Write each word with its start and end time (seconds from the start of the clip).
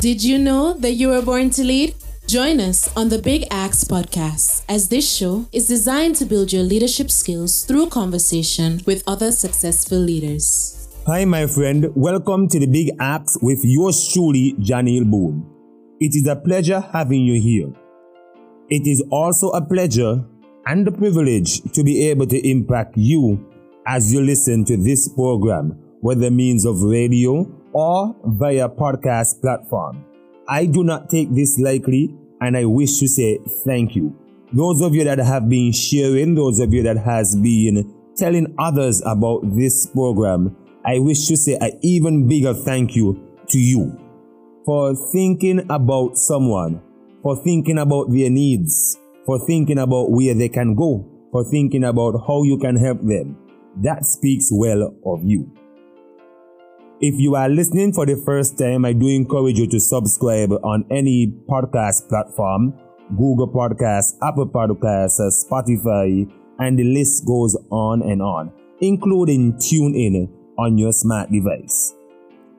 Did 0.00 0.22
you 0.22 0.38
know 0.38 0.74
that 0.74 0.92
you 0.92 1.08
were 1.08 1.22
born 1.22 1.50
to 1.50 1.64
lead? 1.64 1.96
Join 2.28 2.60
us 2.60 2.88
on 2.96 3.08
the 3.08 3.18
Big 3.18 3.48
Ask 3.50 3.88
podcast, 3.88 4.62
as 4.68 4.88
this 4.88 5.12
show 5.12 5.48
is 5.52 5.66
designed 5.66 6.14
to 6.16 6.24
build 6.24 6.52
your 6.52 6.62
leadership 6.62 7.10
skills 7.10 7.64
through 7.64 7.88
conversation 7.88 8.80
with 8.86 9.02
other 9.08 9.32
successful 9.32 9.98
leaders. 9.98 10.88
Hi, 11.04 11.24
my 11.24 11.48
friend. 11.48 11.88
Welcome 11.96 12.46
to 12.46 12.60
the 12.60 12.68
Big 12.68 12.90
Ask 13.00 13.42
with 13.42 13.58
yours 13.64 14.12
truly, 14.12 14.54
Janeel 14.60 15.10
Boon. 15.10 15.44
It 15.98 16.14
is 16.14 16.28
a 16.28 16.36
pleasure 16.36 16.78
having 16.78 17.22
you 17.22 17.40
here. 17.40 17.72
It 18.68 18.86
is 18.86 19.02
also 19.10 19.48
a 19.48 19.66
pleasure 19.66 20.24
and 20.66 20.86
a 20.86 20.92
privilege 20.92 21.60
to 21.72 21.82
be 21.82 22.06
able 22.08 22.28
to 22.28 22.48
impact 22.48 22.96
you 22.96 23.44
as 23.84 24.12
you 24.12 24.20
listen 24.20 24.64
to 24.66 24.76
this 24.76 25.08
program, 25.08 25.70
whether 26.02 26.30
means 26.30 26.64
of 26.64 26.82
radio 26.82 27.57
or 27.72 28.14
via 28.24 28.68
podcast 28.68 29.40
platform. 29.40 30.04
I 30.48 30.66
do 30.66 30.82
not 30.84 31.10
take 31.10 31.34
this 31.34 31.58
lightly 31.58 32.14
and 32.40 32.56
I 32.56 32.64
wish 32.64 32.98
to 33.00 33.08
say 33.08 33.38
thank 33.64 33.94
you. 33.94 34.16
Those 34.52 34.80
of 34.80 34.94
you 34.94 35.04
that 35.04 35.18
have 35.18 35.48
been 35.48 35.72
sharing, 35.72 36.34
those 36.34 36.58
of 36.58 36.72
you 36.72 36.82
that 36.84 36.96
has 36.96 37.36
been 37.36 37.94
telling 38.16 38.54
others 38.58 39.02
about 39.04 39.42
this 39.56 39.86
program, 39.86 40.56
I 40.84 40.98
wish 40.98 41.26
to 41.28 41.36
say 41.36 41.58
an 41.60 41.78
even 41.82 42.28
bigger 42.28 42.54
thank 42.54 42.96
you 42.96 43.36
to 43.48 43.58
you 43.58 43.98
for 44.64 44.94
thinking 45.12 45.66
about 45.70 46.16
someone, 46.16 46.80
for 47.22 47.36
thinking 47.36 47.78
about 47.78 48.10
their 48.10 48.30
needs, 48.30 48.98
for 49.26 49.38
thinking 49.46 49.78
about 49.78 50.10
where 50.10 50.34
they 50.34 50.48
can 50.48 50.74
go, 50.74 51.06
for 51.30 51.44
thinking 51.44 51.84
about 51.84 52.14
how 52.26 52.42
you 52.42 52.58
can 52.58 52.76
help 52.76 53.00
them. 53.02 53.36
That 53.76 54.04
speaks 54.04 54.48
well 54.50 54.94
of 55.04 55.24
you. 55.24 55.52
If 57.00 57.14
you 57.16 57.36
are 57.36 57.48
listening 57.48 57.92
for 57.92 58.06
the 58.06 58.16
first 58.16 58.58
time, 58.58 58.84
I 58.84 58.92
do 58.92 59.06
encourage 59.06 59.56
you 59.56 59.68
to 59.68 59.78
subscribe 59.78 60.50
on 60.64 60.84
any 60.90 61.28
podcast 61.48 62.08
platform 62.08 62.74
Google 63.16 63.46
Podcasts, 63.46 64.16
Apple 64.20 64.48
Podcasts, 64.48 65.46
Spotify, 65.46 66.28
and 66.58 66.76
the 66.76 66.82
list 66.82 67.24
goes 67.24 67.56
on 67.70 68.02
and 68.02 68.20
on, 68.20 68.52
including 68.80 69.52
TuneIn 69.54 70.28
on 70.58 70.76
your 70.76 70.92
smart 70.92 71.30
device. 71.30 71.94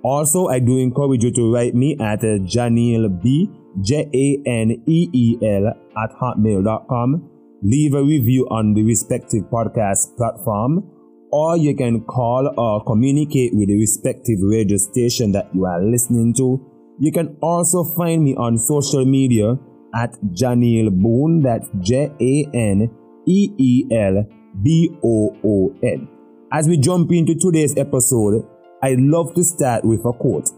Also, 0.04 0.48
I 0.48 0.59
do 0.59 0.78
encourage 0.78 1.26
you 1.26 1.31
to 1.31 1.53
write 1.53 1.76
me 1.76 1.98
at 2.00 2.20
uh, 2.20 2.40
Janeel 2.48 3.22
B, 3.22 3.52
J 3.81 4.09
A 4.14 4.50
N 4.50 4.81
E 4.88 5.09
E 5.12 5.38
L 5.44 5.68
at 5.68 6.12
hotmail.com. 6.16 7.30
Leave 7.62 7.94
a 7.94 8.02
review 8.02 8.48
on 8.50 8.74
the 8.74 8.84
respective 8.84 9.44
podcast 9.52 10.16
platform, 10.16 10.90
or 11.31 11.58
you 11.58 11.75
can 11.75 12.02
call 12.02 12.53
or 12.58 12.83
communicate 12.85 13.53
with 13.53 13.67
the 13.67 13.77
respective 13.80 14.39
radio 14.41 14.77
station 14.77 15.31
that 15.33 15.53
you 15.53 15.66
are 15.66 15.81
listening 15.81 16.33
to. 16.35 16.66
You 16.99 17.11
can 17.11 17.38
also 17.41 17.83
find 17.83 18.23
me 18.23 18.35
on 18.35 18.58
social 18.58 19.05
media 19.05 19.57
at 19.95 20.13
Janeel 20.33 20.91
Boon, 20.91 21.41
that's 21.41 21.67
J 21.80 22.11
A 22.19 22.50
N 22.53 22.89
E 23.25 23.50
E 23.57 23.85
L 23.91 24.25
B 24.61 24.89
O 25.03 25.35
O 25.44 25.75
N. 25.83 26.07
As 26.52 26.67
we 26.67 26.77
jump 26.77 27.11
into 27.11 27.35
today's 27.35 27.77
episode, 27.77 28.44
I 28.81 28.95
love 28.97 29.33
to 29.35 29.44
start 29.44 29.85
with 29.85 30.00
a 30.05 30.13
quote. 30.13 30.50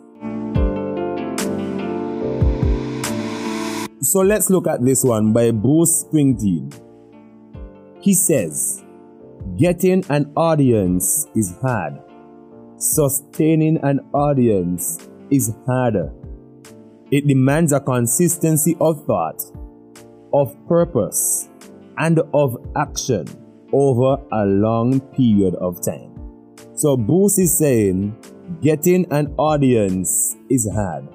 So 4.01 4.21
let's 4.21 4.49
look 4.49 4.67
at 4.67 4.83
this 4.83 5.03
one 5.03 5.31
by 5.31 5.51
Bruce 5.51 6.05
Springsteen. 6.05 6.73
He 8.01 8.13
says, 8.15 8.83
Getting 9.57 10.05
an 10.09 10.31
audience 10.35 11.27
is 11.35 11.55
hard. 11.61 11.99
Sustaining 12.77 13.77
an 13.83 13.99
audience 14.13 15.09
is 15.29 15.53
harder. 15.65 16.13
It 17.11 17.27
demands 17.27 17.73
a 17.73 17.79
consistency 17.79 18.77
of 18.79 19.05
thought, 19.05 19.41
of 20.33 20.55
purpose, 20.67 21.49
and 21.97 22.19
of 22.33 22.57
action 22.75 23.27
over 23.73 24.23
a 24.31 24.45
long 24.45 24.99
period 24.99 25.55
of 25.55 25.83
time. 25.83 26.11
So 26.73 26.95
Bruce 26.95 27.37
is 27.37 27.57
saying 27.57 28.15
getting 28.61 29.05
an 29.11 29.33
audience 29.37 30.37
is 30.49 30.69
hard. 30.73 31.07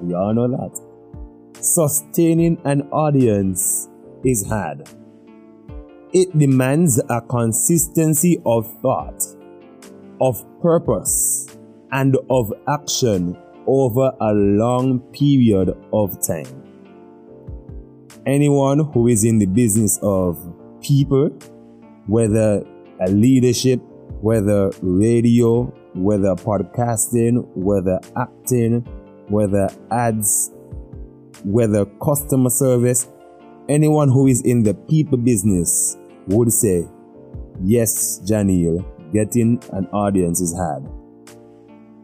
We 0.00 0.14
all 0.14 0.34
know 0.34 0.48
that. 0.48 1.62
Sustaining 1.62 2.60
an 2.64 2.82
audience 2.90 3.88
is 4.24 4.46
hard. 4.46 4.88
It 6.16 6.38
demands 6.38 6.98
a 7.10 7.20
consistency 7.20 8.40
of 8.46 8.66
thought, 8.80 9.22
of 10.18 10.42
purpose, 10.62 11.46
and 11.92 12.16
of 12.30 12.50
action 12.66 13.36
over 13.66 14.10
a 14.22 14.32
long 14.32 15.00
period 15.12 15.76
of 15.92 16.18
time. 16.26 16.46
Anyone 18.24 18.78
who 18.78 19.08
is 19.08 19.24
in 19.24 19.38
the 19.38 19.44
business 19.44 19.98
of 20.00 20.38
people, 20.80 21.28
whether 22.06 22.64
a 22.98 23.10
leadership 23.10 23.82
whether 24.22 24.70
radio, 24.80 25.64
whether 25.92 26.34
podcasting, 26.34 27.46
whether 27.54 28.00
acting, 28.16 28.80
whether 29.28 29.68
ads, 29.90 30.50
whether 31.44 31.84
customer 32.02 32.48
service, 32.48 33.06
anyone 33.68 34.08
who 34.08 34.26
is 34.26 34.40
in 34.40 34.62
the 34.62 34.72
people 34.72 35.18
business 35.18 35.98
would 36.26 36.52
say, 36.52 36.86
Yes, 37.60 38.20
Janeel, 38.20 38.84
getting 39.12 39.62
an 39.72 39.86
audience 39.86 40.40
is 40.40 40.54
hard. 40.54 40.84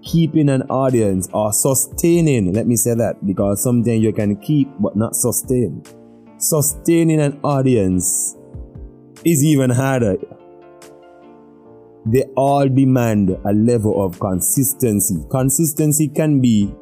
Keeping 0.03 0.49
an 0.49 0.63
audience 0.63 1.29
or 1.33 1.53
sustaining, 1.53 2.53
let 2.53 2.67
me 2.67 2.77
say 2.77 2.95
that, 2.95 3.25
because 3.25 3.63
sometimes 3.63 4.03
you 4.03 4.13
can 4.13 4.37
keep 4.37 4.69
but 4.81 4.97
not 4.97 5.15
sustain. 5.15 5.83
Sustaining 6.39 7.21
an 7.21 7.39
audience 7.45 8.37
is 9.25 9.45
even 9.45 9.71
harder 9.71 10.17
they 12.05 12.23
all 12.37 12.69
demand 12.69 13.31
a 13.45 13.53
level 13.53 14.05
of 14.05 14.19
consistency. 14.19 15.25
Consistency 15.31 16.09
can 16.09 16.41
be 16.41 16.75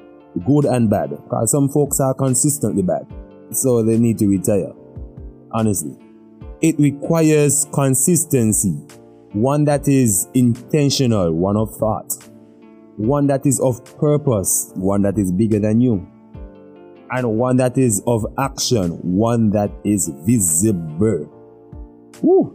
good 0.46 0.64
and 0.64 0.88
bad 0.88 1.10
because 1.10 1.50
some 1.50 1.68
folks 1.68 2.00
are 2.00 2.14
consistently 2.14 2.82
bad, 2.82 3.06
so 3.50 3.82
they 3.82 3.98
need 3.98 4.18
to 4.18 4.28
retire. 4.28 4.72
Honestly, 5.52 5.96
it 6.62 6.78
requires 6.78 7.66
consistency, 7.72 8.72
one 9.32 9.64
that 9.64 9.88
is 9.88 10.28
intentional, 10.34 11.32
one 11.32 11.56
of 11.56 11.74
thought, 11.76 12.12
one 12.96 13.26
that 13.28 13.46
is 13.46 13.60
of 13.60 13.82
purpose, 13.98 14.72
one 14.74 15.02
that 15.02 15.18
is 15.18 15.32
bigger 15.32 15.58
than 15.58 15.80
you, 15.80 16.06
and 17.10 17.38
one 17.38 17.56
that 17.56 17.78
is 17.78 18.02
of 18.06 18.26
action, 18.38 18.90
one 19.02 19.50
that 19.50 19.70
is 19.84 20.08
visible. 20.24 21.28
Woo! 22.22 22.54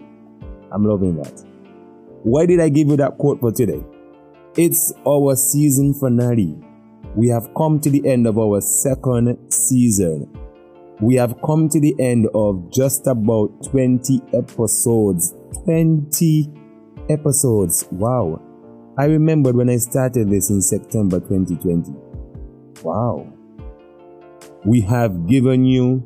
I'm 0.71 0.85
loving 0.85 1.15
that. 1.17 1.43
Why 2.23 2.45
did 2.45 2.59
I 2.59 2.69
give 2.69 2.89
you 2.89 2.97
that 2.97 3.17
quote 3.17 3.39
for 3.39 3.51
today? 3.51 3.83
It's 4.55 4.93
our 5.07 5.35
season 5.35 5.93
finale. 5.93 6.55
We 7.15 7.29
have 7.29 7.53
come 7.55 7.79
to 7.79 7.89
the 7.89 8.07
end 8.07 8.27
of 8.27 8.37
our 8.37 8.61
second 8.61 9.51
season. 9.51 10.29
We 11.01 11.15
have 11.15 11.35
come 11.45 11.67
to 11.69 11.79
the 11.79 11.93
end 11.99 12.27
of 12.33 12.71
just 12.71 13.05
about 13.07 13.51
20 13.65 14.21
episodes. 14.33 15.33
20 15.65 16.51
episodes. 17.09 17.85
Wow. 17.91 18.41
I 18.97 19.05
remembered 19.05 19.55
when 19.55 19.69
I 19.69 19.77
started 19.77 20.29
this 20.29 20.49
in 20.49 20.61
September 20.61 21.19
2020. 21.19 21.91
Wow. 22.81 23.27
We 24.63 24.79
have 24.81 25.27
given 25.27 25.65
you 25.65 26.03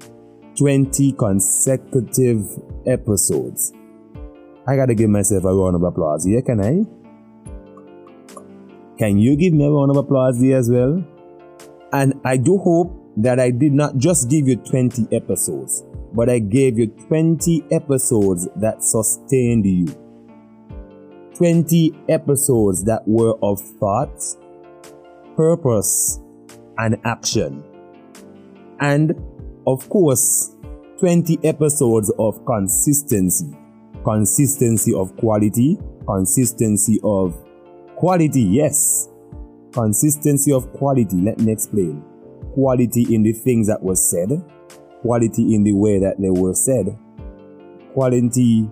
20 0.57 1.11
consecutive 1.13 2.45
episodes. 2.87 3.71
I 4.67 4.75
gotta 4.75 4.95
give 4.95 5.09
myself 5.09 5.43
a 5.43 5.53
round 5.53 5.75
of 5.75 5.83
applause 5.83 6.25
here, 6.25 6.41
can 6.41 6.59
I? 6.61 6.83
Can 8.97 9.17
you 9.17 9.37
give 9.37 9.53
me 9.53 9.65
a 9.65 9.69
round 9.69 9.91
of 9.91 9.97
applause 9.97 10.41
here 10.41 10.57
as 10.57 10.69
well? 10.69 11.03
And 11.93 12.19
I 12.25 12.37
do 12.37 12.57
hope 12.57 12.98
that 13.17 13.39
I 13.39 13.51
did 13.51 13.73
not 13.73 13.97
just 13.97 14.29
give 14.29 14.47
you 14.47 14.55
20 14.55 15.07
episodes, 15.11 15.83
but 16.13 16.29
I 16.29 16.39
gave 16.39 16.77
you 16.77 16.87
20 16.87 17.65
episodes 17.71 18.47
that 18.55 18.83
sustained 18.83 19.65
you. 19.65 19.87
20 21.35 21.93
episodes 22.09 22.83
that 22.83 23.01
were 23.07 23.37
of 23.41 23.61
thought, 23.61 24.21
purpose, 25.35 26.19
and 26.77 26.97
action. 27.05 27.63
And 28.79 29.15
of 29.65 29.87
course, 29.89 30.55
20 30.99 31.39
episodes 31.43 32.11
of 32.19 32.45
consistency 32.45 33.55
consistency 34.03 34.93
of 34.93 35.15
quality, 35.17 35.77
consistency 36.05 36.99
of 37.03 37.37
quality, 37.95 38.41
yes. 38.41 39.09
Consistency 39.71 40.51
of 40.51 40.71
quality, 40.73 41.17
let 41.17 41.39
me 41.39 41.51
explain. 41.51 42.03
Quality 42.59 43.15
in 43.15 43.23
the 43.23 43.31
things 43.31 43.67
that 43.67 43.81
were 43.81 43.95
said, 43.95 44.29
quality 45.01 45.55
in 45.55 45.63
the 45.63 45.71
way 45.71 45.97
that 45.97 46.19
they 46.19 46.29
were 46.29 46.53
said, 46.53 46.87
quality 47.93 48.69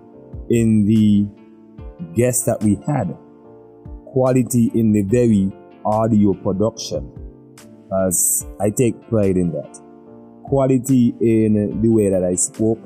in 0.50 0.84
the 0.84 1.26
guests 2.14 2.44
that 2.44 2.62
we 2.62 2.74
had, 2.86 3.16
quality 4.04 4.70
in 4.74 4.92
the 4.92 5.00
very 5.04 5.50
audio 5.86 6.34
production, 6.34 7.10
as 8.06 8.46
I 8.60 8.68
take 8.68 9.08
pride 9.08 9.38
in 9.38 9.52
that. 9.52 9.80
Quality 10.44 11.14
in 11.22 11.80
the 11.80 11.88
way 11.88 12.10
that 12.10 12.24
I 12.24 12.34
spoke. 12.34 12.78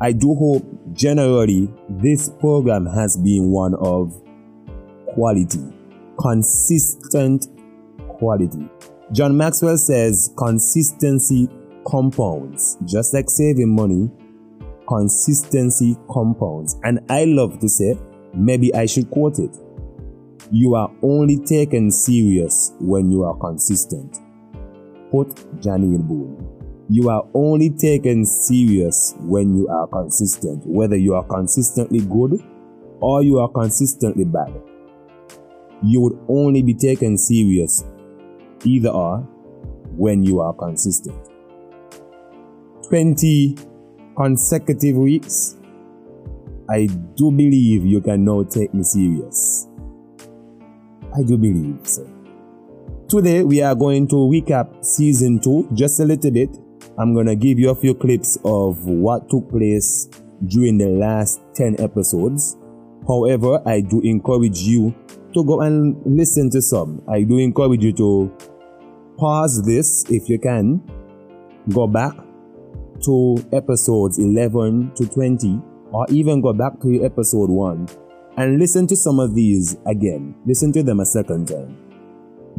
I 0.00 0.12
do 0.12 0.36
hope 0.36 0.64
generally 0.92 1.68
this 1.88 2.28
program 2.28 2.86
has 2.86 3.16
been 3.16 3.50
one 3.50 3.74
of 3.74 4.22
quality, 5.14 5.64
consistent 6.16 7.48
quality. 8.06 8.68
John 9.12 9.36
Maxwell 9.36 9.76
says 9.76 10.32
consistency 10.38 11.46
compounds, 11.86 12.78
just 12.86 13.12
like 13.12 13.28
saving 13.28 13.68
money, 13.68 14.10
consistency 14.88 15.98
compounds. 16.10 16.80
And 16.82 17.00
I 17.10 17.24
love 17.24 17.58
to 17.60 17.68
say, 17.68 17.98
maybe 18.32 18.74
I 18.74 18.86
should 18.86 19.10
quote 19.10 19.38
it. 19.38 19.54
You 20.50 20.76
are 20.76 20.90
only 21.02 21.38
taken 21.38 21.90
serious 21.90 22.72
when 22.80 23.10
you 23.10 23.24
are 23.24 23.36
consistent. 23.36 24.18
Quote 25.10 25.36
Janeel 25.60 26.08
Boon. 26.08 26.86
You 26.88 27.10
are 27.10 27.28
only 27.34 27.68
taken 27.68 28.24
serious 28.24 29.14
when 29.20 29.54
you 29.54 29.68
are 29.68 29.88
consistent, 29.88 30.66
whether 30.66 30.96
you 30.96 31.14
are 31.14 31.24
consistently 31.24 32.00
good 32.00 32.42
or 33.00 33.22
you 33.22 33.40
are 33.40 33.48
consistently 33.50 34.24
bad. 34.24 34.54
You 35.82 36.00
would 36.00 36.18
only 36.28 36.62
be 36.62 36.72
taken 36.74 37.18
serious, 37.18 37.84
either 38.64 38.90
or, 38.90 39.18
when 39.96 40.22
you 40.22 40.40
are 40.40 40.52
consistent. 40.52 41.16
20 42.88 43.56
consecutive 44.16 44.96
weeks, 44.96 45.56
I 46.68 46.86
do 47.16 47.30
believe 47.30 47.84
you 47.84 48.00
can 48.00 48.24
now 48.24 48.44
take 48.44 48.72
me 48.72 48.82
serious. 48.82 49.68
I 51.14 51.22
do 51.22 51.36
believe 51.36 51.80
so. 51.84 52.08
Today 53.08 53.42
we 53.42 53.60
are 53.60 53.74
going 53.74 54.08
to 54.08 54.16
recap 54.16 54.84
season 54.84 55.38
2 55.40 55.70
just 55.74 56.00
a 56.00 56.04
little 56.04 56.30
bit. 56.30 56.56
I'm 56.98 57.12
going 57.12 57.26
to 57.26 57.36
give 57.36 57.58
you 57.58 57.70
a 57.70 57.74
few 57.74 57.94
clips 57.94 58.38
of 58.44 58.86
what 58.86 59.28
took 59.28 59.50
place 59.50 60.08
during 60.46 60.78
the 60.78 60.88
last 60.88 61.40
10 61.54 61.76
episodes. 61.80 62.56
However, 63.06 63.60
I 63.66 63.80
do 63.80 64.00
encourage 64.00 64.60
you 64.60 64.94
to 65.34 65.44
go 65.44 65.60
and 65.60 66.00
listen 66.06 66.50
to 66.50 66.62
some. 66.62 67.02
I 67.08 67.22
do 67.22 67.38
encourage 67.38 67.82
you 67.82 67.92
to 67.94 68.36
pause 69.16 69.62
this 69.62 70.04
if 70.10 70.28
you 70.28 70.38
can, 70.38 70.82
go 71.70 71.86
back 71.86 72.14
to 73.04 73.36
episodes 73.52 74.18
11 74.18 74.92
to 74.96 75.06
20, 75.06 75.60
or 75.92 76.06
even 76.10 76.40
go 76.40 76.52
back 76.52 76.80
to 76.80 77.04
episode 77.04 77.50
1 77.50 77.88
and 78.36 78.58
listen 78.58 78.86
to 78.86 78.96
some 78.96 79.18
of 79.20 79.34
these 79.34 79.76
again. 79.86 80.34
Listen 80.46 80.72
to 80.72 80.82
them 80.82 81.00
a 81.00 81.06
second 81.06 81.48
time. 81.48 81.76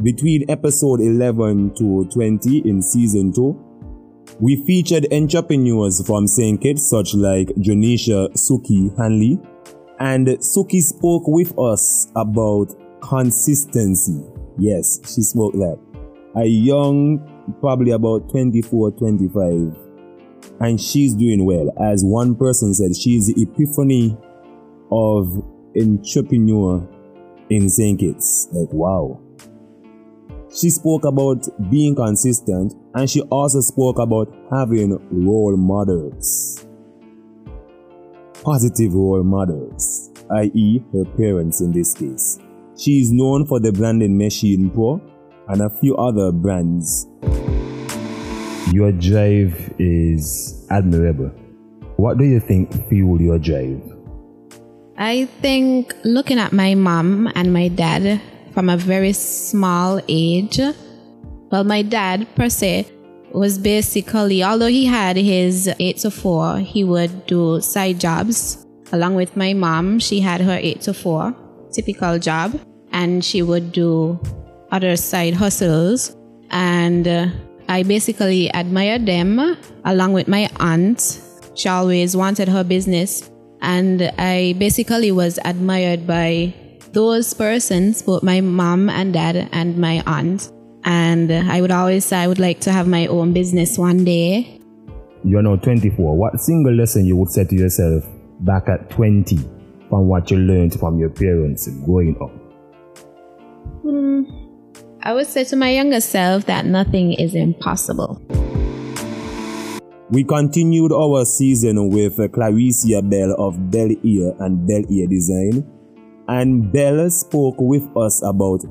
Between 0.02 0.48
episode 0.50 1.00
11 1.00 1.74
to 1.76 2.04
20 2.12 2.68
in 2.68 2.82
season 2.82 3.32
2, 3.32 3.64
we 4.40 4.64
featured 4.64 5.06
entrepreneurs 5.12 6.04
from 6.06 6.26
St. 6.26 6.60
Kitts 6.60 6.88
such 6.88 7.14
like 7.14 7.48
Janisha 7.58 8.32
Suki 8.32 8.96
Hanley, 8.98 9.38
and 10.00 10.26
Suki 10.26 10.82
spoke 10.82 11.22
with 11.26 11.56
us 11.58 12.08
about 12.16 12.74
consistency. 13.00 14.24
Yes, 14.58 14.98
she 15.04 15.22
spoke 15.22 15.52
that. 15.54 15.93
A 16.36 16.44
young, 16.44 17.20
probably 17.60 17.92
about 17.92 18.28
24, 18.30 18.92
25, 18.92 19.76
and 20.60 20.80
she's 20.80 21.14
doing 21.14 21.44
well. 21.44 21.70
As 21.80 22.02
one 22.04 22.34
person 22.34 22.74
said, 22.74 22.96
she's 22.96 23.26
the 23.26 23.42
epiphany 23.42 24.16
of 24.90 25.44
entrepreneur 25.76 26.86
in 27.50 27.68
St. 27.68 27.98
Kitts. 27.98 28.48
Like, 28.52 28.72
wow. 28.72 29.20
She 30.54 30.70
spoke 30.70 31.04
about 31.04 31.46
being 31.70 31.96
consistent 31.96 32.74
and 32.94 33.10
she 33.10 33.20
also 33.22 33.60
spoke 33.60 33.98
about 33.98 34.32
having 34.52 34.98
role 35.10 35.56
models. 35.56 36.66
Positive 38.42 38.94
role 38.94 39.24
models, 39.24 40.10
i.e., 40.30 40.84
her 40.92 41.04
parents 41.16 41.60
in 41.60 41.72
this 41.72 41.94
case. 41.94 42.38
She 42.78 43.00
is 43.00 43.10
known 43.10 43.46
for 43.46 43.58
the 43.58 43.72
branding 43.72 44.16
Machine 44.18 44.70
Pro 44.70 45.00
and 45.48 45.60
a 45.62 45.70
few 45.80 45.96
other 45.96 46.32
brands 46.32 47.06
your 48.72 48.90
drive 48.92 49.72
is 49.78 50.66
admirable. 50.70 51.30
What 51.96 52.18
do 52.18 52.24
you 52.24 52.40
think 52.40 52.72
fueled 52.88 53.20
your 53.20 53.38
drive? 53.38 53.80
I 54.96 55.26
think 55.40 55.94
looking 56.04 56.38
at 56.38 56.52
my 56.52 56.74
mom 56.74 57.30
and 57.34 57.52
my 57.52 57.68
dad 57.68 58.20
from 58.52 58.68
a 58.68 58.76
very 58.76 59.12
small 59.12 60.00
age. 60.08 60.58
Well, 61.50 61.64
my 61.64 61.82
dad, 61.82 62.26
per 62.34 62.48
se, 62.48 62.88
was 63.32 63.58
basically, 63.58 64.42
although 64.42 64.68
he 64.68 64.86
had 64.86 65.16
his 65.16 65.68
8 65.78 65.98
to 65.98 66.10
4, 66.10 66.58
he 66.58 66.84
would 66.84 67.26
do 67.26 67.60
side 67.60 68.00
jobs. 68.00 68.66
Along 68.92 69.14
with 69.14 69.36
my 69.36 69.52
mom, 69.52 69.98
she 69.98 70.20
had 70.20 70.40
her 70.40 70.58
8 70.60 70.80
to 70.82 70.94
4 70.94 71.34
typical 71.72 72.18
job, 72.18 72.58
and 72.92 73.24
she 73.24 73.42
would 73.42 73.72
do 73.72 74.18
other 74.74 74.96
side 74.96 75.34
hustles. 75.34 76.16
And 76.50 77.06
uh, 77.06 77.28
I 77.68 77.84
basically 77.84 78.48
admired 78.48 79.06
them 79.06 79.56
along 79.84 80.12
with 80.12 80.26
my 80.26 80.50
aunt. 80.58 81.20
She 81.54 81.68
always 81.68 82.16
wanted 82.16 82.48
her 82.48 82.64
business. 82.64 83.30
And 83.62 84.02
I 84.18 84.54
basically 84.58 85.12
was 85.12 85.38
admired 85.44 86.06
by 86.06 86.52
those 86.92 87.32
persons, 87.32 88.02
both 88.02 88.22
my 88.22 88.40
mom 88.40 88.90
and 88.90 89.14
dad 89.14 89.48
and 89.52 89.78
my 89.78 90.02
aunt. 90.06 90.52
And 90.84 91.32
I 91.32 91.60
would 91.60 91.70
always 91.70 92.04
say 92.04 92.18
I 92.18 92.26
would 92.26 92.40
like 92.40 92.60
to 92.62 92.72
have 92.72 92.86
my 92.86 93.06
own 93.06 93.32
business 93.32 93.78
one 93.78 94.04
day. 94.04 94.60
You're 95.24 95.42
now 95.42 95.56
24. 95.56 96.18
What 96.18 96.38
single 96.40 96.74
lesson 96.74 97.06
you 97.06 97.16
would 97.16 97.30
say 97.30 97.44
to 97.44 97.54
yourself 97.54 98.04
back 98.40 98.68
at 98.68 98.90
20 98.90 99.38
from 99.88 100.08
what 100.08 100.30
you 100.30 100.36
learned 100.36 100.78
from 100.78 100.98
your 100.98 101.08
parents 101.08 101.68
growing 101.86 102.16
up? 102.20 102.30
Hmm. 103.80 104.43
I 105.06 105.12
would 105.12 105.26
say 105.26 105.44
to 105.44 105.56
my 105.56 105.68
younger 105.68 106.00
self 106.00 106.46
that 106.46 106.64
nothing 106.64 107.12
is 107.12 107.34
impossible. 107.34 108.22
We 110.08 110.24
continued 110.24 110.92
our 110.92 111.26
season 111.26 111.90
with 111.90 112.16
Claricia 112.16 113.02
Bell 113.02 113.34
of 113.38 113.70
Belle 113.70 113.96
Air 114.02 114.32
and 114.40 114.66
Belle 114.66 114.84
Air 114.90 115.06
Design, 115.06 115.70
and 116.28 116.72
Bell 116.72 117.10
spoke 117.10 117.56
with 117.58 117.86
us 117.98 118.22
about 118.24 118.64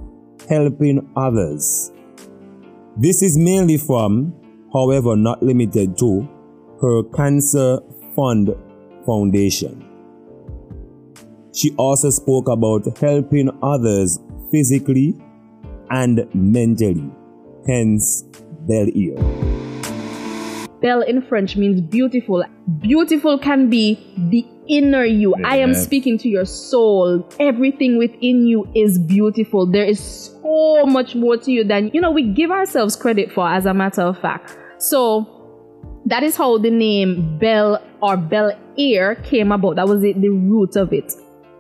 helping 0.50 1.08
others. 1.16 1.92
This 2.98 3.22
is 3.22 3.38
mainly 3.38 3.78
from, 3.78 4.34
however, 4.74 5.16
not 5.16 5.44
limited 5.44 5.96
to, 6.00 6.28
her 6.82 7.04
Cancer 7.16 7.78
Fund 8.16 8.50
Foundation. 9.06 9.86
She 11.54 11.76
also 11.76 12.10
spoke 12.10 12.48
about 12.50 12.98
helping 12.98 13.52
others 13.62 14.18
physically 14.52 15.23
and 15.90 16.28
mentally, 16.34 17.10
hence 17.68 18.24
Belle 18.68 18.88
Air. 18.96 19.54
Belle 20.82 21.02
in 21.02 21.22
French 21.22 21.56
means 21.56 21.80
beautiful. 21.80 22.44
Beautiful 22.82 23.40
can 23.40 23.70
be 23.70 23.96
the 24.30 24.46
inner 24.68 25.06
you. 25.06 25.34
Yeah. 25.40 25.48
I 25.48 25.56
am 25.58 25.74
speaking 25.74 26.18
to 26.20 26.30
your 26.30 26.46
soul. 26.46 27.28
Everything 27.40 27.98
within 27.98 28.46
you 28.46 28.68
is 28.76 29.00
beautiful. 29.00 29.66
There 29.66 29.86
is 29.86 30.00
so 30.00 30.86
much 30.86 31.16
more 31.16 31.38
to 31.38 31.52
you 31.52 31.64
than, 31.64 31.90
you 31.94 32.02
know, 32.02 32.12
we 32.12 32.24
give 32.24 32.52
ourselves 32.52 32.96
credit 32.96 33.32
for, 33.32 33.48
as 33.48 33.66
a 33.66 33.74
matter 33.74 34.02
of 34.02 34.20
fact. 34.20 34.58
So, 34.78 35.30
that 36.06 36.22
is 36.22 36.36
how 36.36 36.58
the 36.58 36.70
name 36.70 37.38
Belle 37.40 37.82
or 38.02 38.18
Belle 38.18 38.52
Air 38.78 39.16
came 39.16 39.54
about. 39.54 39.78
That 39.78 39.88
was 39.88 40.02
the, 40.02 40.14
the 40.14 40.30
root 40.30 40.76
of 40.76 40.92
it. 40.92 41.14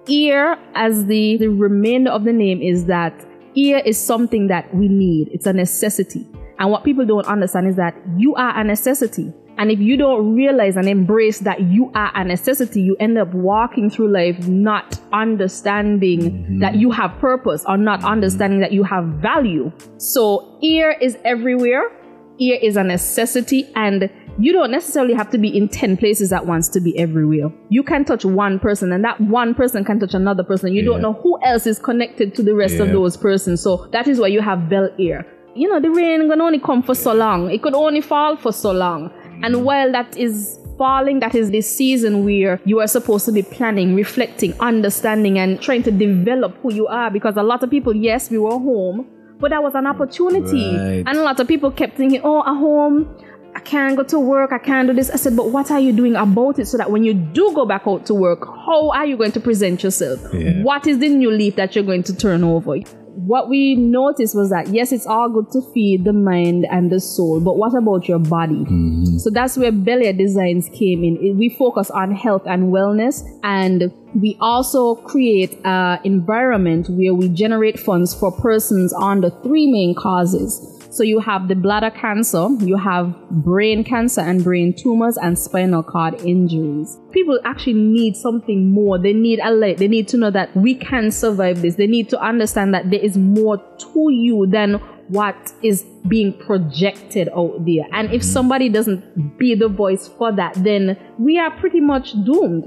Ear, 0.10 0.58
as 0.76 1.06
the, 1.06 1.38
the 1.38 1.48
remainder 1.48 2.12
of 2.12 2.26
the 2.26 2.34
name, 2.34 2.62
is 2.62 2.86
that 2.86 3.14
ear 3.56 3.82
is 3.86 3.98
something 3.98 4.48
that 4.48 4.74
we 4.74 4.88
need. 4.88 5.30
It's 5.32 5.46
a 5.46 5.54
necessity. 5.54 6.28
And 6.60 6.72
what 6.72 6.84
people 6.84 7.06
don't 7.06 7.26
understand 7.26 7.68
is 7.68 7.76
that 7.78 7.96
you 8.18 8.36
are 8.36 8.60
a 8.60 8.64
necessity. 8.64 9.34
And 9.58 9.70
if 9.70 9.80
you 9.80 9.98
don't 9.98 10.34
realize 10.34 10.78
and 10.78 10.88
embrace 10.88 11.40
that 11.40 11.62
you 11.62 11.92
are 11.94 12.12
a 12.16 12.24
necessity, 12.24 12.82
you 12.82 12.96
end 13.00 13.18
up 13.18 13.34
walking 13.34 13.90
through 13.90 14.12
life 14.12 14.48
not 14.48 15.00
understanding 15.12 16.22
mm-hmm. 16.22 16.60
that 16.60 16.76
you 16.76 16.90
have 16.92 17.18
purpose 17.20 17.64
or 17.68 17.78
not 17.78 18.04
understanding 18.04 18.60
that 18.62 18.72
you 18.72 18.84
have 18.84 19.06
value. 19.22 19.72
So 19.98 20.58
ear 20.64 20.96
is 21.00 21.18
everywhere. 21.24 21.92
Ear 22.40 22.58
is 22.64 22.78
a 22.78 22.84
necessity 22.84 23.70
and 23.76 24.10
you 24.40 24.52
don't 24.52 24.72
necessarily 24.72 25.14
have 25.14 25.30
to 25.32 25.38
be 25.38 25.56
in 25.56 25.68
10 25.70 25.98
places 25.98 26.34
at 26.34 26.46
once 26.46 26.68
to 26.70 26.80
be 26.80 26.98
everywhere. 26.98 27.52
You 27.70 27.84
can 27.84 28.06
touch 28.06 28.26
one 28.26 28.60
person 28.60 28.92
and 28.92 29.04
that 29.04 29.20
one 29.22 29.54
person 29.54 29.86
can 29.86 30.00
touch 30.00 30.14
another 30.14 30.44
person. 30.44 30.74
You 30.74 30.82
yeah. 30.82 30.90
don't 30.90 31.02
know 31.02 31.14
who 31.14 31.40
else 31.44 31.68
is 31.68 31.80
connected 31.80 32.34
to 32.36 32.44
the 32.44 32.56
rest 32.56 32.76
yeah. 32.76 32.84
of 32.84 32.92
those 32.92 33.18
persons. 33.18 33.62
So 33.62 33.88
that 33.92 34.08
is 34.08 34.20
why 34.20 34.28
you 34.28 34.42
have 34.42 34.70
Belle 34.70 34.90
Air. 35.00 35.26
You 35.56 35.70
know, 35.70 35.80
the 35.80 35.92
rain 35.92 36.30
can 36.30 36.42
only 36.42 36.60
come 36.60 36.82
for 36.82 36.96
so 36.96 37.14
long. 37.14 37.52
It 37.52 37.62
could 37.62 37.76
only 37.76 38.02
fall 38.02 38.36
for 38.36 38.52
so 38.52 38.72
long. 38.72 39.12
And 39.44 39.56
mm. 39.56 39.64
while 39.64 39.92
that 39.92 40.18
is 40.18 40.60
falling, 40.80 41.20
that 41.20 41.36
is 41.36 41.52
the 41.52 41.62
season 41.62 42.26
where 42.26 42.60
you 42.66 42.80
are 42.80 42.88
supposed 42.88 43.26
to 43.26 43.32
be 43.32 43.44
planning, 43.44 43.94
reflecting, 43.94 44.60
understanding, 44.60 45.38
and 45.38 45.62
trying 45.62 45.84
to 45.84 45.92
develop 45.92 46.58
who 46.64 46.74
you 46.74 46.88
are. 46.88 47.12
Because 47.12 47.38
a 47.38 47.44
lot 47.44 47.62
of 47.62 47.70
people, 47.70 47.96
yes, 47.96 48.32
we 48.32 48.40
were 48.40 48.52
home, 48.52 49.08
But 49.40 49.50
that 49.50 49.62
was 49.62 49.76
an 49.76 49.86
opportunity. 49.86 50.76
Right. 50.78 51.04
And 51.06 51.18
a 51.18 51.22
lot 51.22 51.38
of 51.38 51.50
people 51.50 51.70
kept 51.70 51.98
thinking, 51.98 52.22
oh, 52.24 52.40
at 52.42 52.56
home, 52.56 53.14
I 53.56 53.60
can't 53.60 53.96
go 53.96 54.04
to 54.04 54.20
work, 54.20 54.52
I 54.52 54.58
can't 54.58 54.88
do 54.88 54.94
this. 54.94 55.10
I 55.10 55.16
said, 55.16 55.36
but 55.36 55.52
what 55.52 55.70
are 55.72 55.80
you 55.80 55.94
doing 55.94 56.16
about 56.16 56.60
it 56.60 56.66
so 56.68 56.78
that 56.78 56.92
when 56.92 57.04
you 57.04 57.14
do 57.14 57.52
go 57.54 57.66
back 57.66 57.84
out 57.86 58.06
to 58.08 58.14
work, 58.14 58.46
how 58.46 58.92
are 58.92 59.06
you 59.06 59.16
going 59.18 59.32
to 59.34 59.40
present 59.40 59.84
yourself? 59.84 60.20
Yeah. 60.34 60.64
What 60.64 60.88
is 60.88 61.00
the 61.00 61.10
new 61.10 61.32
leaf 61.32 61.56
that 61.56 61.76
you're 61.76 61.84
going 61.84 62.04
to 62.04 62.16
turn 62.16 62.44
over? 62.44 62.78
What 63.16 63.48
we 63.48 63.76
noticed 63.76 64.36
was 64.36 64.50
that 64.50 64.70
yes, 64.70 64.92
it's 64.92 65.06
all 65.06 65.30
good 65.30 65.50
to 65.52 65.62
feed 65.72 66.04
the 66.04 66.14
mind 66.14 66.66
and 66.72 66.92
the 66.92 67.00
soul, 67.00 67.40
but 67.40 67.58
what 67.58 67.76
about 67.76 68.08
your 68.08 68.20
body? 68.20 68.56
Mm-hmm. 68.56 69.18
So 69.20 69.30
that's 69.30 69.56
where 69.56 69.72
Belle 69.72 70.04
Air 70.04 70.14
Designs 70.14 70.68
came 70.70 71.04
in. 71.04 71.38
We 71.38 71.50
focus 71.50 71.92
on 71.92 72.14
health 72.14 72.42
and 72.48 72.74
wellness, 72.74 73.24
and 73.44 73.94
we 74.16 74.36
also 74.42 74.96
create 74.96 75.60
an 75.64 76.00
environment 76.04 76.90
where 76.90 77.14
we 77.14 77.30
generate 77.30 77.80
funds 77.80 78.14
for 78.14 78.32
persons 78.32 78.92
on 78.94 79.22
the 79.22 79.30
three 79.30 79.72
main 79.72 79.94
causes. 79.96 80.73
So 80.94 81.02
you 81.02 81.20
have 81.22 81.48
the 81.48 81.56
bladder 81.56 81.90
cancer, 81.90 82.50
you 82.60 82.78
have 82.78 83.20
brain 83.32 83.84
cancer 83.84 84.22
and 84.22 84.44
brain 84.44 84.76
tumors, 84.76 85.18
and 85.18 85.40
spinal 85.40 85.82
cord 85.82 86.22
injuries. 86.22 87.00
People 87.10 87.40
actually 87.44 87.74
need 87.74 88.16
something 88.16 88.70
more. 88.70 89.00
They 89.00 89.12
need 89.12 89.40
a 89.40 89.52
light. 89.52 89.80
They 89.80 89.88
need 89.88 90.08
to 90.10 90.18
know 90.18 90.30
that 90.30 90.56
we 90.56 90.76
can 90.76 91.10
survive 91.10 91.64
this. 91.64 91.78
They 91.78 91.88
need 91.88 92.10
to 92.10 92.20
understand 92.20 92.76
that 92.76 92.92
there 92.92 93.00
is 93.00 93.18
more 93.18 93.58
to 93.58 94.12
you 94.12 94.46
than 94.46 94.76
what 95.08 95.52
is 95.64 95.84
being 96.08 96.32
projected 96.38 97.28
out 97.36 97.66
there. 97.66 97.88
And 97.92 98.12
if 98.12 98.22
mm-hmm. 98.22 98.32
somebody 98.32 98.70
doesn't 98.70 99.40
be 99.40 99.56
the 99.56 99.70
voice 99.70 100.08
for 100.08 100.32
that, 100.34 100.54
then 100.64 100.96
we 101.18 101.40
are 101.40 101.50
pretty 101.60 101.80
much 101.80 102.12
doomed. 102.24 102.66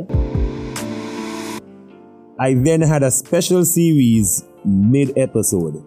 I 2.40 2.54
then 2.54 2.80
had 2.80 3.04
a 3.04 3.12
special 3.12 3.64
series 3.64 4.42
mid 4.64 5.16
episode. 5.16 5.84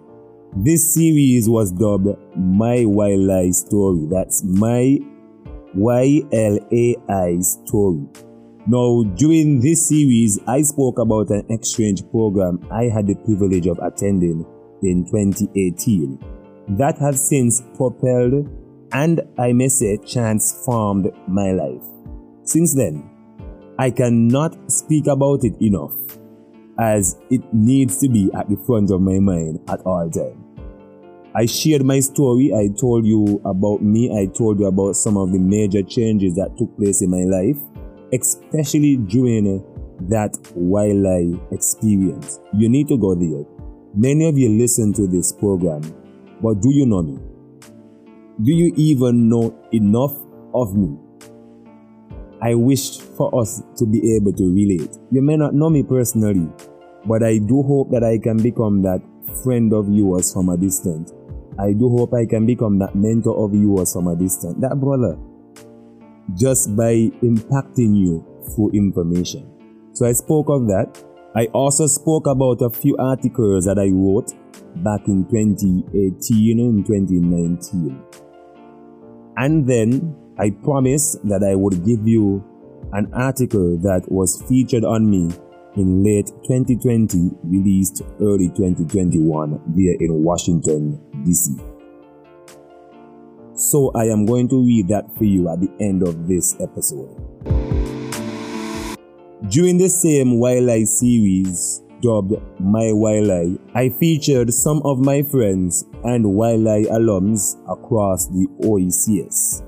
This 0.55 0.95
series 0.95 1.47
was 1.47 1.71
dubbed 1.71 2.17
My 2.35 2.77
YLAI 2.77 3.53
Story. 3.53 4.07
That's 4.09 4.43
My 4.43 4.97
Y 5.75 6.21
L 6.33 6.57
A 6.73 6.95
I 7.07 7.39
Story. 7.39 8.07
Now, 8.65 9.03
during 9.15 9.61
this 9.61 9.87
series, 9.87 10.39
I 10.47 10.63
spoke 10.63 10.97
about 10.97 11.29
an 11.29 11.45
exchange 11.49 12.01
program 12.09 12.65
I 12.71 12.85
had 12.85 13.05
the 13.05 13.13
privilege 13.13 13.67
of 13.67 13.77
attending 13.77 14.43
in 14.81 15.05
2018 15.05 16.19
that 16.69 16.97
has 16.97 17.29
since 17.29 17.61
propelled 17.77 18.49
and 18.91 19.21
I 19.37 19.53
may 19.53 19.67
say 19.67 19.97
transformed 19.97 21.11
my 21.27 21.51
life. 21.51 21.85
Since 22.43 22.75
then, 22.75 23.07
I 23.77 23.91
cannot 23.91 24.71
speak 24.71 25.05
about 25.05 25.43
it 25.43 25.61
enough 25.61 25.93
as 26.79 27.19
it 27.29 27.41
needs 27.53 27.97
to 27.99 28.09
be 28.09 28.31
at 28.33 28.49
the 28.49 28.55
front 28.65 28.89
of 28.89 29.01
my 29.01 29.19
mind 29.19 29.59
at 29.67 29.81
all 29.81 30.09
times. 30.09 30.37
I 31.35 31.45
shared 31.45 31.85
my 31.85 31.99
story. 31.99 32.51
I 32.55 32.69
told 32.79 33.05
you 33.05 33.39
about 33.45 33.83
me. 33.83 34.09
I 34.17 34.25
told 34.25 34.59
you 34.59 34.65
about 34.65 34.95
some 34.95 35.15
of 35.17 35.31
the 35.31 35.37
major 35.37 35.83
changes 35.83 36.35
that 36.35 36.57
took 36.57 36.75
place 36.77 37.01
in 37.03 37.11
my 37.11 37.23
life, 37.23 37.57
especially 38.11 38.97
during 38.97 39.63
that 40.09 40.33
YLAI 40.57 41.53
experience. 41.53 42.39
You 42.53 42.69
need 42.69 42.87
to 42.87 42.97
go 42.97 43.13
there. 43.13 43.45
Many 43.93 44.27
of 44.27 44.37
you 44.37 44.49
listen 44.49 44.93
to 44.93 45.07
this 45.07 45.33
program, 45.33 45.81
but 46.41 46.61
do 46.61 46.73
you 46.73 46.85
know 46.85 47.03
me? 47.03 47.19
Do 48.41 48.53
you 48.53 48.73
even 48.77 49.27
know 49.27 49.53
enough 49.71 50.15
of 50.55 50.75
me? 50.75 50.97
I 52.41 52.55
wish 52.55 52.99
for 52.99 53.37
us 53.39 53.61
to 53.77 53.85
be 53.85 54.15
able 54.15 54.31
to 54.33 54.53
relate. 54.53 54.97
You 55.11 55.21
may 55.21 55.35
not 55.35 55.53
know 55.53 55.69
me 55.69 55.83
personally, 55.83 56.49
but 57.05 57.23
I 57.23 57.37
do 57.37 57.63
hope 57.63 57.91
that 57.91 58.03
I 58.03 58.17
can 58.17 58.37
become 58.41 58.81
that 58.83 59.01
friend 59.43 59.73
of 59.73 59.89
yours 59.89 60.33
from 60.33 60.49
a 60.49 60.57
distance. 60.57 61.13
I 61.59 61.73
do 61.73 61.89
hope 61.89 62.13
I 62.13 62.25
can 62.25 62.45
become 62.45 62.79
that 62.79 62.95
mentor 62.95 63.35
of 63.43 63.53
yours 63.53 63.93
from 63.93 64.07
a 64.07 64.15
distance, 64.15 64.55
that 64.59 64.79
brother, 64.79 65.17
just 66.35 66.75
by 66.75 67.11
impacting 67.21 67.97
you 67.97 68.25
through 68.55 68.71
information. 68.71 69.49
So 69.93 70.05
I 70.05 70.13
spoke 70.13 70.49
of 70.49 70.67
that. 70.67 71.03
I 71.35 71.45
also 71.47 71.87
spoke 71.87 72.27
about 72.27 72.61
a 72.61 72.69
few 72.69 72.95
articles 72.97 73.65
that 73.65 73.77
I 73.77 73.89
wrote 73.91 74.33
back 74.83 75.07
in 75.07 75.25
2018 75.25 76.59
and 76.59 76.85
2019. 76.85 78.03
And 79.37 79.67
then 79.67 80.15
I 80.37 80.51
promised 80.51 81.27
that 81.27 81.43
I 81.43 81.55
would 81.55 81.85
give 81.85 82.07
you 82.07 82.43
an 82.93 83.13
article 83.13 83.77
that 83.79 84.09
was 84.09 84.41
featured 84.47 84.83
on 84.83 85.09
me 85.09 85.29
in 85.75 86.03
late 86.03 86.27
2020, 86.47 87.31
released 87.43 88.01
early 88.21 88.49
2021 88.49 89.61
there 89.75 89.95
in 89.99 90.23
Washington, 90.23 90.99
D.C. 91.25 91.55
So 93.53 93.91
I 93.93 94.05
am 94.05 94.25
going 94.25 94.47
to 94.49 94.63
read 94.63 94.87
that 94.87 95.15
for 95.17 95.25
you 95.25 95.49
at 95.49 95.59
the 95.59 95.69
end 95.79 96.01
of 96.03 96.27
this 96.27 96.55
episode. 96.61 97.15
During 99.49 99.77
the 99.77 99.89
same 99.89 100.39
YLAI 100.39 100.85
series 100.85 101.81
dubbed 102.01 102.41
My 102.59 102.85
YLAI, 102.93 103.59
I 103.73 103.89
featured 103.89 104.53
some 104.53 104.81
of 104.85 104.99
my 104.99 105.23
friends 105.23 105.85
and 106.03 106.25
YLAI 106.25 106.85
alums 106.87 107.57
across 107.69 108.27
the 108.27 108.47
OECS. 108.61 109.63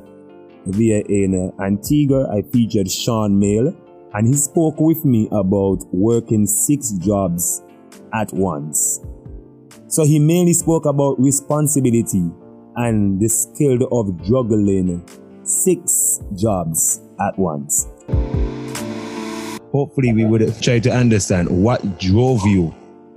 There 0.66 1.02
in 1.10 1.52
Antigua, 1.60 2.30
I 2.32 2.44
featured 2.44 2.90
Sean 2.92 3.38
Mail, 3.40 3.76
and 4.14 4.28
he 4.28 4.34
spoke 4.34 4.80
with 4.80 5.06
me 5.06 5.28
about 5.32 5.84
working 5.92 6.46
six 6.46 6.92
jobs 6.94 7.64
at 8.14 8.32
once. 8.34 9.00
So 9.88 10.06
he 10.06 10.20
mainly 10.20 10.54
spoke 10.54 10.86
about 10.86 11.20
responsibility 11.20 12.30
and 12.76 13.20
the 13.20 13.28
skill 13.28 13.88
of 13.92 14.22
juggling 14.24 15.06
six 15.44 16.20
jobs 16.36 17.02
at 17.20 17.38
once. 17.38 17.88
Hopefully, 19.72 20.14
we 20.14 20.26
would 20.26 20.62
try 20.62 20.80
to 20.80 20.92
understand 20.92 21.50
what 21.50 22.00
drove 22.00 22.46
you 22.46 22.74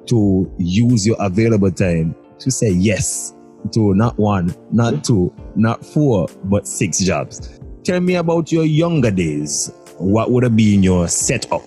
to 0.06 0.52
use 0.58 1.06
your 1.06 1.16
available 1.18 1.70
time 1.70 2.14
to 2.38 2.50
say 2.50 2.70
yes 2.70 3.34
to 3.72 3.94
not 3.94 4.16
one, 4.18 4.54
not 4.70 5.02
two, 5.02 5.34
not 5.56 5.84
four, 5.84 6.28
but 6.44 6.68
six 6.68 6.98
jobs. 6.98 7.58
Tell 7.82 8.00
me 8.00 8.16
about 8.16 8.52
your 8.52 8.64
younger 8.64 9.10
days. 9.10 9.72
What 9.98 10.30
would 10.32 10.42
have 10.42 10.56
been 10.56 10.82
your 10.82 11.06
setup? 11.08 11.62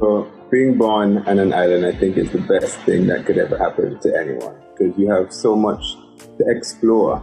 So, 0.00 0.30
being 0.50 0.76
born 0.78 1.18
on 1.18 1.38
an 1.38 1.52
island, 1.52 1.86
I 1.86 1.92
think, 1.92 2.16
is 2.16 2.30
the 2.32 2.38
best 2.38 2.78
thing 2.80 3.06
that 3.06 3.24
could 3.24 3.38
ever 3.38 3.56
happen 3.56 4.00
to 4.00 4.18
anyone 4.18 4.56
because 4.76 4.98
you 4.98 5.08
have 5.10 5.32
so 5.32 5.54
much 5.54 5.94
to 6.18 6.44
explore, 6.48 7.18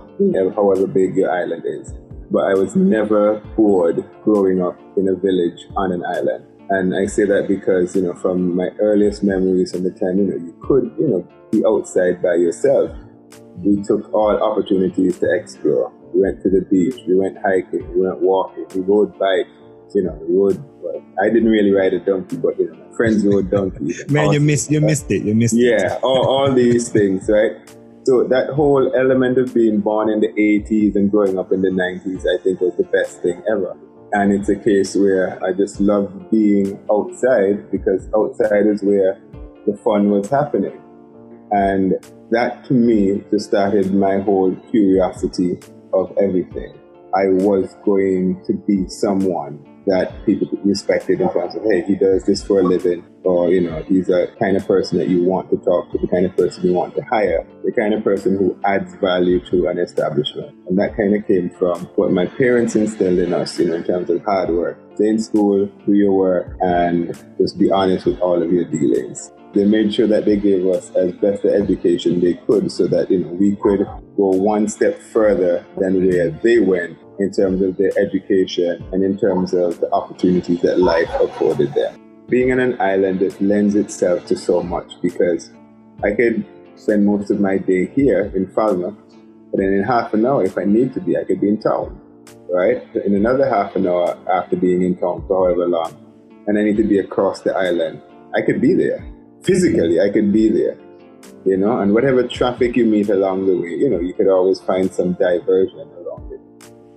however 0.56 0.88
big 0.88 1.16
your 1.16 1.32
island 1.32 1.64
is. 1.66 1.94
But 2.32 2.46
I 2.46 2.54
was 2.54 2.76
never 2.76 3.40
bored 3.56 4.04
growing 4.24 4.62
up 4.62 4.80
in 4.96 5.10
a 5.10 5.16
village 5.16 5.66
on 5.76 5.92
an 5.92 6.06
island. 6.06 6.46
And 6.70 6.96
I 6.96 7.06
say 7.06 7.26
that 7.26 7.48
because, 7.48 7.96
you 7.96 8.04
know, 8.04 8.14
from 8.14 8.56
my 8.56 8.70
earliest 8.80 9.24
memories 9.24 9.72
from 9.72 9.84
the 9.84 9.92
time, 9.92 10.20
you 10.20 10.26
know, 10.26 10.36
you 10.36 10.56
could, 10.62 10.92
you 11.00 11.08
know, 11.08 11.28
be 11.52 11.64
outside 11.66 12.22
by 12.22 12.36
yourself. 12.36 12.92
We 13.58 13.82
took 13.84 14.14
all 14.14 14.38
opportunities 14.42 15.20
to 15.20 15.34
explore. 15.34 15.92
We 16.14 16.22
went 16.22 16.44
to 16.44 16.50
the 16.50 16.62
beach, 16.62 17.02
we 17.08 17.16
went 17.16 17.38
hiking, 17.38 17.88
we 17.94 18.06
went 18.06 18.22
walking, 18.22 18.68
we 18.76 18.82
rode 18.82 19.18
bikes, 19.18 19.50
you 19.94 20.04
know, 20.04 20.14
we 20.28 20.36
rode, 20.36 20.64
well, 20.82 21.04
I 21.22 21.30
didn't 21.30 21.50
really 21.50 21.72
ride 21.72 21.94
a 21.94 22.00
donkey, 22.00 22.38
but, 22.38 22.58
you 22.60 22.72
know, 22.72 22.74
my 22.74 22.96
friends 22.96 23.26
rode 23.26 23.50
donkeys. 23.50 24.06
Man, 24.10 24.32
you 24.32 24.40
missed 24.40 24.72
you 24.72 24.82
missed 24.82 25.10
it. 25.12 25.24
You 25.24 25.36
missed 25.36 25.56
it. 25.56 25.82
Yeah, 25.82 26.00
all, 26.04 26.28
all 26.28 26.54
these 26.54 26.90
things, 26.90 27.30
right? 27.30 27.52
So 28.06 28.24
that 28.24 28.52
whole 28.52 28.96
element 28.96 29.38
of 29.38 29.54
being 29.54 29.82
born 29.82 30.10
in 30.10 30.22
the 30.22 30.30
80s 30.30 30.96
and 30.96 31.12
growing 31.12 31.38
up 31.38 31.52
in 31.52 31.62
the 31.62 31.70
90s, 31.70 32.22
I 32.22 32.42
think 32.42 32.62
was 32.62 32.76
the 32.78 32.86
best 32.86 33.22
thing 33.22 33.44
ever. 33.52 33.76
And 34.14 34.32
it's 34.32 34.48
a 34.48 34.56
case 34.56 34.96
where 34.96 35.44
I 35.44 35.52
just 35.52 35.82
loved 35.82 36.32
being 36.32 36.80
outside 36.90 37.70
because 37.70 38.08
outside 38.16 38.66
is 38.66 38.82
where 38.82 39.20
the 39.66 39.78
fun 39.84 40.10
was 40.10 40.30
happening. 40.30 40.82
And 41.52 41.96
that 42.32 42.64
to 42.66 42.74
me 42.74 43.24
just 43.30 43.50
started 43.50 43.94
my 43.94 44.20
whole 44.20 44.56
curiosity 44.72 45.60
of 45.94 46.18
everything. 46.18 46.74
I 47.14 47.28
was 47.28 47.76
going 47.84 48.42
to 48.46 48.54
be 48.54 48.88
someone 48.88 49.60
that 49.88 50.26
people 50.26 50.48
respected 50.64 51.22
in 51.22 51.32
terms 51.32 51.56
of, 51.56 51.64
hey, 51.64 51.82
he 51.82 51.96
does 51.96 52.26
this 52.26 52.46
for 52.46 52.60
a 52.60 52.64
living, 52.64 53.06
or, 53.24 53.50
you 53.50 53.62
know, 53.62 53.82
he's 53.84 54.10
a 54.10 54.28
kind 54.40 54.56
of 54.56 54.68
person 54.68 54.98
that 54.98 55.08
you 55.08 55.24
want 55.24 55.50
to 55.50 55.58
talk 55.58 55.92
to, 55.92 55.98
the 55.98 56.08
kind 56.08 56.26
of 56.26 56.36
person 56.36 56.66
you 56.66 56.74
want 56.74 56.94
to 56.96 57.02
hire, 57.04 57.48
the 57.64 57.72
kind 57.72 57.94
of 57.94 58.04
person 58.04 58.38
who 58.38 58.58
adds 58.66 58.94
value 58.96 59.44
to 59.50 59.68
an 59.68 59.80
establishment. 59.80 60.56
And 60.68 60.78
that 60.78 60.96
kind 60.96 61.16
of 61.16 61.26
came 61.26 61.50
from 61.52 61.86
what 61.96 62.12
my 62.12 62.26
parents 62.26 62.76
instilled 62.76 63.20
in 63.20 63.34
us, 63.34 63.58
you 63.58 63.68
know, 63.68 63.76
in 63.76 63.84
terms 63.84 64.10
of 64.10 64.24
hard 64.24 64.50
work. 64.50 64.78
Stay 64.96 65.08
in 65.08 65.20
school, 65.20 65.66
do 65.86 65.94
your 65.94 66.14
work, 66.14 66.58
and 66.62 67.14
just 67.38 67.58
be 67.58 67.72
honest 67.72 68.06
with 68.06 68.20
all 68.20 68.42
of 68.42 68.52
your 68.52 68.66
dealings. 68.66 69.32
They 69.54 69.64
made 69.64 69.94
sure 69.94 70.08
that 70.08 70.26
they 70.26 70.36
gave 70.36 70.68
us 70.68 70.92
as 70.92 71.14
best 71.14 71.44
the 71.44 71.54
education 71.54 72.20
they 72.20 72.34
could 72.34 72.72
so 72.72 72.88
that, 72.88 73.10
you 73.10 73.20
know, 73.20 73.30
we 73.30 73.56
could 73.56 73.86
go 74.18 74.30
one 74.36 74.68
step 74.68 75.00
further 75.00 75.66
than 75.78 76.06
where 76.06 76.30
they 76.30 76.60
went 76.60 76.98
in 77.20 77.32
terms 77.32 77.62
of 77.62 77.78
their 77.78 77.92
education 77.98 78.84
and 78.92 79.04
in 79.04 79.18
terms 79.18 79.54
of 79.54 79.80
the 79.80 79.92
opportunities 79.92 80.62
that 80.62 80.80
life 80.80 81.10
afforded 81.20 81.74
them. 81.74 82.00
Being 82.30 82.52
on 82.52 82.60
an 82.60 82.80
island, 82.82 83.22
it 83.22 83.40
lends 83.42 83.76
itself 83.76 84.26
to 84.28 84.36
so 84.36 84.62
much 84.62 84.94
because 85.02 85.52
I 86.04 86.12
could 86.12 86.46
spend 86.76 87.06
most 87.06 87.32
of 87.32 87.40
my 87.40 87.58
day 87.58 87.88
here 87.88 88.32
in 88.36 88.48
Falmouth. 88.48 88.96
But 89.52 89.60
then 89.62 89.74
in 89.74 89.84
half 89.84 90.14
an 90.14 90.26
hour, 90.26 90.44
if 90.44 90.58
I 90.58 90.66
need 90.66 90.94
to 90.94 91.02
be, 91.02 91.18
I 91.18 91.24
could 91.24 91.40
be 91.40 91.50
in 91.50 91.60
town, 91.60 92.00
right? 92.50 92.84
In 93.06 93.16
another 93.16 93.50
half 93.50 93.76
an 93.76 93.88
hour 93.88 94.18
after 94.32 94.58
being 94.58 94.82
in 94.82 94.98
town 94.98 95.24
for 95.28 95.48
however 95.48 95.68
long, 95.68 95.96
and 96.48 96.58
I 96.60 96.64
need 96.64 96.78
to 96.78 96.84
be 96.84 97.00
across 97.00 97.42
the 97.42 97.56
island, 97.56 98.02
I 98.36 98.42
could 98.42 98.62
be 98.62 98.74
there. 98.74 99.04
Physically, 99.44 100.02
I 100.02 100.10
could 100.10 100.34
be 100.34 100.50
there, 100.50 100.78
you 101.46 101.56
know, 101.56 101.80
and 101.80 101.94
whatever 101.94 102.28
traffic 102.28 102.76
you 102.76 102.86
meet 102.86 103.10
along 103.10 103.48
the 103.48 103.56
way, 103.56 103.70
you 103.70 103.90
know, 103.90 104.02
you 104.02 104.14
could 104.14 104.28
always 104.28 104.60
find 104.60 104.94
some 104.94 105.14
diversion. 105.14 105.90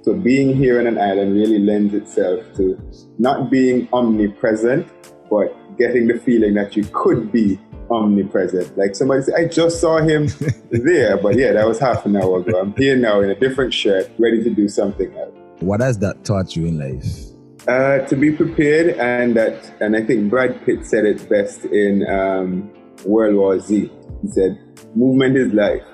So 0.03 0.15
being 0.15 0.57
here 0.57 0.81
on 0.81 0.87
an 0.87 0.99
island 0.99 1.35
really 1.35 1.59
lends 1.59 1.93
itself 1.93 2.41
to 2.57 2.81
not 3.19 3.51
being 3.51 3.87
omnipresent, 3.93 4.91
but 5.29 5.55
getting 5.77 6.07
the 6.07 6.19
feeling 6.19 6.55
that 6.55 6.75
you 6.75 6.85
could 6.93 7.31
be 7.31 7.61
omnipresent. 7.91 8.77
Like 8.79 8.95
somebody 8.95 9.23
said, 9.23 9.35
I 9.35 9.47
just 9.47 9.81
saw 9.81 9.99
him 9.99 10.29
there, 10.71 11.19
but 11.19 11.37
yeah, 11.37 11.53
that 11.53 11.67
was 11.67 11.79
half 11.79 12.07
an 12.07 12.17
hour 12.17 12.39
ago. 12.39 12.61
I'm 12.61 12.75
here 12.77 12.97
now 12.97 13.21
in 13.21 13.31
a 13.31 13.35
different 13.35 13.75
shirt, 13.75 14.11
ready 14.19 14.43
to 14.43 14.51
do 14.51 14.69
something 14.69 15.15
else. 15.17 15.35
What 15.61 15.81
has 15.81 15.99
that 15.99 16.25
taught 16.25 16.57
you 16.57 16.67
in 16.67 16.79
life? 16.79 17.27
Uh, 17.69 17.99
to 18.07 18.17
be 18.17 18.33
prepared, 18.33 18.97
and 18.99 19.37
that, 19.37 19.71
and 19.83 19.95
I 19.95 20.03
think 20.03 20.31
Brad 20.31 20.65
Pitt 20.65 20.87
said 20.87 21.05
it 21.05 21.29
best 21.29 21.67
in 21.67 22.09
um, 22.09 22.73
World 23.05 23.37
War 23.37 23.61
Z. 23.61 23.93
He 24.23 24.29
said, 24.29 24.59
"Movement 24.95 25.37
is 25.37 25.53
life." 25.53 25.85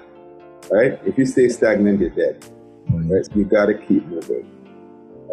Right? 0.70 1.00
If 1.04 1.18
you 1.18 1.26
stay 1.26 1.48
stagnant, 1.48 2.00
you're 2.00 2.10
dead. 2.10 2.44
Right? 2.90 3.26
You 3.34 3.44
gotta 3.44 3.74
keep 3.74 4.06
moving. 4.06 4.50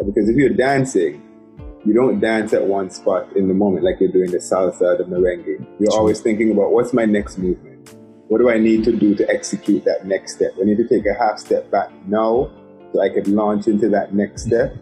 Because 0.04 0.28
if 0.28 0.36
you're 0.36 0.50
dancing, 0.50 1.22
you 1.84 1.92
don't 1.92 2.18
dance 2.18 2.52
at 2.52 2.64
one 2.66 2.90
spot 2.90 3.36
in 3.36 3.48
the 3.48 3.54
moment 3.54 3.84
like 3.84 4.00
you're 4.00 4.10
doing 4.10 4.30
the 4.30 4.38
salsa, 4.38 4.96
the 4.96 5.04
merengue. 5.04 5.66
You're 5.78 5.92
always 5.92 6.20
thinking 6.20 6.50
about 6.50 6.72
what's 6.72 6.92
my 6.92 7.04
next 7.04 7.38
movement? 7.38 7.94
What 8.28 8.38
do 8.38 8.50
I 8.50 8.58
need 8.58 8.84
to 8.84 8.96
do 8.96 9.14
to 9.16 9.28
execute 9.28 9.84
that 9.84 10.06
next 10.06 10.36
step? 10.36 10.52
I 10.60 10.64
need 10.64 10.78
to 10.78 10.88
take 10.88 11.04
a 11.06 11.14
half 11.14 11.38
step 11.38 11.70
back 11.70 11.90
now 12.06 12.50
so 12.92 13.02
I 13.02 13.10
can 13.10 13.34
launch 13.36 13.66
into 13.66 13.88
that 13.90 14.14
next 14.14 14.48
mm-hmm. 14.48 14.70
step. 14.70 14.76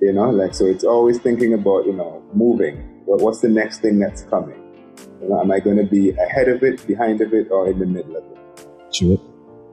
You 0.00 0.14
know, 0.14 0.30
like 0.30 0.54
so 0.54 0.64
it's 0.64 0.84
always 0.84 1.18
thinking 1.18 1.52
about, 1.52 1.84
you 1.84 1.92
know, 1.92 2.22
moving. 2.32 2.86
What's 3.04 3.40
the 3.40 3.48
next 3.48 3.80
thing 3.80 3.98
that's 3.98 4.22
coming? 4.22 4.56
You 5.20 5.28
know, 5.28 5.40
am 5.40 5.50
I 5.50 5.60
going 5.60 5.76
to 5.76 5.84
be 5.84 6.10
ahead 6.12 6.48
of 6.48 6.62
it, 6.62 6.86
behind 6.86 7.20
of 7.20 7.34
it, 7.34 7.50
or 7.50 7.68
in 7.68 7.78
the 7.78 7.86
middle 7.86 8.16
of 8.16 8.24
it? 8.24 8.94
Sure. 8.94 9.18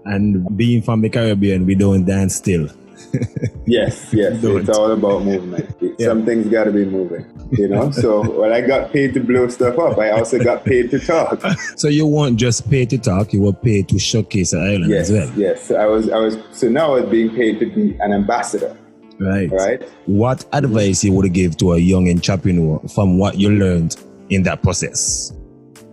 And 0.07 0.57
being 0.57 0.81
from 0.81 1.01
the 1.01 1.09
Caribbean, 1.09 1.65
we 1.65 1.75
don't 1.75 2.05
dance 2.05 2.35
still. 2.35 2.69
yes, 3.65 4.13
yes. 4.13 4.39
it's 4.43 4.69
all 4.69 4.91
about 4.91 5.23
movement. 5.23 5.75
Yeah. 5.81 6.07
Some 6.07 6.25
things 6.25 6.47
got 6.47 6.65
to 6.65 6.71
be 6.71 6.85
moving, 6.85 7.25
you 7.51 7.67
know. 7.67 7.91
so 8.03 8.39
when 8.39 8.51
I 8.51 8.61
got 8.61 8.91
paid 8.91 9.13
to 9.13 9.19
blow 9.19 9.47
stuff 9.47 9.77
up, 9.77 9.97
I 9.97 10.11
also 10.11 10.43
got 10.43 10.65
paid 10.65 10.89
to 10.91 10.99
talk. 10.99 11.41
so 11.75 11.87
you 11.87 12.07
weren't 12.07 12.37
just 12.37 12.69
paid 12.69 12.89
to 12.91 12.97
talk; 12.97 13.33
you 13.33 13.41
were 13.41 13.53
paid 13.53 13.89
to 13.89 13.99
showcase 13.99 14.51
the 14.51 14.59
island 14.59 14.89
yes, 14.89 15.09
as 15.09 15.11
well. 15.11 15.39
Yes, 15.39 15.71
I 15.71 15.85
was. 15.85 16.09
I 16.09 16.17
was. 16.17 16.37
So 16.51 16.69
now 16.69 16.95
I 16.95 17.01
was 17.01 17.09
being 17.09 17.35
paid 17.35 17.59
to 17.59 17.65
be 17.65 17.97
an 17.99 18.13
ambassador. 18.13 18.77
Right. 19.19 19.51
Right. 19.51 19.89
What 20.05 20.45
advice 20.53 21.03
you 21.03 21.11
would 21.13 21.33
give 21.33 21.57
to 21.57 21.73
a 21.73 21.79
young 21.79 22.07
entrepreneur 22.09 22.79
from 22.93 23.17
what 23.17 23.39
you 23.39 23.49
learned 23.49 23.95
in 24.29 24.43
that 24.43 24.61
process? 24.61 25.33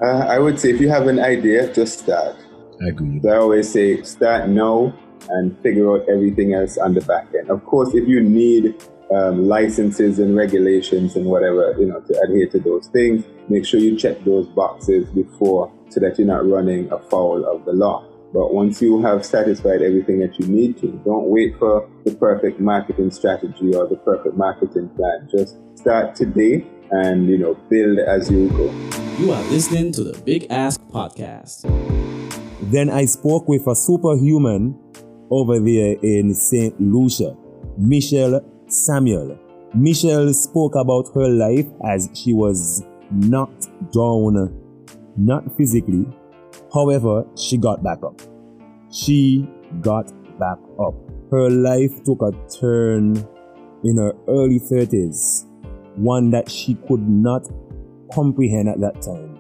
Uh, 0.03 0.27
I 0.29 0.39
would 0.39 0.61
say 0.61 0.71
if 0.71 0.81
you 0.81 0.91
have 0.91 1.07
an 1.07 1.19
idea, 1.19 1.73
just 1.73 2.01
start. 2.01 2.37
I 2.83 2.89
agree. 2.89 3.21
So 3.23 3.31
I 3.31 3.37
always 3.37 3.71
say 3.71 4.03
start 4.03 4.49
now 4.49 4.93
and 5.29 5.59
figure 5.63 5.91
out 5.91 6.09
everything 6.09 6.55
else 6.55 6.77
on 6.79 6.95
the 6.95 7.01
back 7.03 7.29
end. 7.39 7.51
Of 7.51 7.65
course, 7.65 7.95
if 7.95 8.07
you 8.09 8.21
need 8.21 8.75
um, 9.15 9.47
licenses 9.49 10.19
and 10.19 10.37
regulations 10.37 11.17
and 11.17 11.27
whatever, 11.27 11.75
you 11.79 11.87
know, 11.87 12.01
to 12.01 12.21
adhere 12.21 12.49
to 12.49 12.59
those 12.59 12.89
things, 12.89 13.25
make 13.49 13.65
sure 13.65 13.81
you 13.81 13.97
check 13.97 14.25
those 14.25 14.47
boxes 14.49 15.09
before 15.11 15.73
so 15.89 16.01
that 16.01 16.19
you're 16.19 16.27
not 16.27 16.49
running 16.49 16.91
afoul 16.93 17.45
of 17.45 17.65
the 17.65 17.73
law. 17.73 18.07
But 18.33 18.53
once 18.53 18.83
you 18.83 19.01
have 19.03 19.25
satisfied 19.25 19.81
everything 19.81 20.19
that 20.19 20.39
you 20.41 20.47
need 20.47 20.79
to, 20.79 20.89
don't 21.05 21.29
wait 21.29 21.57
for 21.59 21.89
the 22.05 22.15
perfect 22.17 22.59
marketing 22.59 23.13
strategy 23.13 23.75
or 23.75 23.87
the 23.87 23.97
perfect 23.97 24.37
marketing 24.37 24.89
plan. 24.97 25.29
Just 25.31 25.57
start 25.77 26.17
today 26.17 26.67
and, 26.91 27.29
you 27.29 27.39
know, 27.39 27.55
build 27.71 28.01
as 28.01 28.29
you 28.31 28.49
go. 28.51 28.65
You 29.19 29.31
are 29.31 29.43
listening 29.45 29.93
to 29.93 30.03
the 30.03 30.19
Big 30.23 30.49
Ask 30.51 30.81
Podcast. 30.89 32.24
Then 32.71 32.89
I 32.89 33.05
spoke 33.05 33.47
with 33.47 33.67
a 33.67 33.75
superhuman 33.77 34.75
over 35.31 35.59
there 35.59 35.97
in 36.03 36.35
St. 36.35 36.75
Lucia, 36.81 37.37
Michelle 37.77 38.41
Samuel. 38.69 39.39
Michelle 39.75 40.33
spoke 40.33 40.75
about 40.75 41.11
her 41.15 41.29
life 41.29 41.67
as 41.87 42.09
she 42.15 42.33
was 42.33 42.83
knocked 43.11 43.69
down, 43.93 44.55
not 45.17 45.45
physically. 45.57 46.07
However, 46.73 47.27
she 47.37 47.59
got 47.59 47.83
back 47.83 48.03
up. 48.03 48.21
She 48.91 49.47
got 49.83 50.11
back 50.39 50.59
up. 50.81 50.95
Her 51.31 51.51
life 51.51 52.03
took 52.05 52.23
a 52.23 52.33
turn 52.61 53.17
in 53.85 53.99
her 53.99 54.15
early 54.27 54.59
30s, 54.59 55.47
one 55.97 56.31
that 56.31 56.51
she 56.51 56.77
could 56.89 57.07
not 57.07 57.47
comprehend 58.13 58.69
at 58.69 58.81
that 58.81 59.03
time. 59.03 59.34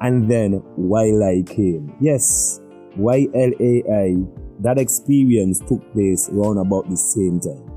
And 0.00 0.30
then 0.30 0.62
YLAI 0.78 1.46
came. 1.46 1.94
Yes, 2.00 2.60
YLAI 2.96 4.26
that 4.60 4.78
experience 4.78 5.60
took 5.60 5.92
place 5.92 6.28
around 6.30 6.58
about 6.58 6.88
the 6.90 6.96
same 6.96 7.38
time. 7.40 7.70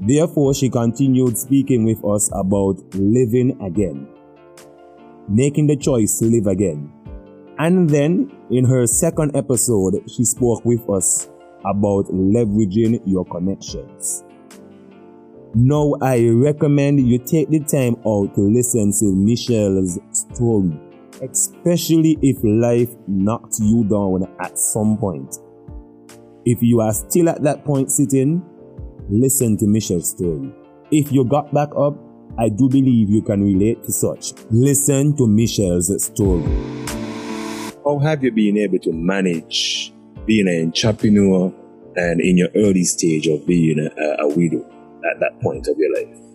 Therefore, 0.00 0.54
she 0.54 0.68
continued 0.68 1.38
speaking 1.38 1.84
with 1.84 2.04
us 2.04 2.30
about 2.32 2.82
living 2.94 3.60
again, 3.62 4.08
making 5.28 5.66
the 5.66 5.76
choice 5.76 6.18
to 6.18 6.24
live 6.24 6.46
again. 6.46 6.92
And 7.58 7.88
then, 7.88 8.32
in 8.50 8.64
her 8.64 8.86
second 8.86 9.36
episode, 9.36 10.02
she 10.10 10.24
spoke 10.24 10.64
with 10.64 10.88
us 10.88 11.28
about 11.64 12.06
leveraging 12.06 13.02
your 13.04 13.26
connections. 13.26 14.24
Now, 15.54 15.94
I 16.00 16.28
recommend 16.28 17.06
you 17.06 17.18
take 17.18 17.50
the 17.50 17.60
time 17.60 17.96
out 18.06 18.34
to 18.36 18.40
listen 18.40 18.92
to 19.00 19.14
Michelle's 19.14 19.98
story, 20.12 20.72
especially 21.22 22.18
if 22.22 22.38
life 22.42 22.94
knocked 23.06 23.58
you 23.60 23.84
down 23.84 24.28
at 24.40 24.58
some 24.58 24.96
point. 24.98 25.38
If 26.44 26.62
you 26.62 26.80
are 26.80 26.92
still 26.92 27.28
at 27.28 27.42
that 27.42 27.64
point 27.64 27.90
sitting, 27.90 28.42
listen 29.08 29.56
to 29.58 29.66
Michelle's 29.66 30.10
story. 30.10 30.52
If 30.90 31.12
you 31.12 31.24
got 31.24 31.52
back 31.52 31.68
up, 31.76 31.96
I 32.38 32.48
do 32.48 32.68
believe 32.68 33.10
you 33.10 33.22
can 33.22 33.42
relate 33.42 33.84
to 33.84 33.92
such. 33.92 34.32
Listen 34.50 35.16
to 35.16 35.26
Michelle's 35.26 36.02
story. 36.02 36.42
How 37.84 37.98
have 37.98 38.22
you 38.24 38.32
been 38.32 38.56
able 38.58 38.78
to 38.80 38.92
manage 38.92 39.92
being 40.26 40.48
an 40.48 40.66
entrepreneur 40.66 41.52
and 41.96 42.20
in 42.20 42.38
your 42.38 42.48
early 42.54 42.84
stage 42.84 43.26
of 43.26 43.46
being 43.46 43.78
a, 43.78 44.22
a 44.22 44.28
widow 44.28 44.64
at 45.12 45.20
that 45.20 45.40
point 45.42 45.66
of 45.66 45.76
your 45.76 45.92
life? 45.94 46.29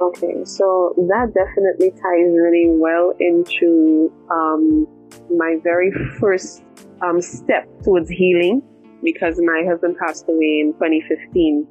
Okay, 0.00 0.44
so 0.44 0.92
that 1.08 1.32
definitely 1.34 1.90
ties 1.90 2.34
really 2.34 2.66
well 2.68 3.12
into 3.20 4.12
um, 4.28 4.88
my 5.36 5.56
very 5.62 5.92
first 6.18 6.64
um, 7.00 7.20
step 7.20 7.68
towards 7.84 8.10
healing 8.10 8.60
because 9.04 9.40
my 9.40 9.62
husband 9.68 9.96
passed 9.98 10.24
away 10.28 10.60
in 10.60 10.72
2015. 10.74 11.68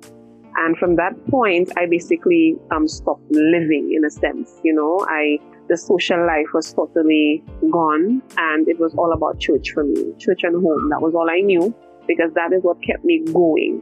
And 0.55 0.77
from 0.77 0.95
that 0.95 1.13
point, 1.27 1.71
I 1.77 1.85
basically 1.85 2.55
um, 2.71 2.87
stopped 2.87 3.29
living 3.31 3.91
in 3.93 4.05
a 4.05 4.09
sense. 4.09 4.61
You 4.63 4.73
know, 4.73 5.05
I 5.09 5.39
the 5.67 5.77
social 5.77 6.25
life 6.25 6.47
was 6.53 6.73
totally 6.73 7.43
gone, 7.71 8.21
and 8.37 8.67
it 8.67 8.79
was 8.79 8.93
all 8.95 9.11
about 9.11 9.39
church 9.39 9.71
for 9.71 9.83
me, 9.83 10.13
church 10.19 10.43
and 10.43 10.55
home. 10.63 10.89
That 10.89 11.01
was 11.01 11.13
all 11.15 11.29
I 11.29 11.39
knew 11.39 11.73
because 12.07 12.31
that 12.35 12.53
is 12.53 12.63
what 12.63 12.81
kept 12.83 13.03
me 13.03 13.23
going. 13.33 13.81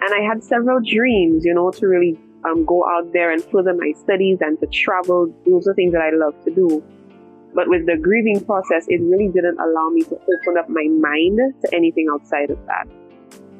And 0.00 0.14
I 0.14 0.26
had 0.26 0.42
several 0.42 0.80
dreams, 0.80 1.44
you 1.44 1.52
know, 1.52 1.70
to 1.72 1.86
really 1.86 2.18
um, 2.44 2.64
go 2.64 2.86
out 2.88 3.12
there 3.12 3.32
and 3.32 3.42
further 3.44 3.74
my 3.74 3.92
studies 4.02 4.38
and 4.40 4.58
to 4.60 4.66
travel. 4.66 5.32
Those 5.46 5.66
are 5.66 5.74
things 5.74 5.92
that 5.92 6.02
I 6.02 6.10
love 6.10 6.34
to 6.44 6.54
do. 6.54 6.82
But 7.54 7.68
with 7.68 7.86
the 7.86 7.96
grieving 7.96 8.44
process, 8.44 8.86
it 8.88 9.00
really 9.00 9.28
didn't 9.28 9.58
allow 9.58 9.88
me 9.90 10.02
to 10.04 10.14
open 10.14 10.58
up 10.58 10.68
my 10.68 10.86
mind 10.88 11.38
to 11.62 11.74
anything 11.74 12.08
outside 12.12 12.50
of 12.50 12.58
that. 12.66 12.86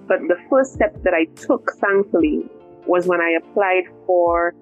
But 0.07 0.21
the 0.29 0.37
first 0.49 0.75
step 0.75 1.03
that 1.03 1.15
I 1.15 1.25
took, 1.37 1.73
thankfully, 1.81 2.45
was 2.87 3.07
when 3.07 3.21
I 3.21 3.31
applied 3.31 3.85
for 4.07 4.55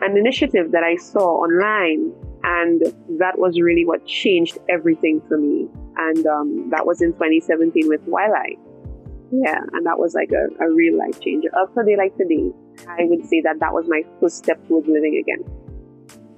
an 0.00 0.16
initiative 0.16 0.72
that 0.72 0.82
I 0.82 0.96
saw 0.96 1.42
online. 1.42 2.12
And 2.42 2.82
that 3.18 3.38
was 3.38 3.60
really 3.60 3.86
what 3.86 4.04
changed 4.06 4.58
everything 4.68 5.22
for 5.28 5.38
me. 5.38 5.68
And 5.96 6.26
um, 6.26 6.70
that 6.70 6.86
was 6.86 7.00
in 7.00 7.12
2017 7.12 7.88
with 7.88 8.04
YLAI. 8.06 8.58
Yeah, 9.32 9.60
and 9.72 9.86
that 9.86 9.98
was 9.98 10.14
like 10.14 10.30
a, 10.32 10.46
a 10.62 10.70
real 10.70 10.98
life 10.98 11.18
changer. 11.20 11.48
Up 11.56 11.74
to 11.74 11.82
day 11.82 11.96
like 11.96 12.16
today, 12.16 12.52
I 12.88 13.04
would 13.04 13.26
say 13.26 13.40
that 13.42 13.60
that 13.60 13.72
was 13.72 13.86
my 13.88 14.02
first 14.20 14.38
step 14.38 14.66
towards 14.68 14.86
living 14.86 15.16
again. 15.16 15.44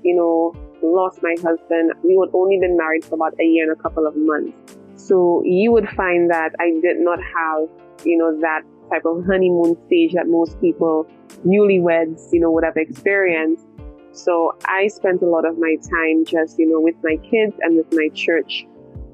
You 0.03 0.17
know, 0.17 0.55
lost 0.83 1.21
my 1.23 1.35
husband. 1.43 1.93
We 2.05 2.15
had 2.15 2.35
only 2.35 2.59
been 2.61 2.77
married 2.77 3.05
for 3.05 3.15
about 3.15 3.35
a 3.41 3.45
year 3.45 3.71
and 3.71 3.79
a 3.79 3.83
couple 3.83 4.07
of 4.07 4.15
months. 4.17 4.77
So 4.97 5.43
you 5.45 5.73
would 5.73 5.89
find 5.91 6.31
that 6.31 6.51
I 6.59 6.71
did 6.81 6.99
not 6.99 7.19
have, 7.21 7.69
you 8.05 8.17
know, 8.19 8.39
that 8.41 8.63
type 8.91 9.05
of 9.05 9.25
honeymoon 9.27 9.77
stage 9.87 10.13
that 10.15 10.27
most 10.29 10.61
people, 10.61 11.07
newlyweds, 11.45 12.33
you 12.33 12.41
know, 12.41 12.51
would 12.51 12.65
have 12.65 12.77
experienced. 12.77 13.67
So 14.13 14.57
I 14.65 14.89
spent 14.89 15.23
a 15.23 15.27
lot 15.27 15.45
of 15.45 15.59
my 15.59 15.77
time 15.91 16.25
just, 16.25 16.59
you 16.59 16.69
know, 16.69 16.81
with 16.81 16.97
my 17.03 17.17
kids 17.29 17.55
and 17.61 17.77
with 17.77 17.93
my 17.93 18.09
church. 18.15 18.67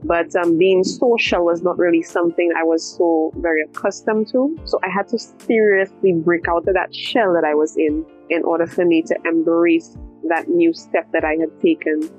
But 0.04 0.34
um, 0.34 0.58
being 0.58 0.82
social 0.82 1.44
was 1.44 1.62
not 1.62 1.78
really 1.78 2.02
something 2.02 2.50
I 2.58 2.64
was 2.64 2.96
so 2.96 3.32
very 3.36 3.62
accustomed 3.62 4.28
to. 4.32 4.58
So 4.64 4.80
I 4.82 4.88
had 4.88 5.06
to 5.08 5.18
seriously 5.18 6.12
break 6.12 6.48
out 6.48 6.66
of 6.66 6.74
that 6.74 6.94
shell 6.94 7.32
that 7.34 7.44
I 7.44 7.54
was 7.54 7.76
in 7.76 8.04
in 8.28 8.42
order 8.44 8.66
for 8.66 8.84
me 8.84 9.02
to 9.02 9.16
embrace 9.24 9.96
that 10.28 10.48
new 10.48 10.72
step 10.72 11.10
that 11.12 11.24
I 11.24 11.36
had 11.38 11.60
taken. 11.60 12.10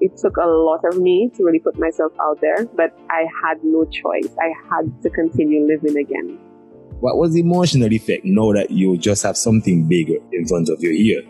It 0.00 0.16
took 0.18 0.36
a 0.36 0.46
lot 0.46 0.84
of 0.84 0.98
me 0.98 1.30
to 1.36 1.42
really 1.42 1.58
put 1.58 1.78
myself 1.78 2.12
out 2.20 2.40
there, 2.40 2.66
but 2.76 2.96
I 3.10 3.24
had 3.42 3.64
no 3.64 3.84
choice. 3.86 4.28
I 4.38 4.52
had 4.68 5.02
to 5.02 5.10
continue 5.10 5.66
living 5.66 5.96
again. 5.96 6.38
What 7.00 7.16
was 7.16 7.32
the 7.32 7.40
emotional 7.40 7.92
effect 7.92 8.24
now 8.24 8.52
that 8.52 8.70
you 8.70 8.96
just 8.98 9.22
have 9.22 9.36
something 9.36 9.88
bigger 9.88 10.18
in 10.32 10.46
front 10.46 10.68
of 10.68 10.82
you 10.82 10.90
here? 10.90 11.22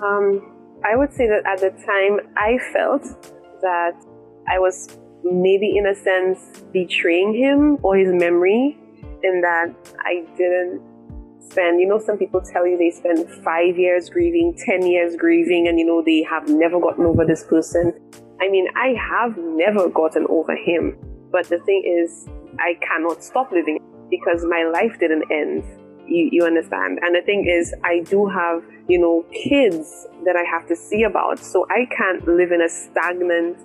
Um, 0.00 0.42
I 0.84 0.96
would 0.96 1.12
say 1.12 1.26
that 1.26 1.44
at 1.46 1.58
the 1.60 1.70
time 1.84 2.20
I 2.36 2.58
felt 2.72 3.02
that 3.62 3.94
I 4.50 4.58
was 4.58 4.98
maybe 5.24 5.76
in 5.76 5.86
a 5.86 5.94
sense 5.94 6.62
betraying 6.72 7.34
him 7.34 7.78
or 7.82 7.96
his 7.96 8.12
memory 8.12 8.78
in 9.22 9.40
that 9.42 9.74
I 10.00 10.24
didn't 10.36 10.82
spend, 11.40 11.80
you 11.80 11.88
know, 11.88 11.98
some 11.98 12.18
people 12.18 12.40
tell 12.40 12.66
you 12.66 12.76
they 12.76 12.90
spend 12.90 13.28
five 13.42 13.78
years 13.78 14.08
grieving, 14.08 14.56
10 14.64 14.86
years 14.86 15.16
grieving, 15.16 15.68
and 15.68 15.78
you 15.78 15.84
know, 15.84 16.02
they 16.04 16.22
have 16.22 16.48
never 16.48 16.80
gotten 16.80 17.04
over 17.04 17.24
this 17.24 17.44
person. 17.44 17.92
I 18.40 18.48
mean, 18.48 18.68
I 18.76 18.94
have 18.98 19.36
never 19.36 19.88
gotten 19.88 20.26
over 20.28 20.54
him. 20.54 20.96
But 21.30 21.48
the 21.48 21.58
thing 21.60 21.82
is, 21.84 22.26
I 22.58 22.78
cannot 22.80 23.22
stop 23.22 23.50
living 23.52 23.78
because 24.10 24.44
my 24.44 24.64
life 24.64 24.98
didn't 24.98 25.24
end. 25.30 25.64
You, 26.06 26.28
you 26.32 26.44
understand? 26.44 27.00
And 27.02 27.14
the 27.14 27.22
thing 27.22 27.46
is, 27.46 27.74
I 27.84 28.00
do 28.00 28.26
have, 28.26 28.64
you 28.88 28.98
know, 28.98 29.26
kids 29.32 30.06
that 30.24 30.36
I 30.36 30.44
have 30.50 30.66
to 30.68 30.76
see 30.76 31.02
about. 31.02 31.38
So 31.38 31.66
I 31.68 31.86
can't 31.94 32.26
live 32.26 32.52
in 32.52 32.62
a 32.62 32.68
stagnant 32.68 33.58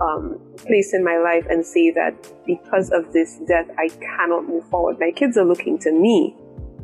um, 0.00 0.40
place 0.56 0.94
in 0.94 1.04
my 1.04 1.18
life 1.18 1.46
and 1.48 1.64
say 1.64 1.90
that 1.92 2.14
because 2.46 2.90
of 2.90 3.12
this 3.12 3.38
death, 3.46 3.68
I 3.78 3.88
cannot 3.88 4.48
move 4.48 4.64
forward. 4.68 4.98
My 5.00 5.10
kids 5.10 5.36
are 5.36 5.44
looking 5.44 5.78
to 5.80 5.92
me, 5.92 6.36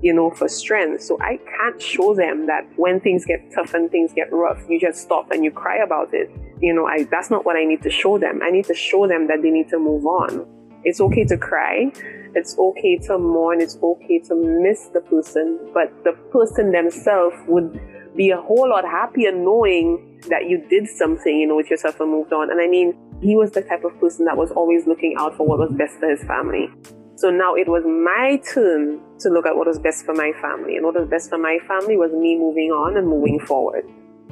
you 0.03 0.12
know, 0.12 0.31
for 0.31 0.48
strength. 0.48 1.03
So 1.03 1.18
I 1.20 1.38
can't 1.57 1.81
show 1.81 2.14
them 2.14 2.46
that 2.46 2.66
when 2.77 3.00
things 3.00 3.24
get 3.24 3.53
tough 3.55 3.74
and 3.74 3.90
things 3.90 4.12
get 4.14 4.33
rough, 4.33 4.62
you 4.68 4.81
just 4.81 5.03
stop 5.03 5.31
and 5.31 5.44
you 5.44 5.50
cry 5.50 5.79
about 5.79 6.12
it. 6.12 6.31
You 6.61 6.74
know, 6.74 6.87
I, 6.87 7.05
that's 7.11 7.31
not 7.31 7.44
what 7.44 7.57
I 7.57 7.64
need 7.64 7.83
to 7.83 7.90
show 7.90 8.18
them. 8.18 8.40
I 8.42 8.50
need 8.50 8.64
to 8.66 8.74
show 8.74 9.07
them 9.07 9.27
that 9.29 9.42
they 9.42 9.50
need 9.50 9.68
to 9.70 9.79
move 9.79 10.07
on. 10.07 10.46
It's 10.85 11.00
okay 11.00 11.24
to 11.24 11.37
cry. 11.37 11.92
It's 12.35 12.59
okay 12.59 12.98
to 12.98 13.18
mourn. 13.18 13.61
It's 13.61 13.79
okay 13.83 14.18
to 14.20 14.35
miss 14.35 14.88
the 14.88 15.00
person, 15.00 15.59
but 15.72 15.92
the 16.05 16.12
person 16.31 16.72
themselves 16.72 17.37
would 17.46 17.81
be 18.16 18.31
a 18.31 18.40
whole 18.40 18.68
lot 18.68 18.85
happier 18.85 19.33
knowing 19.33 20.13
that 20.28 20.48
you 20.48 20.64
did 20.68 20.88
something, 20.88 21.38
you 21.38 21.46
know, 21.46 21.56
with 21.56 21.70
yourself 21.70 22.00
and 22.00 22.10
moved 22.10 22.32
on. 22.32 22.50
And 22.50 22.60
I 22.60 22.66
mean, 22.66 22.94
he 23.20 23.37
was 23.37 23.50
the 23.52 23.62
type 23.62 23.84
of 23.84 23.98
person 24.00 24.24
that 24.24 24.37
was 24.37 24.50
always 24.50 24.87
looking 24.87 25.14
out 25.18 25.37
for 25.37 25.46
what 25.46 25.58
was 25.58 25.72
best 25.72 25.98
for 25.98 26.08
his 26.08 26.22
family. 26.24 26.68
So 27.16 27.30
now 27.30 27.54
it 27.54 27.68
was 27.68 27.84
my 27.84 28.40
turn 28.52 29.00
to 29.20 29.28
look 29.28 29.46
at 29.46 29.56
what 29.56 29.66
was 29.66 29.78
best 29.78 30.04
for 30.04 30.14
my 30.14 30.32
family. 30.40 30.76
And 30.76 30.84
what 30.84 30.94
was 30.94 31.08
best 31.08 31.30
for 31.30 31.38
my 31.38 31.58
family 31.68 31.96
was 31.96 32.12
me 32.12 32.37
moving 32.37 32.70
on 32.70 32.96
and 32.96 33.06
moving 33.08 33.38
forward. 33.38 33.84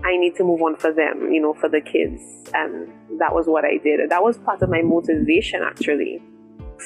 I 0.04 0.16
need 0.16 0.34
to 0.36 0.44
move 0.44 0.60
on 0.62 0.76
for 0.76 0.92
them, 0.92 1.30
you 1.30 1.40
know, 1.40 1.54
for 1.54 1.68
the 1.68 1.80
kids. 1.80 2.20
And 2.54 2.88
that 3.20 3.32
was 3.32 3.46
what 3.46 3.64
I 3.64 3.78
did. 3.78 4.00
That 4.10 4.22
was 4.22 4.36
part 4.38 4.62
of 4.62 4.68
my 4.68 4.82
motivation 4.82 5.62
actually 5.62 6.20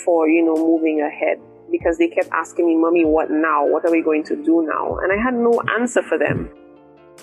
for, 0.05 0.29
you 0.29 0.45
know, 0.45 0.55
moving 0.55 1.01
ahead 1.01 1.41
because 1.71 1.97
they 1.99 2.09
kept 2.09 2.29
asking 2.33 2.67
me, 2.67 2.77
Mommy, 2.77 3.05
what 3.05 3.31
now? 3.31 3.67
What 3.67 3.85
are 3.85 3.91
we 3.91 4.03
going 4.03 4.23
to 4.25 4.37
do 4.37 4.67
now? 4.69 4.99
And 4.99 5.13
I 5.13 5.23
had 5.23 5.35
no 5.35 5.63
answer 5.79 6.03
for 6.03 6.19
them. 6.19 6.51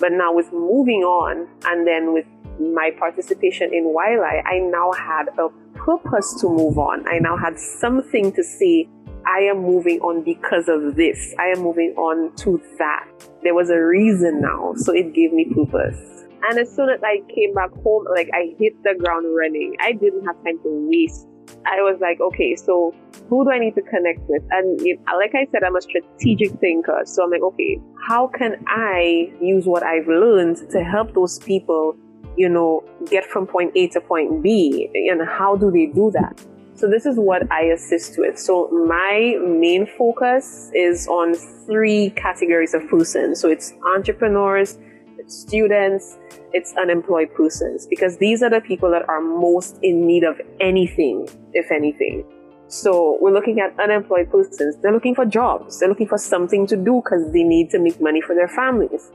But 0.00 0.12
now 0.12 0.34
with 0.34 0.52
moving 0.52 1.02
on 1.02 1.48
and 1.64 1.86
then 1.86 2.12
with 2.12 2.26
my 2.60 2.90
participation 2.98 3.72
in 3.72 3.84
YLAI, 3.84 4.42
I 4.44 4.58
now 4.58 4.92
had 4.92 5.28
a 5.38 5.48
purpose 5.74 6.40
to 6.40 6.48
move 6.48 6.78
on. 6.78 7.06
I 7.08 7.18
now 7.18 7.36
had 7.36 7.58
something 7.58 8.32
to 8.32 8.42
say, 8.42 8.88
I 9.26 9.40
am 9.40 9.58
moving 9.58 10.00
on 10.00 10.22
because 10.22 10.68
of 10.68 10.96
this. 10.96 11.34
I 11.38 11.46
am 11.46 11.60
moving 11.60 11.94
on 11.96 12.34
to 12.36 12.60
that. 12.78 13.08
There 13.42 13.54
was 13.54 13.70
a 13.70 13.78
reason 13.78 14.40
now, 14.40 14.74
so 14.76 14.92
it 14.92 15.14
gave 15.14 15.32
me 15.32 15.46
purpose. 15.54 16.24
And 16.48 16.58
as 16.58 16.70
soon 16.74 16.90
as 16.90 17.00
I 17.02 17.22
came 17.34 17.54
back 17.54 17.70
home, 17.82 18.06
like 18.14 18.28
I 18.34 18.54
hit 18.58 18.74
the 18.82 18.94
ground 18.98 19.34
running. 19.34 19.76
I 19.80 19.92
didn't 19.92 20.26
have 20.26 20.36
time 20.44 20.58
to 20.62 20.88
waste 20.90 21.26
I 21.66 21.82
was 21.82 21.98
like, 22.00 22.20
okay, 22.20 22.56
so 22.56 22.94
who 23.28 23.44
do 23.44 23.50
I 23.50 23.58
need 23.58 23.74
to 23.74 23.82
connect 23.82 24.20
with? 24.28 24.42
And 24.50 24.80
like 25.06 25.34
I 25.34 25.46
said, 25.50 25.64
I'm 25.64 25.76
a 25.76 25.80
strategic 25.80 26.52
thinker. 26.60 27.02
So 27.04 27.24
I'm 27.24 27.30
like, 27.30 27.42
okay, 27.42 27.80
how 28.06 28.26
can 28.28 28.64
I 28.68 29.32
use 29.40 29.66
what 29.66 29.82
I've 29.82 30.06
learned 30.06 30.58
to 30.70 30.84
help 30.84 31.14
those 31.14 31.38
people, 31.38 31.96
you 32.36 32.48
know, 32.48 32.84
get 33.06 33.24
from 33.24 33.46
point 33.46 33.72
A 33.74 33.88
to 33.88 34.00
point 34.00 34.42
B? 34.42 34.90
And 35.10 35.26
how 35.26 35.56
do 35.56 35.70
they 35.70 35.86
do 35.86 36.10
that? 36.12 36.40
So 36.76 36.90
this 36.90 37.06
is 37.06 37.16
what 37.16 37.50
I 37.52 37.66
assist 37.66 38.18
with. 38.18 38.36
So 38.38 38.68
my 38.68 39.36
main 39.40 39.86
focus 39.86 40.70
is 40.74 41.06
on 41.06 41.34
three 41.34 42.10
categories 42.10 42.74
of 42.74 42.86
persons. 42.88 43.40
So 43.40 43.48
it's 43.48 43.72
entrepreneurs, 43.94 44.76
it's 45.16 45.36
students, 45.36 46.18
it's 46.54 46.72
unemployed 46.80 47.34
persons 47.34 47.86
because 47.86 48.16
these 48.18 48.42
are 48.42 48.48
the 48.48 48.60
people 48.60 48.90
that 48.92 49.06
are 49.08 49.20
most 49.20 49.78
in 49.82 50.06
need 50.06 50.22
of 50.22 50.40
anything, 50.60 51.28
if 51.52 51.70
anything. 51.70 52.24
So 52.68 53.18
we're 53.20 53.32
looking 53.32 53.60
at 53.60 53.78
unemployed 53.78 54.30
persons. 54.30 54.76
They're 54.80 54.92
looking 54.92 55.14
for 55.14 55.26
jobs. 55.26 55.80
They're 55.80 55.88
looking 55.88 56.08
for 56.08 56.16
something 56.16 56.66
to 56.68 56.76
do 56.76 57.02
because 57.04 57.30
they 57.32 57.42
need 57.42 57.70
to 57.70 57.78
make 57.78 58.00
money 58.00 58.20
for 58.20 58.34
their 58.34 58.48
families. 58.48 59.10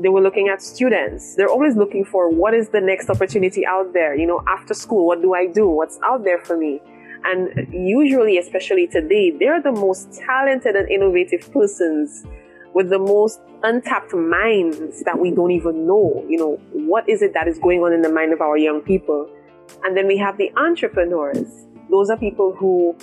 They 0.00 0.08
were 0.08 0.20
looking 0.20 0.48
at 0.48 0.60
students. 0.60 1.36
They're 1.36 1.48
always 1.48 1.76
looking 1.76 2.04
for 2.04 2.28
what 2.28 2.52
is 2.52 2.68
the 2.68 2.80
next 2.80 3.08
opportunity 3.10 3.64
out 3.64 3.92
there. 3.92 4.14
You 4.16 4.26
know, 4.26 4.42
after 4.46 4.74
school, 4.74 5.06
what 5.06 5.22
do 5.22 5.34
I 5.34 5.46
do? 5.46 5.68
What's 5.68 5.98
out 6.04 6.24
there 6.24 6.38
for 6.38 6.56
me? 6.56 6.80
And 7.24 7.72
usually, 7.72 8.38
especially 8.38 8.88
today, 8.88 9.30
they're 9.30 9.62
the 9.62 9.72
most 9.72 10.12
talented 10.12 10.74
and 10.74 10.90
innovative 10.90 11.52
persons 11.52 12.24
with 12.74 12.90
the 12.90 12.98
most 12.98 13.40
untapped 13.62 14.14
minds 14.14 15.02
that 15.04 15.18
we 15.18 15.30
don't 15.30 15.50
even 15.50 15.86
know. 15.86 16.24
You 16.28 16.38
know, 16.38 16.60
what 16.72 17.08
is 17.08 17.22
it 17.22 17.34
that 17.34 17.48
is 17.48 17.58
going 17.58 17.80
on 17.80 17.92
in 17.92 18.02
the 18.02 18.10
mind 18.10 18.32
of 18.32 18.40
our 18.40 18.56
young 18.56 18.80
people? 18.80 19.28
And 19.84 19.96
then 19.96 20.06
we 20.06 20.16
have 20.18 20.38
the 20.38 20.50
entrepreneurs. 20.56 21.66
Those 21.90 22.10
are 22.10 22.16
people 22.16 22.54
who 22.54 22.96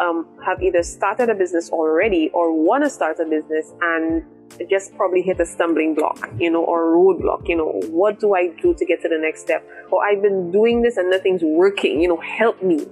um, 0.00 0.26
have 0.44 0.62
either 0.62 0.82
started 0.82 1.28
a 1.28 1.34
business 1.34 1.70
already 1.70 2.30
or 2.32 2.52
want 2.52 2.84
to 2.84 2.90
start 2.90 3.18
a 3.18 3.24
business 3.24 3.72
and 3.80 4.24
just 4.70 4.94
probably 4.96 5.22
hit 5.22 5.40
a 5.40 5.46
stumbling 5.46 5.94
block, 5.94 6.28
you 6.38 6.50
know, 6.50 6.64
or 6.64 6.92
a 6.92 6.96
roadblock. 6.96 7.48
You 7.48 7.56
know, 7.56 7.80
what 7.90 8.20
do 8.20 8.34
I 8.34 8.48
do 8.62 8.74
to 8.74 8.84
get 8.84 9.02
to 9.02 9.08
the 9.08 9.18
next 9.18 9.42
step? 9.42 9.66
Or 9.90 10.04
I've 10.04 10.22
been 10.22 10.50
doing 10.50 10.82
this 10.82 10.96
and 10.96 11.10
nothing's 11.10 11.42
working, 11.42 12.00
you 12.00 12.08
know, 12.08 12.20
help 12.20 12.62
me. 12.62 12.86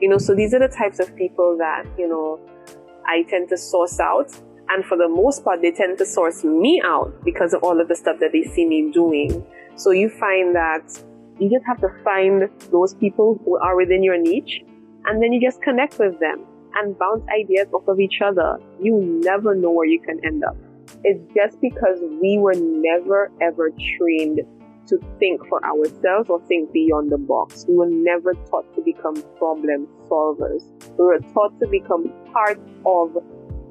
You 0.00 0.08
know, 0.08 0.18
so 0.18 0.34
these 0.34 0.54
are 0.54 0.58
the 0.58 0.68
types 0.68 0.98
of 0.98 1.14
people 1.16 1.56
that, 1.58 1.84
you 1.98 2.08
know, 2.08 2.40
I 3.06 3.22
tend 3.24 3.48
to 3.50 3.56
source 3.56 4.00
out 4.00 4.32
and 4.68 4.84
for 4.84 4.96
the 4.96 5.08
most 5.08 5.44
part, 5.44 5.60
they 5.62 5.70
tend 5.70 5.98
to 5.98 6.06
source 6.06 6.44
me 6.44 6.80
out 6.84 7.12
because 7.24 7.52
of 7.52 7.62
all 7.62 7.80
of 7.80 7.88
the 7.88 7.96
stuff 7.96 8.18
that 8.20 8.32
they 8.32 8.42
see 8.42 8.66
me 8.66 8.90
doing. 8.92 9.44
So 9.76 9.90
you 9.90 10.08
find 10.08 10.54
that 10.54 10.82
you 11.38 11.50
just 11.50 11.66
have 11.66 11.80
to 11.80 11.88
find 12.02 12.48
those 12.70 12.94
people 12.94 13.40
who 13.44 13.58
are 13.58 13.76
within 13.76 14.02
your 14.02 14.16
niche 14.16 14.62
and 15.06 15.22
then 15.22 15.32
you 15.32 15.40
just 15.40 15.60
connect 15.62 15.98
with 15.98 16.18
them 16.20 16.44
and 16.76 16.98
bounce 16.98 17.24
ideas 17.28 17.68
off 17.72 17.86
of 17.88 18.00
each 18.00 18.20
other. 18.24 18.58
You 18.80 19.00
never 19.22 19.54
know 19.54 19.70
where 19.70 19.86
you 19.86 20.00
can 20.00 20.24
end 20.24 20.44
up. 20.44 20.56
It's 21.02 21.20
just 21.34 21.60
because 21.60 21.98
we 22.22 22.38
were 22.38 22.54
never 22.54 23.30
ever 23.40 23.70
trained 23.98 24.40
to 24.86 24.98
think 25.18 25.46
for 25.48 25.64
ourselves 25.64 26.28
or 26.28 26.40
think 26.46 26.72
beyond 26.72 27.10
the 27.10 27.18
box. 27.18 27.64
We 27.68 27.74
were 27.74 27.90
never 27.90 28.34
taught 28.34 28.72
to 28.74 28.82
become 28.82 29.22
problem 29.38 29.88
solvers. 30.08 30.62
We 30.98 31.04
were 31.04 31.20
taught 31.32 31.58
to 31.60 31.66
become 31.66 32.12
part 32.32 32.60
of 32.84 33.16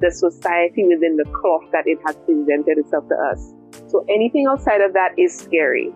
the 0.04 0.10
society 0.10 0.84
within 0.84 1.16
the 1.16 1.24
cloth 1.32 1.64
that 1.72 1.84
it 1.86 1.98
has 2.04 2.14
presented 2.26 2.76
itself 2.76 3.08
to 3.08 3.14
us. 3.32 3.54
So 3.88 4.04
anything 4.10 4.46
outside 4.46 4.82
of 4.82 4.92
that 4.92 5.18
is 5.18 5.34
scary. 5.34 5.94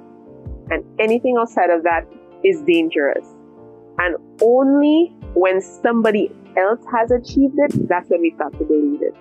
And 0.70 0.82
anything 0.98 1.36
outside 1.38 1.68
of 1.68 1.82
that 1.82 2.06
is 2.42 2.62
dangerous. 2.62 3.26
And 3.98 4.16
only 4.40 5.14
when 5.34 5.60
somebody 5.60 6.30
else 6.56 6.80
has 6.90 7.10
achieved 7.10 7.56
it, 7.58 7.86
that's 7.86 8.08
when 8.08 8.22
we 8.22 8.32
start 8.34 8.56
to 8.58 8.64
believe 8.64 9.02
it. 9.02 9.14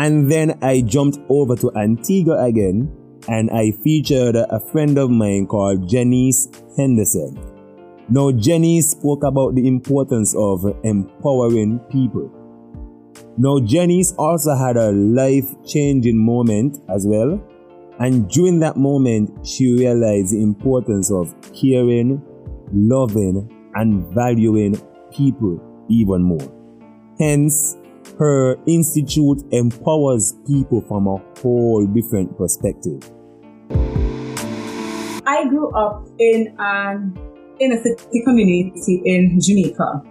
And 0.00 0.30
then 0.30 0.58
I 0.60 0.80
jumped 0.80 1.18
over 1.28 1.54
to 1.54 1.70
Antigua 1.76 2.42
again 2.44 2.90
and 3.28 3.50
I 3.50 3.70
featured 3.70 4.34
a 4.34 4.58
friend 4.72 4.98
of 4.98 5.10
mine 5.10 5.46
called 5.46 5.88
Janese 5.88 6.48
Henderson. 6.76 7.38
Now, 8.08 8.32
Jenny 8.32 8.80
spoke 8.80 9.22
about 9.22 9.54
the 9.54 9.68
importance 9.68 10.34
of 10.34 10.64
empowering 10.82 11.78
people. 11.90 12.32
Now, 13.40 13.60
Janese 13.60 14.16
also 14.18 14.56
had 14.56 14.76
a 14.76 14.90
life 14.90 15.46
changing 15.64 16.18
moment 16.18 16.78
as 16.88 17.06
well. 17.06 17.40
And 18.00 18.28
during 18.28 18.58
that 18.60 18.76
moment, 18.76 19.46
she 19.46 19.72
realized 19.74 20.32
the 20.32 20.42
importance 20.42 21.12
of 21.12 21.32
caring, 21.52 22.20
loving, 22.72 23.48
and 23.76 24.12
valuing 24.12 24.74
people 25.12 25.60
even 25.88 26.20
more. 26.24 26.52
Hence, 27.20 27.76
her 28.18 28.56
institute 28.66 29.44
empowers 29.52 30.34
people 30.44 30.80
from 30.88 31.06
a 31.06 31.18
whole 31.40 31.86
different 31.86 32.36
perspective. 32.36 33.08
I 35.26 35.46
grew 35.48 35.70
up 35.76 36.08
in 36.18 36.56
an 36.58 37.16
in 37.60 37.72
a 37.72 37.80
city 37.80 38.22
community 38.24 39.00
in 39.04 39.38
Jamaica. 39.40 40.02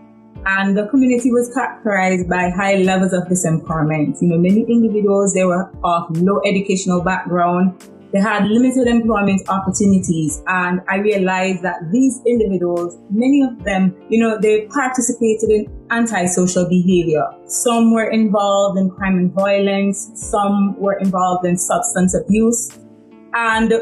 And 0.49 0.77
the 0.77 0.87
community 0.87 1.29
was 1.29 1.53
characterized 1.53 2.29
by 2.29 2.49
high 2.49 2.75
levels 2.75 3.11
of 3.11 3.23
disempowerment. 3.23 4.21
You 4.21 4.29
know, 4.29 4.37
many 4.37 4.61
individuals, 4.61 5.33
they 5.33 5.43
were 5.43 5.69
of 5.83 6.17
low 6.21 6.39
educational 6.45 7.01
background. 7.01 7.83
They 8.13 8.21
had 8.21 8.47
limited 8.47 8.87
employment 8.87 9.41
opportunities. 9.49 10.41
And 10.47 10.79
I 10.87 10.99
realized 10.99 11.63
that 11.63 11.91
these 11.91 12.21
individuals, 12.25 12.97
many 13.09 13.41
of 13.41 13.61
them, 13.65 13.93
you 14.07 14.19
know, 14.19 14.39
they 14.39 14.67
participated 14.67 15.49
in 15.49 15.67
antisocial 15.91 16.69
behavior. 16.69 17.27
Some 17.47 17.93
were 17.93 18.09
involved 18.09 18.79
in 18.79 18.89
crime 18.89 19.17
and 19.17 19.33
violence. 19.33 20.11
Some 20.15 20.79
were 20.79 20.97
involved 20.99 21.45
in 21.45 21.57
substance 21.57 22.15
abuse. 22.15 22.79
And 23.33 23.73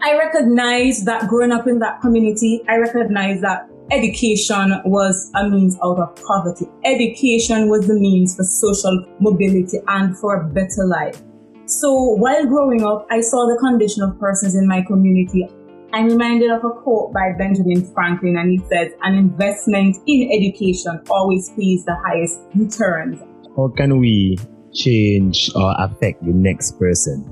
I 0.00 0.16
recognize 0.16 1.04
that 1.06 1.26
growing 1.26 1.50
up 1.50 1.66
in 1.66 1.80
that 1.80 2.00
community, 2.00 2.62
I 2.68 2.76
recognize 2.76 3.40
that 3.40 3.68
education 3.90 4.80
was 4.84 5.30
a 5.34 5.48
means 5.48 5.76
out 5.82 5.98
of 5.98 6.16
poverty. 6.26 6.66
Education 6.84 7.68
was 7.68 7.86
the 7.86 7.94
means 7.94 8.36
for 8.36 8.44
social 8.44 9.04
mobility 9.20 9.78
and 9.88 10.16
for 10.18 10.40
a 10.40 10.44
better 10.48 10.84
life. 10.86 11.22
So 11.66 11.92
while 11.92 12.46
growing 12.46 12.84
up, 12.84 13.06
I 13.10 13.20
saw 13.20 13.46
the 13.46 13.58
condition 13.58 14.02
of 14.02 14.18
persons 14.18 14.54
in 14.54 14.66
my 14.66 14.82
community. 14.82 15.48
I'm 15.92 16.06
reminded 16.06 16.50
of 16.50 16.64
a 16.64 16.70
quote 16.70 17.12
by 17.12 17.32
Benjamin 17.38 17.92
Franklin, 17.92 18.36
and 18.36 18.50
he 18.50 18.58
says, 18.68 18.92
An 19.02 19.14
investment 19.14 19.96
in 20.06 20.30
education 20.32 21.00
always 21.08 21.50
pays 21.50 21.84
the 21.84 21.96
highest 22.04 22.40
returns. 22.54 23.20
How 23.56 23.68
can 23.68 23.98
we 23.98 24.36
change 24.72 25.50
or 25.54 25.74
affect 25.78 26.24
the 26.24 26.32
next 26.32 26.78
person? 26.78 27.24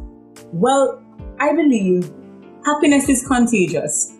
Well, 0.52 1.02
I 1.38 1.52
believe 1.52 2.10
happiness 2.64 3.08
is 3.08 3.26
contagious. 3.26 4.14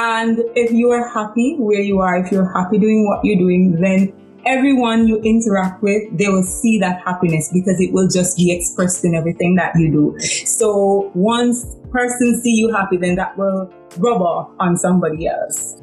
And 0.00 0.38
if 0.54 0.70
you 0.70 0.92
are 0.92 1.08
happy 1.08 1.56
where 1.58 1.80
you 1.80 1.98
are, 1.98 2.24
if 2.24 2.30
you're 2.30 2.52
happy 2.52 2.78
doing 2.78 3.04
what 3.04 3.24
you're 3.24 3.36
doing, 3.36 3.80
then 3.80 4.12
everyone 4.46 5.08
you 5.08 5.20
interact 5.22 5.82
with, 5.82 6.16
they 6.16 6.28
will 6.28 6.44
see 6.44 6.78
that 6.78 7.02
happiness 7.04 7.50
because 7.52 7.80
it 7.80 7.92
will 7.92 8.06
just 8.06 8.36
be 8.36 8.52
expressed 8.52 9.04
in 9.04 9.16
everything 9.16 9.56
that 9.56 9.72
you 9.74 9.90
do. 9.90 10.18
So 10.20 11.10
once 11.16 11.66
person 11.90 12.40
see 12.40 12.52
you 12.52 12.72
happy, 12.72 12.96
then 12.96 13.16
that 13.16 13.36
will 13.36 13.72
rub 13.98 14.22
off 14.22 14.50
on 14.60 14.76
somebody 14.76 15.26
else. 15.26 15.82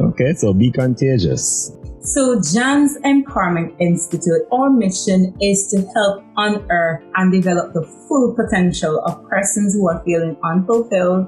Okay, 0.00 0.34
so 0.34 0.52
be 0.52 0.70
contagious. 0.70 1.72
So, 2.00 2.40
Jan's 2.40 2.96
Empowerment 2.98 3.74
Institute, 3.80 4.42
our 4.52 4.70
mission 4.70 5.36
is 5.42 5.66
to 5.72 5.84
help 5.92 6.24
unearth 6.36 7.02
and 7.16 7.32
develop 7.32 7.72
the 7.72 7.82
full 8.06 8.32
potential 8.32 9.00
of 9.00 9.28
persons 9.28 9.74
who 9.74 9.88
are 9.88 10.00
feeling 10.04 10.36
unfulfilled 10.44 11.26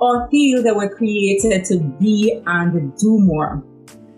or 0.00 0.28
feel 0.30 0.62
they 0.62 0.72
were 0.72 0.88
created 0.88 1.64
to 1.66 1.78
be 2.00 2.42
and 2.46 2.96
do 2.96 3.18
more. 3.18 3.62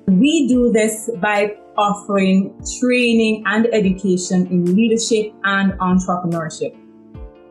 We 0.07 0.49
do 0.49 0.73
this 0.73 1.11
by 1.21 1.57
offering 1.77 2.55
training 2.81 3.43
and 3.47 3.67
education 3.73 4.47
in 4.47 4.77
leadership 4.77 5.33
and 5.45 5.73
entrepreneurship. 5.75 6.77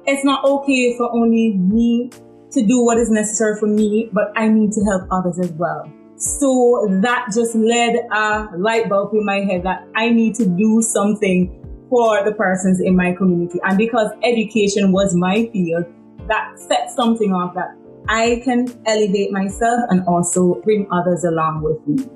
It's 0.06 0.24
not 0.24 0.44
okay 0.46 0.96
for 0.98 1.12
only 1.14 1.54
me 1.54 2.10
to 2.52 2.66
do 2.66 2.84
what 2.84 2.98
is 2.98 3.10
necessary 3.10 3.60
for 3.60 3.68
me, 3.68 4.10
but 4.14 4.32
I 4.36 4.48
need 4.48 4.72
to 4.74 4.84
help 4.86 5.08
others 5.12 5.40
as 5.40 5.52
well. 5.54 5.92
So 6.18 6.88
that 7.02 7.28
just 7.34 7.56
led 7.56 7.96
a 8.12 8.50
light 8.58 8.88
bulb 8.88 9.14
in 9.14 9.26
my 9.26 9.42
head 9.42 9.64
that 9.64 9.88
I 9.96 10.10
need 10.10 10.36
to 10.36 10.46
do 10.46 10.82
something 10.82 11.62
for 11.90 12.24
the 12.24 12.32
persons 12.32 12.80
in 12.80 12.96
my 12.96 13.14
community. 13.14 13.60
And 13.64 13.78
because 13.78 14.12
education 14.24 14.92
was 14.92 15.14
my 15.14 15.50
field, 15.52 15.86
that 16.28 16.58
set 16.58 16.90
something 16.90 17.34
off 17.34 17.54
that 17.56 17.76
I 18.08 18.42
can 18.44 18.68
elevate 18.86 19.32
myself 19.32 19.82
and 19.90 20.06
also 20.08 20.62
bring 20.62 20.88
others 20.92 21.24
along 21.24 21.62
with 21.62 21.86
me. 21.88 22.08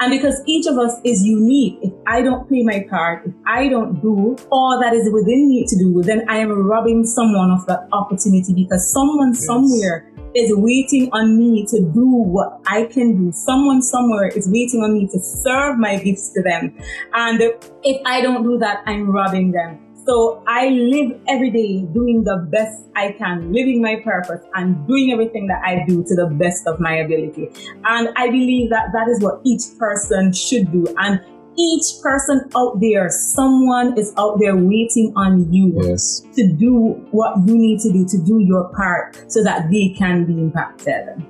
And 0.00 0.12
because 0.12 0.40
each 0.46 0.66
of 0.66 0.78
us 0.78 0.94
is 1.02 1.24
unique, 1.24 1.78
if 1.82 1.92
I 2.06 2.22
don't 2.22 2.46
play 2.48 2.62
my 2.62 2.86
part, 2.88 3.26
if 3.26 3.34
I 3.46 3.68
don't 3.68 4.00
do 4.00 4.36
all 4.52 4.78
that 4.80 4.94
is 4.94 5.10
within 5.12 5.48
me 5.48 5.64
to 5.66 5.76
do, 5.76 6.02
then 6.02 6.24
I 6.28 6.38
am 6.38 6.50
robbing 6.50 7.04
someone 7.04 7.50
of 7.50 7.66
that 7.66 7.88
opportunity 7.92 8.54
because 8.54 8.92
someone 8.92 9.32
yes. 9.32 9.44
somewhere 9.44 10.12
is 10.36 10.52
waiting 10.54 11.10
on 11.12 11.36
me 11.36 11.66
to 11.66 11.80
do 11.80 12.06
what 12.06 12.60
I 12.66 12.84
can 12.84 13.16
do. 13.16 13.32
Someone 13.32 13.82
somewhere 13.82 14.28
is 14.28 14.48
waiting 14.48 14.82
on 14.82 14.94
me 14.94 15.08
to 15.08 15.18
serve 15.18 15.78
my 15.78 15.96
gifts 15.96 16.32
to 16.34 16.42
them. 16.42 16.78
And 17.14 17.40
if 17.82 18.00
I 18.06 18.20
don't 18.20 18.44
do 18.44 18.56
that, 18.58 18.84
I'm 18.86 19.10
robbing 19.10 19.50
them. 19.50 19.87
So 20.08 20.42
I 20.46 20.70
live 20.70 21.20
every 21.28 21.50
day 21.50 21.82
doing 21.92 22.24
the 22.24 22.48
best 22.50 22.80
I 22.96 23.12
can, 23.12 23.52
living 23.52 23.82
my 23.82 23.96
purpose 24.02 24.40
and 24.54 24.88
doing 24.88 25.12
everything 25.12 25.46
that 25.48 25.60
I 25.62 25.84
do 25.86 26.02
to 26.02 26.14
the 26.14 26.28
best 26.32 26.66
of 26.66 26.80
my 26.80 26.94
ability. 26.96 27.50
And 27.84 28.08
I 28.16 28.30
believe 28.30 28.70
that 28.70 28.86
that 28.94 29.06
is 29.08 29.22
what 29.22 29.42
each 29.44 29.64
person 29.78 30.32
should 30.32 30.72
do. 30.72 30.86
And 30.96 31.20
each 31.58 32.00
person 32.02 32.48
out 32.56 32.80
there, 32.80 33.10
someone 33.10 33.98
is 33.98 34.14
out 34.16 34.38
there 34.40 34.56
waiting 34.56 35.12
on 35.14 35.52
you 35.52 35.74
yes. 35.82 36.22
to 36.36 36.54
do 36.54 37.04
what 37.10 37.36
you 37.46 37.58
need 37.58 37.80
to 37.80 37.92
do, 37.92 38.06
to 38.06 38.16
do 38.16 38.40
your 38.40 38.72
part 38.74 39.30
so 39.30 39.44
that 39.44 39.68
they 39.70 39.90
can 39.90 40.24
be 40.24 40.40
impacted. 40.40 41.22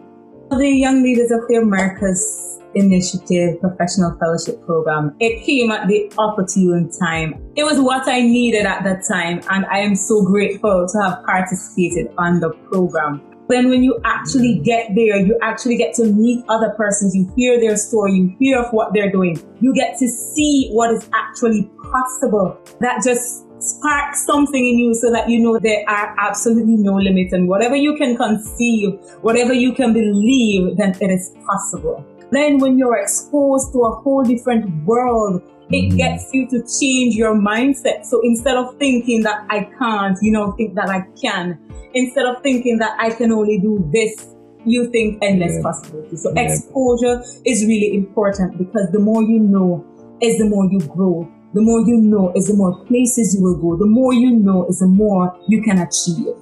The 0.50 0.68
Young 0.68 1.02
Leaders 1.02 1.32
of 1.32 1.40
the 1.48 1.56
Americas 1.56 2.58
Initiative 2.74 3.61
Professional 3.61 4.16
Fellowship 4.18 4.64
Program. 4.64 5.14
It 5.20 5.44
came 5.44 5.70
at 5.70 5.88
the 5.88 6.12
opportune 6.18 6.90
time. 6.90 7.40
It 7.57 7.64
was 7.64 7.81
what 7.81 8.09
I 8.09 8.20
needed 8.20 8.66
at 8.66 8.85
that 8.85 9.04
time, 9.07 9.40
and 9.50 9.66
I 9.66 9.78
am 9.78 9.94
so 9.94 10.22
grateful 10.22 10.87
to 10.87 11.02
have 11.02 11.24
participated 11.24 12.12
on 12.18 12.40
the 12.40 12.50
program. 12.70 13.22
Then 13.48 13.70
when 13.70 13.83
you 13.83 13.98
actually 14.04 14.59
get 14.59 14.94
there, 14.94 15.16
you 15.18 15.38
actually 15.40 15.76
get 15.76 15.94
to 15.94 16.04
meet 16.04 16.44
other 16.48 16.70
persons, 16.76 17.16
you 17.16 17.33
hear 17.35 17.59
their 17.59 17.76
story, 17.78 18.12
you 18.12 18.37
hear 18.38 18.59
of 18.59 18.70
what 18.72 18.92
they're 18.92 19.11
doing, 19.11 19.42
you 19.61 19.72
get 19.72 19.98
to 19.98 20.09
see 20.09 20.68
what 20.72 20.92
is 20.92 21.09
actually 21.14 21.70
possible. 21.90 22.59
That 22.81 23.02
just 23.02 23.46
sparks 23.61 24.24
something 24.24 24.66
in 24.66 24.78
you 24.78 24.94
so 24.94 25.11
that 25.11 25.28
you 25.28 25.40
know 25.40 25.59
there 25.59 25.83
are 25.88 26.14
absolutely 26.18 26.76
no 26.76 26.94
limits 26.94 27.33
and 27.33 27.48
whatever 27.48 27.74
you 27.74 27.96
can 27.96 28.16
conceive, 28.16 29.00
whatever 29.22 29.52
you 29.52 29.72
can 29.72 29.92
believe, 29.92 30.76
then 30.76 30.94
it 31.00 31.11
is 31.11 31.35
possible. 31.46 32.04
Then 32.30 32.58
when 32.58 32.78
you're 32.78 32.98
exposed 32.98 33.72
to 33.72 33.80
a 33.82 33.90
whole 34.00 34.22
different 34.22 34.84
world, 34.84 35.42
it 35.70 35.92
mm. 35.92 35.96
gets 35.96 36.30
you 36.32 36.48
to 36.48 36.62
change 36.80 37.14
your 37.14 37.34
mindset. 37.34 38.04
So 38.04 38.20
instead 38.22 38.56
of 38.56 38.76
thinking 38.78 39.22
that 39.22 39.46
I 39.50 39.68
can't, 39.78 40.16
you 40.22 40.32
know, 40.32 40.52
think 40.52 40.74
that 40.74 40.88
I 40.88 41.06
can. 41.20 41.58
Instead 41.94 42.26
of 42.26 42.42
thinking 42.42 42.78
that 42.78 42.96
I 42.98 43.10
can 43.10 43.32
only 43.32 43.58
do 43.58 43.88
this, 43.92 44.34
you 44.64 44.90
think 44.90 45.18
endless 45.22 45.54
yeah. 45.56 45.62
possibilities. 45.62 46.22
So 46.22 46.32
yeah. 46.34 46.42
exposure 46.42 47.22
is 47.44 47.64
really 47.66 47.94
important 47.94 48.58
because 48.58 48.88
the 48.92 48.98
more 48.98 49.22
you 49.22 49.40
know 49.40 49.84
is 50.20 50.38
the 50.38 50.46
more 50.46 50.70
you 50.70 50.80
grow. 50.80 51.30
The 51.54 51.62
more 51.62 51.80
you 51.80 51.96
know 51.96 52.32
is 52.34 52.48
the 52.48 52.54
more 52.54 52.84
places 52.84 53.34
you 53.34 53.42
will 53.42 53.56
go. 53.56 53.76
The 53.76 53.86
more 53.86 54.12
you 54.12 54.30
know 54.30 54.66
is 54.66 54.80
the 54.80 54.86
more 54.86 55.38
you 55.48 55.62
can 55.62 55.78
achieve. 55.78 56.34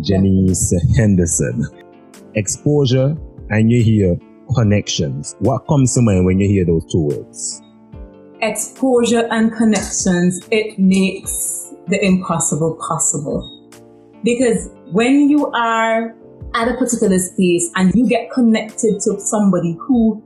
Janese 0.00 0.74
Henderson. 0.96 1.66
Exposure 2.34 3.16
and 3.50 3.70
you 3.70 3.82
hear 3.82 4.16
connections. 4.54 5.36
What 5.38 5.66
comes 5.66 5.94
to 5.94 6.02
mind 6.02 6.26
when 6.26 6.40
you 6.40 6.48
hear 6.48 6.64
those 6.64 6.84
two 6.90 7.00
words? 7.00 7.62
Exposure 8.40 9.26
and 9.30 9.52
connections, 9.52 10.46
it 10.50 10.78
makes 10.78 11.72
the 11.88 12.04
impossible 12.04 12.78
possible. 12.86 13.50
Because 14.22 14.70
when 14.92 15.28
you 15.28 15.46
are 15.52 16.14
at 16.54 16.68
a 16.68 16.74
particular 16.74 17.18
space 17.18 17.70
and 17.76 17.94
you 17.94 18.08
get 18.08 18.30
connected 18.30 19.00
to 19.00 19.18
somebody 19.20 19.76
who, 19.80 20.22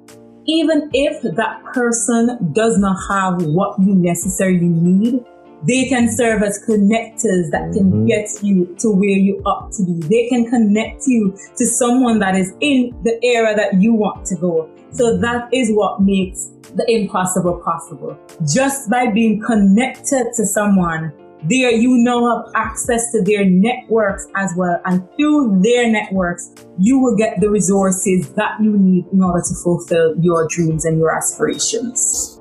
even 0.46 0.90
if 0.92 1.22
that 1.36 1.62
person 1.72 2.52
does 2.52 2.78
not 2.78 2.96
have 3.08 3.42
what 3.46 3.78
you 3.80 3.94
necessarily 3.94 4.68
need, 4.68 5.24
they 5.66 5.88
can 5.88 6.08
serve 6.10 6.42
as 6.42 6.62
connectors 6.68 7.50
that 7.50 7.72
can 7.72 7.90
mm-hmm. 7.90 8.06
get 8.06 8.28
you 8.42 8.74
to 8.78 8.90
where 8.90 9.08
you 9.08 9.42
ought 9.44 9.72
to 9.72 9.84
be. 9.84 9.94
They 10.06 10.28
can 10.28 10.48
connect 10.48 11.06
you 11.06 11.36
to 11.56 11.66
someone 11.66 12.18
that 12.20 12.36
is 12.36 12.52
in 12.60 12.94
the 13.04 13.18
area 13.24 13.56
that 13.56 13.80
you 13.80 13.94
want 13.94 14.24
to 14.26 14.36
go. 14.36 14.70
So 14.90 15.18
that 15.18 15.52
is 15.52 15.70
what 15.72 16.00
makes 16.00 16.50
the 16.74 16.84
impossible 16.88 17.60
possible. 17.64 18.18
Just 18.52 18.88
by 18.88 19.10
being 19.10 19.40
connected 19.40 20.32
to 20.36 20.46
someone, 20.46 21.12
there 21.44 21.70
you 21.70 21.98
now 21.98 22.44
have 22.44 22.52
access 22.54 23.12
to 23.12 23.22
their 23.22 23.44
networks 23.44 24.26
as 24.34 24.52
well. 24.56 24.80
And 24.84 25.08
through 25.16 25.60
their 25.62 25.90
networks, 25.90 26.52
you 26.78 26.98
will 26.98 27.16
get 27.16 27.40
the 27.40 27.50
resources 27.50 28.30
that 28.32 28.60
you 28.60 28.76
need 28.76 29.06
in 29.12 29.22
order 29.22 29.42
to 29.46 29.54
fulfill 29.62 30.14
your 30.20 30.46
dreams 30.48 30.84
and 30.84 30.98
your 30.98 31.16
aspirations. 31.16 32.40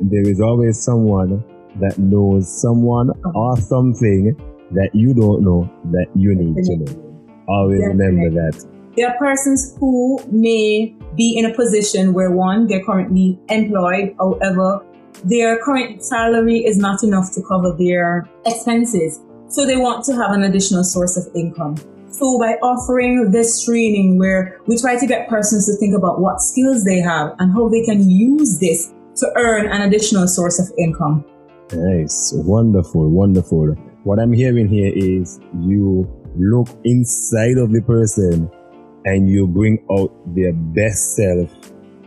There 0.00 0.28
is 0.28 0.40
always 0.40 0.82
someone 0.82 1.44
that 1.80 1.98
knows 1.98 2.48
someone 2.48 3.10
or 3.34 3.56
something 3.56 4.34
that 4.72 4.90
you 4.94 5.14
don't 5.14 5.42
know 5.42 5.70
that 5.92 6.06
you 6.14 6.34
need 6.34 6.56
to 6.64 6.76
know. 6.76 7.44
Always 7.48 7.80
remember 7.86 8.30
that. 8.30 8.66
There 8.96 9.08
are 9.08 9.18
persons 9.18 9.76
who 9.78 10.20
may 10.30 10.94
be 11.16 11.36
in 11.36 11.46
a 11.46 11.54
position 11.54 12.12
where 12.12 12.30
one, 12.30 12.66
they're 12.66 12.84
currently 12.84 13.38
employed, 13.48 14.14
however, 14.18 14.84
their 15.24 15.58
current 15.58 16.04
salary 16.04 16.64
is 16.64 16.78
not 16.78 17.02
enough 17.02 17.32
to 17.34 17.42
cover 17.42 17.74
their 17.78 18.28
expenses. 18.46 19.20
So 19.48 19.66
they 19.66 19.76
want 19.76 20.04
to 20.06 20.12
have 20.14 20.32
an 20.32 20.44
additional 20.44 20.84
source 20.84 21.16
of 21.16 21.26
income. 21.34 21.76
So 22.10 22.38
by 22.38 22.54
offering 22.62 23.32
this 23.32 23.64
training 23.64 24.18
where 24.18 24.60
we 24.66 24.78
try 24.78 24.96
to 24.96 25.06
get 25.06 25.28
persons 25.28 25.66
to 25.66 25.76
think 25.78 25.96
about 25.96 26.20
what 26.20 26.40
skills 26.40 26.84
they 26.84 27.00
have 27.00 27.34
and 27.38 27.52
how 27.52 27.68
they 27.68 27.82
can 27.82 28.08
use 28.08 28.58
this 28.60 28.92
to 29.16 29.32
earn 29.36 29.66
an 29.66 29.82
additional 29.82 30.28
source 30.28 30.60
of 30.60 30.72
income. 30.78 31.24
Nice. 31.72 32.32
Wonderful. 32.36 33.08
Wonderful. 33.08 33.74
What 34.04 34.18
I'm 34.18 34.32
hearing 34.32 34.68
here 34.68 34.92
is 34.94 35.40
you 35.60 36.08
look 36.36 36.68
inside 36.84 37.58
of 37.58 37.72
the 37.72 37.80
person 37.80 38.50
and 39.04 39.28
you 39.30 39.46
bring 39.46 39.84
out 39.90 40.12
their 40.34 40.52
best 40.52 41.16
self 41.16 41.50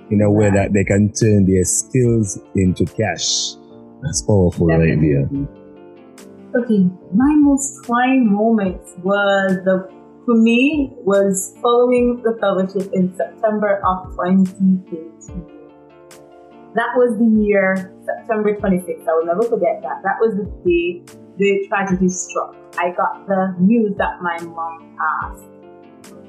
in 0.10 0.22
a 0.22 0.32
way 0.32 0.50
that 0.50 0.74
they 0.74 0.84
can 0.84 1.12
turn 1.12 1.46
their 1.46 1.64
skills 1.64 2.40
into 2.56 2.86
cash. 2.86 3.56
That's 4.02 4.22
powerful 4.22 4.68
Definitely. 4.68 5.16
right 5.16 5.30
there. 5.32 6.62
Okay, 6.62 6.90
my 7.14 7.36
most 7.36 7.84
trying 7.84 8.32
moment 8.32 8.82
was 9.04 9.58
the 9.66 9.90
for 10.26 10.36
me 10.36 10.92
was 11.06 11.56
following 11.62 12.22
the 12.24 12.38
fellowship 12.40 12.92
in 12.94 13.16
September 13.16 13.82
of 13.86 14.12
2018. 14.12 15.57
That 16.76 16.96
was 16.96 17.18
the 17.18 17.26
year, 17.26 17.94
September 18.06 18.56
26th. 18.56 19.08
I 19.08 19.14
will 19.14 19.26
never 19.26 19.44
forget 19.44 19.82
that. 19.82 20.04
That 20.04 20.18
was 20.20 20.36
the 20.36 20.46
day 20.64 21.04
the 21.38 21.68
tragedy 21.68 22.10
struck. 22.10 22.56
I 22.78 22.92
got 22.92 23.28
the 23.28 23.56
news 23.60 23.96
that 23.98 24.22
my 24.22 24.38
mom 24.42 24.98
passed. 24.98 25.44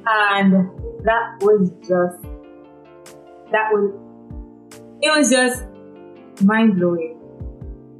And 0.06 0.70
that 1.04 1.36
was 1.40 1.70
just, 1.80 2.22
that 3.52 3.68
was, 3.72 3.92
it 5.02 5.10
was 5.16 5.30
just 5.30 5.64
mind 6.42 6.76
blowing. 6.76 7.16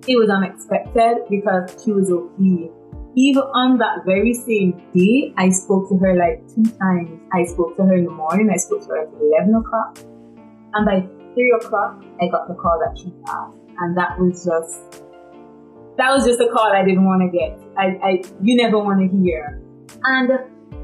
It 0.07 0.17
was 0.17 0.31
unexpected 0.31 1.25
because 1.29 1.83
she 1.85 1.93
was 1.93 2.11
okay. 2.11 2.71
Even 3.17 3.43
on 3.43 3.79
that 3.79 4.05
very 4.07 4.33
same 4.33 4.81
day, 4.95 5.35
I 5.37 5.51
spoke 5.51 5.89
to 5.89 5.97
her 5.99 6.15
like 6.15 6.47
two 6.55 6.65
times. 6.79 7.21
I 7.33 7.45
spoke 7.45 7.77
to 7.77 7.83
her 7.85 7.97
in 7.97 8.05
the 8.05 8.11
morning, 8.11 8.49
I 8.53 8.57
spoke 8.57 8.83
to 8.83 8.89
her 8.89 9.03
at 9.03 9.09
11 9.21 9.55
o'clock. 9.55 9.99
And 10.75 10.87
by 10.87 11.18
three 11.35 11.53
o'clock, 11.61 12.03
I 12.21 12.29
got 12.29 12.49
the 12.49 12.55
call 12.55 12.79
that 12.85 12.99
she 12.99 13.13
passed, 13.27 13.57
and 13.79 13.97
that 13.97 14.19
was 14.19 14.45
just 14.45 15.03
that 15.97 16.11
was 16.15 16.25
just 16.25 16.41
a 16.41 16.49
call 16.49 16.73
I 16.73 16.85
didn't 16.85 17.05
want 17.05 17.23
to 17.23 17.37
get. 17.37 17.59
I, 17.77 17.99
I 18.03 18.23
you 18.43 18.57
never 18.57 18.79
want 18.79 19.01
to 19.01 19.17
hear, 19.19 19.61
and 20.05 20.31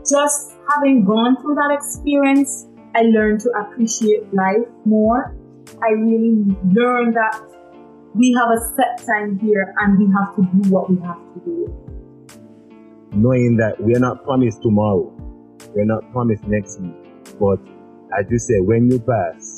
just 0.09 0.54
having 0.74 1.04
gone 1.04 1.40
through 1.40 1.54
that 1.54 1.70
experience, 1.72 2.66
I 2.94 3.02
learned 3.02 3.40
to 3.40 3.50
appreciate 3.50 4.33
life 4.35 4.68
more. 4.85 5.35
I 5.83 5.90
really 5.92 6.44
learned 6.72 7.14
that 7.16 7.40
we 8.14 8.33
have 8.38 8.50
a 8.50 8.61
set 8.76 9.07
time 9.07 9.38
here, 9.38 9.74
and 9.78 9.98
we 9.98 10.07
have 10.12 10.37
to 10.37 10.42
do 10.42 10.70
what 10.70 10.90
we 10.90 10.96
have 11.00 11.18
to 11.35 11.40
do. 11.44 11.74
Knowing 13.12 13.57
that 13.57 13.80
we 13.80 13.94
are 13.94 14.00
not 14.00 14.24
promised 14.24 14.62
tomorrow, 14.62 15.12
we're 15.74 15.85
not 15.85 16.11
promised 16.12 16.44
next 16.44 16.80
week, 16.80 16.94
but 17.40 17.59
as 18.18 18.26
you 18.30 18.38
say, 18.38 18.61
when 18.61 18.90
you 18.90 18.98
pass, 19.00 19.54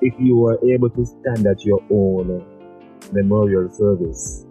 if 0.00 0.14
you 0.18 0.36
were 0.36 0.58
able 0.68 0.90
to 0.90 1.04
stand 1.04 1.46
at 1.46 1.64
your 1.64 1.80
own 1.90 2.44
memorial 3.12 3.68
service, 3.70 4.46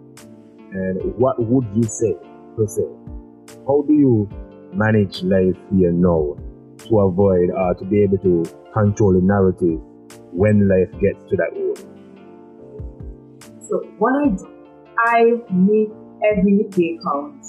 and 0.72 1.14
what 1.16 1.38
would 1.38 1.66
you 1.74 1.84
say 1.84 2.14
per 2.56 2.66
se? 2.66 2.84
How 3.66 3.82
do 3.86 3.92
you 3.92 4.28
manage 4.72 5.22
life 5.22 5.56
here 5.74 5.92
now 5.92 6.36
to 6.78 6.98
avoid 7.00 7.50
or 7.50 7.74
to 7.74 7.84
be 7.84 8.02
able 8.02 8.18
to 8.18 8.44
control 8.72 9.12
the 9.14 9.20
narrative 9.22 9.80
when 10.32 10.68
life 10.68 10.90
gets 11.00 11.24
to 11.30 11.36
that 11.36 11.52
point? 11.54 11.86
So 13.68 13.80
what 13.98 14.12
I 14.22 14.28
do, 14.28 14.48
I 14.98 15.24
make 15.52 15.90
every 16.24 16.64
day 16.70 16.98
count. 17.04 17.44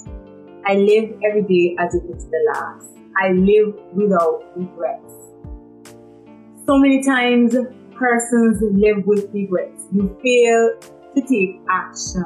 I 0.66 0.76
live 0.76 1.18
every 1.26 1.44
day 1.44 1.76
as 1.80 1.96
if 1.96 2.04
it's 2.10 2.26
the 2.26 2.54
last. 2.54 2.88
I 3.22 3.32
live 3.32 3.74
without 3.94 4.44
regrets. 4.56 5.14
So 6.66 6.78
many 6.78 7.04
times 7.04 7.56
persons 8.00 8.62
live 8.62 9.06
with 9.06 9.30
regrets. 9.34 9.84
You 9.92 10.18
fail 10.24 10.80
to 11.16 11.22
take 11.22 11.62
action. 11.70 12.24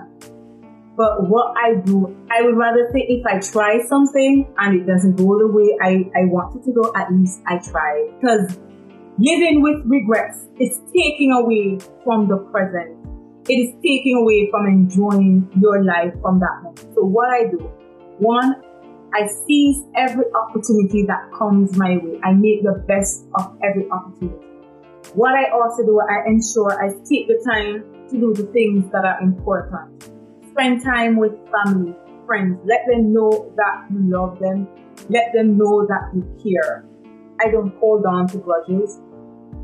But 0.95 1.27
what 1.27 1.57
I 1.57 1.75
do, 1.75 2.15
I 2.29 2.43
would 2.43 2.55
rather 2.55 2.88
say 2.93 2.99
if 3.09 3.25
I 3.25 3.39
try 3.39 3.83
something 3.88 4.47
and 4.59 4.79
it 4.79 4.86
doesn't 4.86 5.15
go 5.15 5.39
the 5.39 5.47
way 5.47 5.75
I, 5.81 6.05
I 6.15 6.25
want 6.25 6.55
it 6.55 6.63
to 6.65 6.71
go, 6.71 6.93
at 6.95 7.12
least 7.12 7.41
I 7.47 7.57
try. 7.57 8.09
Because 8.21 8.59
living 9.17 9.63
with 9.63 9.81
regrets 9.86 10.45
is 10.59 10.79
taking 10.93 11.31
away 11.31 11.79
from 12.03 12.27
the 12.27 12.38
present. 12.51 12.99
It 13.49 13.55
is 13.55 13.73
taking 13.83 14.17
away 14.17 14.49
from 14.51 14.67
enjoying 14.67 15.49
your 15.59 15.83
life 15.83 16.13
from 16.21 16.39
that 16.39 16.62
moment. 16.62 16.93
So 16.93 17.01
what 17.01 17.29
I 17.33 17.49
do, 17.49 17.57
one, 18.19 18.53
I 19.15 19.27
seize 19.27 19.83
every 19.95 20.25
opportunity 20.33 21.05
that 21.07 21.31
comes 21.38 21.75
my 21.75 21.97
way. 21.97 22.19
I 22.23 22.33
make 22.33 22.63
the 22.63 22.83
best 22.88 23.25
of 23.36 23.57
every 23.63 23.89
opportunity. 23.89 24.52
What 25.15 25.36
I 25.36 25.52
also 25.52 25.84
do, 25.84 26.02
I 26.02 26.26
ensure 26.28 26.73
I 26.73 26.89
take 27.08 27.28
the 27.28 27.39
time 27.45 27.86
to 28.10 28.19
do 28.19 28.34
the 28.34 28.52
things 28.52 28.91
that 28.91 29.06
are 29.06 29.21
important. 29.21 30.10
Spend 30.52 30.84
time 30.84 31.17
with 31.17 31.34
family, 31.52 31.95
friends. 32.26 32.60
Let 32.65 32.82
them 32.88 33.13
know 33.13 33.52
that 33.56 33.86
you 33.91 33.99
love 34.10 34.39
them. 34.39 34.67
Let 35.10 35.34
them 35.34 35.58
know 35.58 35.86
that 35.86 36.10
you 36.15 36.23
care. 36.41 36.86
I 37.39 37.52
don't 37.52 37.76
hold 37.80 38.06
on 38.06 38.28
to 38.30 38.38
grudges. 38.39 39.02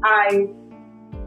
I 0.03 0.49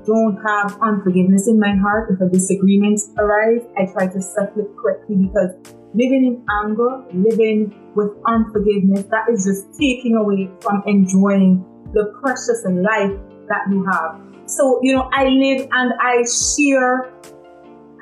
don't 0.06 0.36
have 0.46 0.78
unforgiveness 0.82 1.48
in 1.48 1.58
my 1.58 1.74
heart. 1.74 2.10
If 2.12 2.20
a 2.20 2.28
disagreement 2.28 3.00
arises, 3.18 3.66
I 3.76 3.86
try 3.86 4.06
to 4.06 4.20
settle 4.20 4.62
it 4.62 5.08
because 5.08 5.50
living 5.94 6.26
in 6.26 6.44
anger, 6.62 7.04
living 7.12 7.74
with 7.96 8.10
unforgiveness, 8.26 9.04
that 9.10 9.26
is 9.32 9.44
just 9.44 9.78
taking 9.78 10.14
away 10.14 10.48
from 10.60 10.82
enjoying 10.86 11.64
the 11.92 12.12
precious 12.20 12.64
life 12.66 13.18
that 13.52 13.68
you 13.70 13.84
have. 13.84 14.18
So, 14.48 14.80
you 14.82 14.96
know, 14.96 15.08
I 15.12 15.26
live 15.28 15.68
and 15.70 15.92
I 16.00 16.24
share 16.24 17.12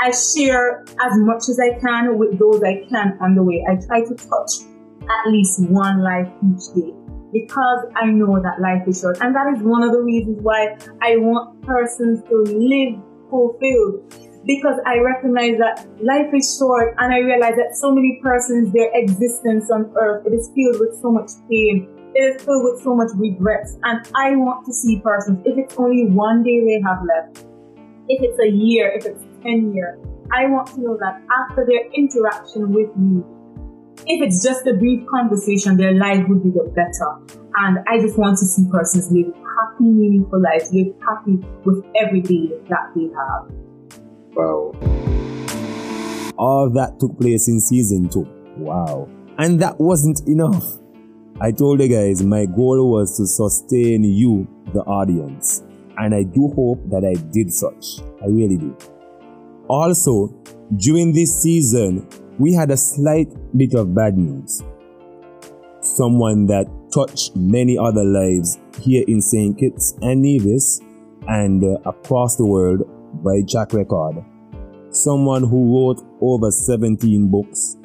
I 0.01 0.11
share 0.13 0.83
as 1.03 1.13
much 1.29 1.51
as 1.51 1.61
I 1.61 1.79
can 1.79 2.17
with 2.17 2.39
those 2.39 2.63
I 2.63 2.87
can 2.89 3.19
on 3.21 3.35
the 3.35 3.43
way. 3.43 3.63
I 3.69 3.77
try 3.77 4.01
to 4.01 4.15
touch 4.15 4.65
at 5.05 5.31
least 5.31 5.61
one 5.69 6.03
life 6.03 6.29
each 6.41 6.73
day 6.75 6.95
because 7.33 7.85
I 7.97 8.07
know 8.07 8.41
that 8.41 8.61
life 8.61 8.89
is 8.89 9.01
short. 9.01 9.19
And 9.21 9.35
that 9.35 9.53
is 9.55 9.63
one 9.63 9.83
of 9.83 9.93
the 9.93 10.01
reasons 10.01 10.39
why 10.41 10.79
I 11.03 11.17
want 11.19 11.61
persons 11.63 12.23
to 12.31 12.37
live 12.49 12.97
fulfilled 13.29 14.09
because 14.47 14.81
I 14.87 14.99
recognize 14.99 15.59
that 15.59 15.87
life 16.03 16.33
is 16.33 16.57
short 16.59 16.95
and 16.99 17.13
I 17.13 17.19
realize 17.19 17.57
that 17.57 17.77
so 17.77 17.93
many 17.93 18.21
persons, 18.23 18.73
their 18.73 18.91
existence 18.95 19.71
on 19.71 19.93
earth, 19.97 20.27
it 20.27 20.33
is 20.33 20.51
filled 20.57 20.81
with 20.81 20.99
so 21.01 21.13
much 21.13 21.31
pain, 21.51 21.87
it 22.15 22.21
is 22.21 22.43
filled 22.43 22.65
with 22.65 22.83
so 22.83 22.95
much 22.95 23.11
regrets. 23.15 23.77
And 23.85 24.07
I 24.15 24.37
want 24.37 24.67
to 24.67 24.73
see 24.73 25.01
persons, 25.01 25.41
if 25.45 25.59
it's 25.59 25.77
only 25.79 26.07
one 26.07 26.43
day 26.43 26.61
they 26.65 26.81
have 26.85 26.99
left, 27.05 27.47
if 28.09 28.23
it's 28.23 28.39
a 28.41 28.51
year, 28.51 28.91
if 28.95 29.07
it's 29.07 29.23
10 29.43 29.75
years, 29.75 29.99
I 30.33 30.47
want 30.47 30.69
to 30.69 30.81
know 30.81 30.97
that 31.01 31.23
after 31.31 31.67
their 31.67 31.87
interaction 31.93 32.73
with 32.73 32.95
me, 32.97 33.23
if 34.07 34.23
it's 34.23 34.43
just 34.43 34.67
a 34.67 34.75
brief 34.75 35.07
conversation, 35.07 35.77
their 35.77 35.93
life 35.93 36.25
would 36.29 36.43
be 36.43 36.51
the 36.51 36.65
better. 36.75 37.39
And 37.57 37.79
I 37.89 38.01
just 38.01 38.17
want 38.19 38.39
to 38.39 38.47
see 38.47 38.65
persons 38.71 39.11
live 39.13 39.27
happy, 39.35 39.85
meaningful 39.85 40.41
lives, 40.41 40.73
live 40.73 40.95
happy 41.07 41.39
with 41.65 41.85
every 42.01 42.23
day 42.23 42.49
that 42.69 42.93
they 42.95 43.09
have. 43.15 43.51
Wow. 44.35 44.73
All 46.39 46.71
that 46.71 46.99
took 46.99 47.19
place 47.19 47.49
in 47.49 47.61
season 47.61 48.09
two. 48.09 48.27
Wow. 48.57 49.09
And 49.39 49.61
that 49.61 49.79
wasn't 49.79 50.27
enough. 50.27 50.80
I 51.43 51.53
told 51.53 51.81
you 51.81 51.89
guys 51.89 52.23
my 52.23 52.45
goal 52.45 52.91
was 52.91 53.17
to 53.17 53.27
sustain 53.27 54.05
you, 54.05 54.47
the 54.75 54.81
audience, 54.81 55.63
and 55.97 56.15
I 56.15 56.23
do 56.23 56.53
hope 56.55 56.91
that 56.91 57.03
I 57.03 57.15
did 57.33 57.51
such. 57.51 58.01
I 58.23 58.27
really 58.27 58.59
do. 58.59 58.77
Also, 59.67 60.29
during 60.77 61.15
this 61.15 61.43
season, 61.43 62.07
we 62.39 62.53
had 62.53 62.71
a 62.71 62.77
slight 62.77 63.33
bit 63.57 63.73
of 63.73 63.95
bad 63.95 64.19
news. 64.19 64.63
Someone 65.81 66.45
that 66.49 66.67
touched 66.93 67.35
many 67.35 67.79
other 67.79 68.05
lives 68.05 68.59
here 68.79 69.05
in 69.09 69.23
St. 69.23 69.57
Kitts 69.57 69.95
and 70.03 70.21
Nevis 70.21 70.83
and 71.27 71.65
uh, 71.65 71.79
across 71.89 72.37
the 72.37 72.45
world 72.45 72.83
by 73.25 73.41
Jack 73.47 73.73
Record. 73.73 74.23
Someone 74.91 75.45
who 75.45 75.75
wrote 75.75 76.05
over 76.21 76.51
17 76.51 77.31
books, 77.31 77.79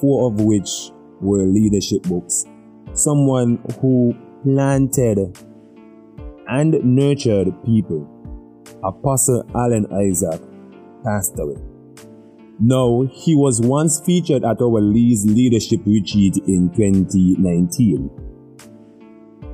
four 0.00 0.28
of 0.28 0.40
which 0.40 0.92
were 1.20 1.44
leadership 1.44 2.04
books 2.04 2.46
someone 2.94 3.58
who 3.80 4.14
planted 4.42 5.36
and 6.48 6.72
nurtured 6.84 7.52
people. 7.64 8.08
Apostle 8.84 9.44
Allan 9.54 9.86
Isaac 9.92 10.40
passed 11.04 11.38
away. 11.38 11.56
Now, 12.60 13.02
he 13.10 13.34
was 13.34 13.60
once 13.60 14.00
featured 14.00 14.44
at 14.44 14.60
our 14.60 14.80
Lee's 14.80 15.24
Leadership 15.26 15.80
Retreat 15.86 16.36
in 16.46 16.70
2019. 16.70 18.10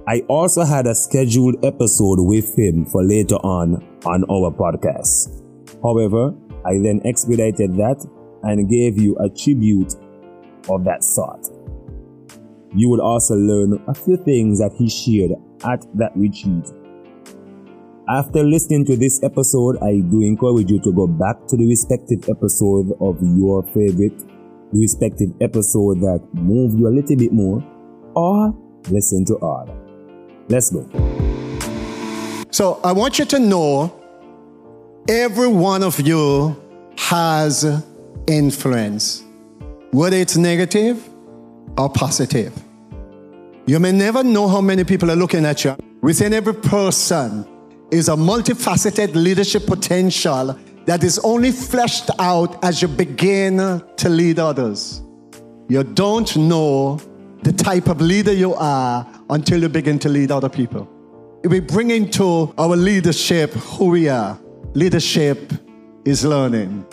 I 0.06 0.20
also 0.28 0.64
had 0.64 0.86
a 0.86 0.94
scheduled 0.94 1.64
episode 1.64 2.18
with 2.20 2.58
him 2.58 2.86
for 2.86 3.04
later 3.04 3.36
on 3.36 3.86
on 4.04 4.24
our 4.24 4.50
podcast. 4.50 5.42
However, 5.82 6.34
I 6.64 6.78
then 6.82 7.00
expedited 7.04 7.76
that 7.76 8.06
and 8.42 8.68
gave 8.68 8.98
you 8.98 9.16
a 9.18 9.28
tribute 9.28 9.94
of 10.68 10.84
that 10.84 11.04
sort. 11.04 11.46
You 12.74 12.88
will 12.88 13.00
also 13.00 13.34
learn 13.34 13.82
a 13.88 13.94
few 13.94 14.16
things 14.16 14.58
that 14.58 14.72
he 14.76 14.88
shared 14.88 15.32
at 15.64 15.84
that 15.96 16.12
retreat. 16.14 16.64
After 18.08 18.42
listening 18.42 18.86
to 18.86 18.96
this 18.96 19.22
episode, 19.22 19.76
I 19.82 20.00
do 20.00 20.22
encourage 20.22 20.70
you 20.70 20.80
to 20.80 20.92
go 20.92 21.06
back 21.06 21.46
to 21.48 21.56
the 21.56 21.66
respective 21.66 22.28
episode 22.28 22.92
of 23.00 23.18
your 23.36 23.62
favorite, 23.74 24.18
the 24.72 24.80
respective 24.80 25.30
episode 25.40 26.00
that 26.00 26.26
moved 26.32 26.78
you 26.78 26.88
a 26.88 26.94
little 26.94 27.16
bit 27.16 27.32
more, 27.32 27.62
or 28.14 28.54
listen 28.90 29.24
to 29.26 29.36
all. 29.36 29.68
Let's 30.48 30.70
go. 30.70 30.88
So 32.50 32.80
I 32.82 32.92
want 32.92 33.18
you 33.18 33.26
to 33.26 33.38
know 33.38 33.94
every 35.06 35.48
one 35.48 35.82
of 35.82 36.00
you 36.00 36.56
has 36.96 37.84
influence, 38.26 39.22
whether 39.90 40.16
it's 40.16 40.36
negative 40.36 41.08
or 41.78 41.88
positive. 41.88 42.52
You 43.66 43.78
may 43.78 43.92
never 43.92 44.24
know 44.24 44.48
how 44.48 44.60
many 44.60 44.84
people 44.84 45.10
are 45.10 45.16
looking 45.16 45.44
at 45.44 45.64
you. 45.64 45.76
Within 46.02 46.32
every 46.34 46.54
person 46.54 47.46
is 47.90 48.08
a 48.08 48.16
multifaceted 48.16 49.14
leadership 49.14 49.66
potential 49.66 50.58
that 50.86 51.04
is 51.04 51.18
only 51.20 51.52
fleshed 51.52 52.10
out 52.18 52.62
as 52.64 52.82
you 52.82 52.88
begin 52.88 53.58
to 53.96 54.08
lead 54.08 54.38
others. 54.38 55.02
You 55.68 55.84
don't 55.84 56.34
know 56.36 56.98
the 57.42 57.52
type 57.52 57.88
of 57.88 58.00
leader 58.00 58.32
you 58.32 58.54
are 58.54 59.06
until 59.30 59.60
you 59.60 59.68
begin 59.68 59.98
to 60.00 60.08
lead 60.08 60.30
other 60.30 60.48
people. 60.48 60.88
We 61.44 61.60
bring 61.60 61.90
into 61.90 62.52
our 62.58 62.74
leadership 62.74 63.52
who 63.52 63.90
we 63.90 64.08
are. 64.08 64.38
Leadership 64.74 65.52
is 66.04 66.24
learning. 66.24 66.86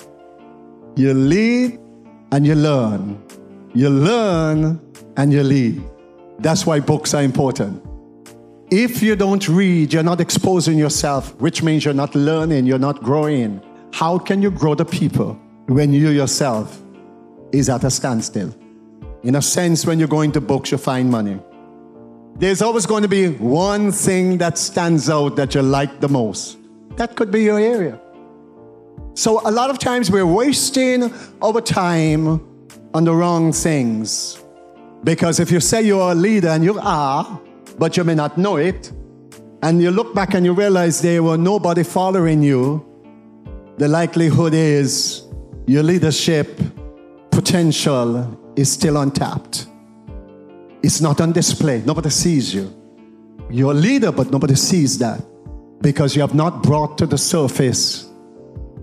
You 0.96 1.14
lead 1.14 1.80
and 2.32 2.46
you 2.46 2.56
learn. 2.56 3.25
You 3.76 3.90
learn 3.90 4.80
and 5.18 5.34
you 5.34 5.44
lead. 5.44 5.84
That's 6.40 6.66
why 6.66 6.80
books 6.80 7.14
are 7.14 7.22
important. 7.22 7.84
If 8.72 9.04
you 9.04 9.18
don't 9.18 9.46
read, 9.50 9.92
you're 9.92 10.02
not 10.02 10.22
exposing 10.22 10.78
yourself, 10.78 11.36
which 11.42 11.62
means 11.62 11.84
you're 11.84 11.94
not 11.94 12.16
learning, 12.16 12.68
you're 12.68 12.80
not 12.80 13.04
growing. 13.04 13.62
How 13.92 14.18
can 14.18 14.42
you 14.42 14.50
grow 14.50 14.76
the 14.76 14.86
people 14.86 15.34
when 15.68 15.92
you 15.92 16.08
yourself 16.10 16.82
is 17.52 17.68
at 17.68 17.84
a 17.84 17.92
standstill? 17.92 18.56
In 19.24 19.36
a 19.36 19.42
sense, 19.42 19.86
when 19.86 20.00
you 20.00 20.08
go 20.08 20.22
into 20.22 20.40
books, 20.40 20.72
you 20.72 20.78
find 20.78 21.12
money. 21.12 21.38
There's 22.38 22.62
always 22.62 22.86
going 22.86 23.02
to 23.02 23.10
be 23.10 23.28
one 23.28 23.92
thing 23.92 24.38
that 24.38 24.58
stands 24.58 25.10
out 25.10 25.36
that 25.36 25.54
you 25.54 25.62
like 25.62 26.00
the 26.00 26.08
most. 26.08 26.58
That 26.96 27.18
could 27.18 27.30
be 27.30 27.44
your 27.44 27.60
area. 27.60 28.00
So, 29.16 29.42
a 29.46 29.52
lot 29.52 29.70
of 29.70 29.80
times 29.80 30.10
we're 30.10 30.26
wasting 30.26 31.14
our 31.42 31.60
time 31.60 32.55
on 32.96 33.04
the 33.04 33.14
wrong 33.14 33.52
things. 33.52 34.42
Because 35.04 35.42
if 35.42 35.52
you 35.52 35.60
say 35.60 35.82
you're 35.82 36.14
a 36.14 36.16
leader 36.16 36.48
and 36.48 36.64
you 36.64 36.80
are, 36.82 37.42
but 37.78 37.98
you 37.98 38.06
may 38.06 38.16
not 38.16 38.38
know 38.38 38.56
it, 38.56 38.90
and 39.62 39.82
you 39.82 39.92
look 39.92 40.16
back 40.16 40.34
and 40.34 40.46
you 40.46 40.54
realize 40.54 41.02
there 41.02 41.22
were 41.22 41.38
nobody 41.38 41.84
following 41.84 42.42
you, 42.42 42.86
the 43.78 43.90
likelihood 43.90 44.54
is 44.54 45.24
your 45.68 45.84
leadership 45.84 46.58
potential 47.32 48.40
is 48.56 48.72
still 48.72 48.96
untapped. 48.96 49.68
It's 50.82 51.02
not 51.02 51.20
on 51.20 51.34
display. 51.34 51.82
Nobody 51.86 52.10
sees 52.10 52.56
you. 52.56 52.74
You're 53.50 53.72
a 53.72 53.82
leader, 53.90 54.14
but 54.14 54.32
nobody 54.32 54.56
sees 54.56 54.98
that 55.00 55.22
because 55.82 56.16
you 56.16 56.22
have 56.22 56.34
not 56.34 56.64
brought 56.64 56.98
to 57.00 57.06
the 57.06 57.18
surface 57.18 58.10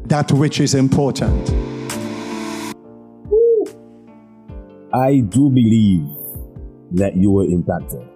that 0.04 0.30
which 0.32 0.60
is 0.60 0.74
important. 0.74 1.61
I 4.94 5.20
do 5.20 5.48
believe 5.48 6.06
that 6.92 7.16
you 7.16 7.30
were 7.30 7.44
impacted. 7.44 8.06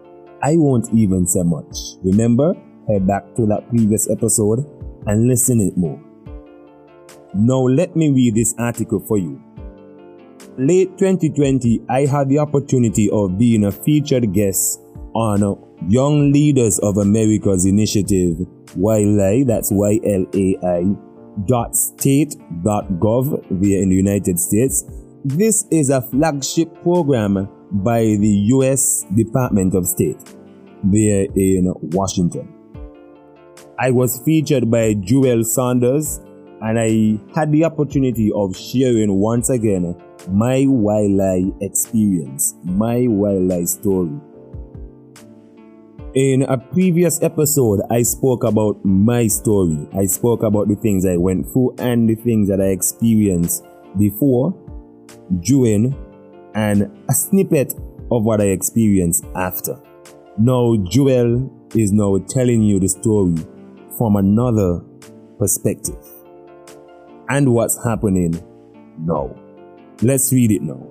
I 0.42 0.56
won't 0.56 0.92
even 0.92 1.26
say 1.26 1.42
much. 1.42 1.96
Remember, 2.04 2.52
head 2.86 3.06
back 3.06 3.34
to 3.36 3.46
that 3.46 3.68
previous 3.70 4.10
episode 4.10 4.60
and 5.06 5.26
listen 5.26 5.60
it 5.60 5.76
more. 5.76 5.98
Now 7.34 7.60
let 7.60 7.96
me 7.96 8.10
read 8.10 8.34
this 8.34 8.54
article 8.58 9.00
for 9.00 9.16
you. 9.16 9.42
Late 10.58 10.98
2020, 10.98 11.84
I 11.88 12.06
had 12.06 12.28
the 12.28 12.38
opportunity 12.38 13.10
of 13.10 13.38
being 13.38 13.64
a 13.64 13.72
featured 13.72 14.32
guest 14.32 14.80
on 15.14 15.40
Young 15.88 16.32
Leaders 16.32 16.78
of 16.80 16.98
Americas 16.98 17.64
initiative, 17.64 18.36
YLAI, 18.76 19.46
that's 19.46 19.70
Y-L-A-I, 19.70 20.84
dot 21.46 21.74
state 21.74 22.34
dot 22.62 22.88
gov 22.92 23.30
there 23.50 23.82
in 23.82 23.90
the 23.90 23.94
United 23.94 24.38
States. 24.38 24.84
This 25.28 25.66
is 25.72 25.90
a 25.90 26.00
flagship 26.00 26.72
program 26.84 27.48
by 27.72 27.98
the 27.98 28.44
U.S. 28.54 29.04
Department 29.12 29.74
of 29.74 29.84
State 29.84 30.20
there 30.84 31.26
in 31.34 31.74
Washington. 31.82 32.54
I 33.76 33.90
was 33.90 34.22
featured 34.24 34.70
by 34.70 34.94
Joel 34.94 35.42
Saunders 35.42 36.20
and 36.62 36.78
I 36.78 37.18
had 37.34 37.50
the 37.50 37.64
opportunity 37.64 38.30
of 38.36 38.56
sharing 38.56 39.18
once 39.18 39.50
again 39.50 40.00
my 40.30 40.58
YLAI 40.58 41.60
experience, 41.60 42.54
my 42.62 42.98
YLAI 42.98 43.66
story. 43.66 44.20
In 46.14 46.42
a 46.42 46.56
previous 46.56 47.20
episode, 47.20 47.80
I 47.90 48.04
spoke 48.04 48.44
about 48.44 48.84
my 48.84 49.26
story. 49.26 49.88
I 49.92 50.06
spoke 50.06 50.44
about 50.44 50.68
the 50.68 50.76
things 50.76 51.04
I 51.04 51.16
went 51.16 51.52
through 51.52 51.74
and 51.78 52.08
the 52.08 52.14
things 52.14 52.48
that 52.48 52.60
I 52.60 52.66
experienced 52.66 53.64
before, 53.98 54.54
during, 55.40 55.94
and 56.54 56.90
a 57.08 57.14
snippet 57.14 57.74
of 58.10 58.24
what 58.24 58.40
I 58.40 58.46
experienced 58.46 59.24
after. 59.34 59.80
Now, 60.38 60.76
Joel 60.76 61.50
is 61.74 61.92
now 61.92 62.18
telling 62.28 62.62
you 62.62 62.78
the 62.80 62.88
story 62.88 63.36
from 63.98 64.16
another 64.16 64.80
perspective 65.38 66.02
and 67.28 67.52
what's 67.52 67.82
happening 67.84 68.34
now. 68.98 69.34
Let's 70.02 70.32
read 70.32 70.52
it 70.52 70.62
now. 70.62 70.86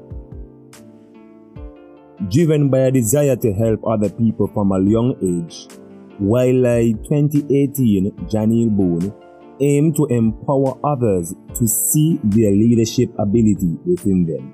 Driven 2.29 2.69
by 2.69 2.79
a 2.79 2.91
desire 2.91 3.35
to 3.35 3.53
help 3.53 3.81
other 3.85 4.09
people 4.09 4.47
from 4.47 4.71
a 4.71 4.81
young 4.81 5.15
age, 5.21 5.67
YLAI 6.21 6.93
2018 7.07 8.11
Janeel 8.27 8.69
Boon 8.75 9.13
aimed 9.59 9.95
to 9.95 10.05
empower 10.05 10.77
others 10.83 11.33
to 11.55 11.67
see 11.67 12.19
their 12.23 12.51
leadership 12.51 13.09
ability 13.17 13.77
within 13.85 14.25
them. 14.25 14.53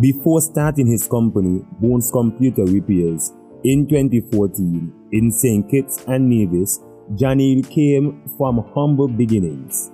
Before 0.00 0.40
starting 0.40 0.86
his 0.86 1.08
company, 1.08 1.64
Boon's 1.80 2.10
Computer 2.10 2.64
Repairs, 2.64 3.32
in 3.64 3.88
2014 3.88 4.92
in 5.12 5.32
St. 5.32 5.68
Kitts 5.68 6.04
and 6.06 6.28
Nevis, 6.28 6.78
Janeel 7.14 7.68
came 7.68 8.22
from 8.36 8.64
humble 8.74 9.08
beginnings. 9.08 9.90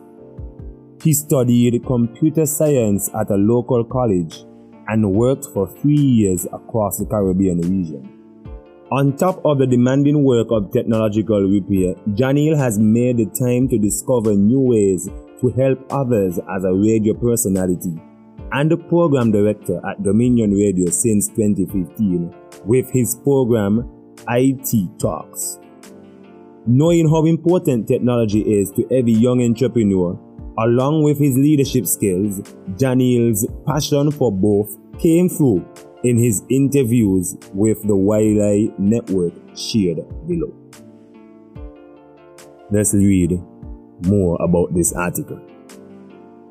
He 1.03 1.13
studied 1.13 1.85
computer 1.87 2.45
science 2.45 3.09
at 3.15 3.31
a 3.31 3.37
local 3.37 3.85
college 3.85 4.45
and 4.89 5.13
worked 5.13 5.47
for 5.47 5.67
three 5.67 5.97
years 5.97 6.47
across 6.47 6.99
the 6.99 7.07
Caribbean 7.07 7.61
region. 7.61 8.14
On 8.95 9.17
top 9.17 9.45
of 9.45 9.59
the 9.59 9.67
demanding 9.67 10.23
work 10.23 10.53
of 10.53 10.71
technological 10.71 11.41
repair, 11.43 11.97
Janeel 12.15 12.57
has 12.57 12.79
made 12.79 13.17
the 13.17 13.27
time 13.27 13.67
to 13.71 13.77
discover 13.77 14.35
new 14.35 14.61
ways 14.61 15.09
to 15.41 15.49
help 15.49 15.85
others 15.91 16.39
as 16.39 16.63
a 16.63 16.73
radio 16.73 17.13
personality 17.13 18.01
and 18.53 18.71
a 18.71 18.77
program 18.77 19.33
director 19.33 19.81
at 19.91 20.01
Dominion 20.05 20.53
Radio 20.53 20.93
since 20.93 21.27
2015 21.27 22.33
with 22.67 22.89
his 22.93 23.17
program 23.17 23.91
IT 24.29 25.01
Talks. 25.01 25.59
Knowing 26.65 27.09
how 27.09 27.27
important 27.27 27.89
technology 27.89 28.43
is 28.43 28.71
to 28.77 28.87
every 28.93 29.15
young 29.15 29.43
entrepreneur, 29.43 30.17
along 30.61 31.03
with 31.03 31.19
his 31.19 31.37
leadership 31.37 31.89
skills, 31.89 32.43
Janeel's 32.77 33.45
passion 33.67 34.13
for 34.13 34.31
both 34.31 34.79
came 35.01 35.29
through 35.29 35.67
in 36.05 36.19
his 36.19 36.43
interviews 36.51 37.37
with 37.55 37.83
the 37.83 37.95
YLAI 37.95 38.79
Network 38.79 39.33
shared 39.57 39.99
below. 40.29 40.55
Let's 42.71 42.95
read 42.95 43.43
more 44.07 44.37
about 44.41 44.75
this 44.75 44.93
article. 44.93 45.39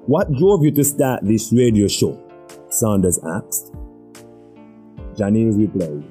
What 0.05 0.31
drove 0.33 0.63
you 0.63 0.71
to 0.71 0.83
start 0.83 1.21
this 1.23 1.53
radio 1.53 1.87
show? 1.87 2.19
Saunders 2.69 3.19
asked. 3.23 3.71
Janeel 5.13 5.57
replied, 5.57 6.03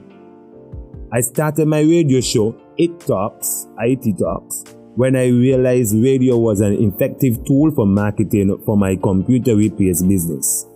I 1.12 1.20
started 1.20 1.66
my 1.66 1.80
radio 1.80 2.20
show, 2.20 2.56
It 2.78 3.00
Talks, 3.00 3.66
IT 3.80 4.18
Talks, 4.18 4.64
when 4.94 5.16
I 5.16 5.26
realized 5.26 5.96
radio 5.96 6.38
was 6.38 6.60
an 6.60 6.74
effective 6.74 7.44
tool 7.44 7.72
for 7.72 7.86
marketing 7.86 8.56
for 8.64 8.76
my 8.76 8.94
computer 8.96 9.56
repairs 9.56 10.02
business. 10.02 10.66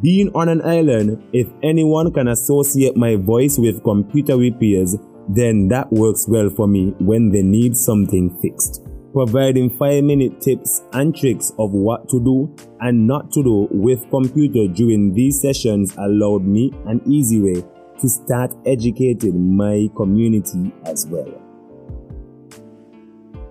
Being 0.00 0.30
on 0.32 0.48
an 0.48 0.62
island, 0.62 1.20
if 1.32 1.48
anyone 1.60 2.12
can 2.12 2.28
associate 2.28 2.96
my 2.96 3.16
voice 3.16 3.58
with 3.58 3.82
computer 3.82 4.36
repairs, 4.36 4.96
then 5.28 5.66
that 5.68 5.92
works 5.92 6.26
well 6.28 6.50
for 6.50 6.68
me 6.68 6.94
when 7.00 7.32
they 7.32 7.42
need 7.42 7.76
something 7.76 8.30
fixed, 8.40 8.86
providing 9.12 9.68
5 9.76 10.04
minute 10.04 10.40
tips 10.40 10.82
and 10.92 11.16
tricks 11.16 11.52
of 11.58 11.72
what 11.72 12.08
to 12.10 12.20
do 12.20 12.54
and 12.78 13.08
not 13.08 13.32
to 13.32 13.42
do 13.42 13.66
with 13.72 14.08
computer 14.10 14.72
during 14.72 15.12
these 15.14 15.42
sessions 15.42 15.96
allowed 15.96 16.44
me 16.44 16.72
an 16.86 17.02
easy 17.04 17.40
way 17.40 17.64
to 17.98 18.08
start 18.08 18.54
educating 18.66 19.56
my 19.56 19.90
community 19.96 20.72
as 20.84 21.08
well. 21.08 21.42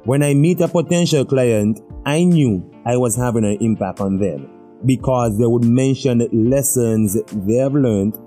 When 0.06 0.24
I 0.24 0.34
meet 0.34 0.62
a 0.62 0.70
potential 0.70 1.26
client, 1.26 1.82
I 2.06 2.24
knew 2.24 2.64
I 2.86 2.96
was 2.96 3.18
having 3.18 3.44
an 3.44 3.58
impact 3.60 4.00
on 4.00 4.18
them 4.18 4.57
because 4.86 5.38
they 5.38 5.46
would 5.46 5.66
mention 5.66 6.28
lessons 6.32 7.18
they 7.32 7.56
have 7.56 7.74
learned 7.74 8.18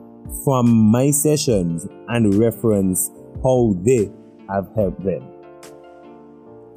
from 0.45 0.71
my 0.71 1.11
sessions 1.11 1.87
and 2.09 2.35
reference 2.35 3.11
how 3.43 3.75
they 3.83 4.11
have 4.49 4.69
helped 4.75 5.03
them. 5.05 5.23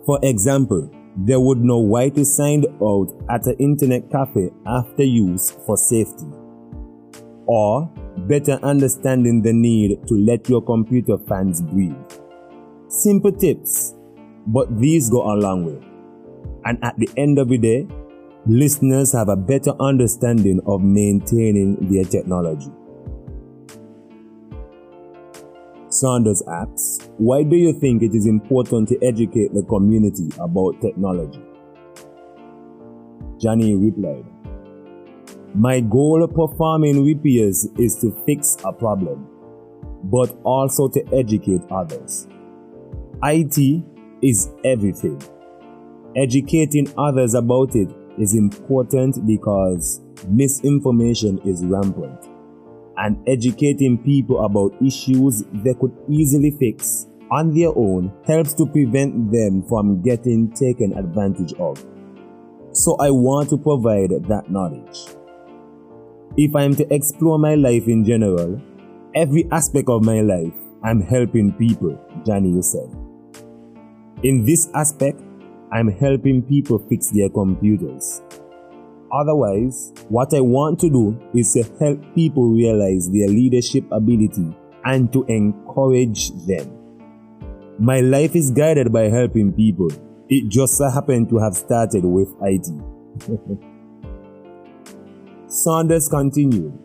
For 0.05 0.19
example, 0.21 0.89
they 1.17 1.37
would 1.37 1.59
know 1.59 1.77
why 1.77 2.09
to 2.09 2.25
sign 2.25 2.65
out 2.81 3.13
at 3.29 3.45
an 3.47 3.55
internet 3.59 4.09
cafe 4.11 4.49
after 4.65 5.03
use 5.03 5.51
for 5.65 5.77
safety. 5.77 6.25
Or 7.45 7.89
better 8.17 8.59
understanding 8.63 9.41
the 9.41 9.53
need 9.53 10.07
to 10.07 10.15
let 10.15 10.49
your 10.49 10.61
computer 10.61 11.17
fans 11.17 11.61
breathe. 11.61 11.95
Simple 12.87 13.31
tips, 13.31 13.95
but 14.47 14.79
these 14.79 15.09
go 15.09 15.23
a 15.31 15.35
long 15.35 15.65
way. 15.65 15.87
And 16.65 16.83
at 16.83 16.97
the 16.97 17.09
end 17.17 17.39
of 17.39 17.49
the 17.49 17.57
day, 17.57 17.87
listeners 18.45 19.13
have 19.13 19.29
a 19.29 19.35
better 19.35 19.71
understanding 19.79 20.59
of 20.65 20.81
maintaining 20.81 21.77
their 21.89 22.03
technology. 22.03 22.71
Saunders 25.87 26.43
asks, 26.47 27.09
Why 27.17 27.43
do 27.43 27.55
you 27.55 27.71
think 27.79 28.03
it 28.03 28.13
is 28.13 28.25
important 28.25 28.89
to 28.89 29.01
educate 29.01 29.53
the 29.53 29.63
community 29.63 30.29
about 30.39 30.81
technology? 30.81 31.41
Johnny 33.39 33.75
replied, 33.75 34.25
My 35.55 35.79
goal 35.79 36.23
of 36.23 36.33
performing 36.33 37.05
repairs 37.05 37.65
is 37.77 37.95
to 37.97 38.11
fix 38.25 38.57
a 38.65 38.73
problem, 38.73 39.25
but 40.03 40.35
also 40.43 40.89
to 40.89 41.01
educate 41.13 41.61
others. 41.71 42.27
IT 43.23 43.85
is 44.21 44.49
everything. 44.65 45.21
Educating 46.15 46.91
others 46.97 47.35
about 47.35 47.75
it 47.75 47.89
is 48.17 48.35
important 48.35 49.25
because 49.25 50.01
misinformation 50.27 51.39
is 51.45 51.65
rampant 51.65 52.29
and 52.97 53.17
educating 53.27 53.97
people 53.97 54.45
about 54.45 54.73
issues 54.85 55.43
they 55.63 55.73
could 55.73 55.95
easily 56.09 56.51
fix 56.59 57.07
on 57.31 57.53
their 57.53 57.75
own 57.75 58.13
helps 58.25 58.53
to 58.53 58.65
prevent 58.67 59.31
them 59.31 59.63
from 59.67 60.01
getting 60.01 60.51
taken 60.51 60.95
advantage 60.97 61.53
of. 61.53 61.83
So 62.71 62.95
I 62.97 63.09
want 63.09 63.49
to 63.49 63.57
provide 63.57 64.11
that 64.27 64.49
knowledge. 64.49 65.07
If 66.37 66.55
I 66.55 66.63
am 66.63 66.75
to 66.75 66.93
explore 66.93 67.39
my 67.39 67.55
life 67.55 67.87
in 67.87 68.05
general, 68.05 68.61
every 69.15 69.47
aspect 69.51 69.89
of 69.89 70.03
my 70.03 70.21
life, 70.21 70.53
I'm 70.83 71.01
helping 71.01 71.53
people, 71.53 71.99
Johnny 72.25 72.61
said. 72.61 72.93
In 74.23 74.45
this 74.45 74.69
aspect, 74.73 75.21
I'm 75.73 75.87
helping 75.87 76.43
people 76.43 76.77
fix 76.87 77.09
their 77.09 77.29
computers. 77.29 78.21
Otherwise, 79.11 79.91
what 80.07 80.31
I 80.35 80.39
want 80.39 80.79
to 80.81 80.89
do 80.89 81.19
is 81.33 81.51
to 81.53 81.63
help 81.79 81.99
people 82.13 82.47
realize 82.47 83.09
their 83.09 83.27
leadership 83.27 83.83
ability 83.91 84.55
and 84.85 85.11
to 85.13 85.23
encourage 85.23 86.29
them. 86.45 86.69
My 87.79 88.01
life 88.01 88.35
is 88.35 88.51
guided 88.51 88.93
by 88.93 89.09
helping 89.09 89.51
people. 89.51 89.89
It 90.29 90.47
just 90.47 90.77
so 90.77 90.91
happened 90.91 91.29
to 91.29 91.39
have 91.39 91.55
started 91.55 92.05
with 92.05 92.31
IT. 92.41 92.67
Saunders 95.47 96.07
continued, 96.07 96.77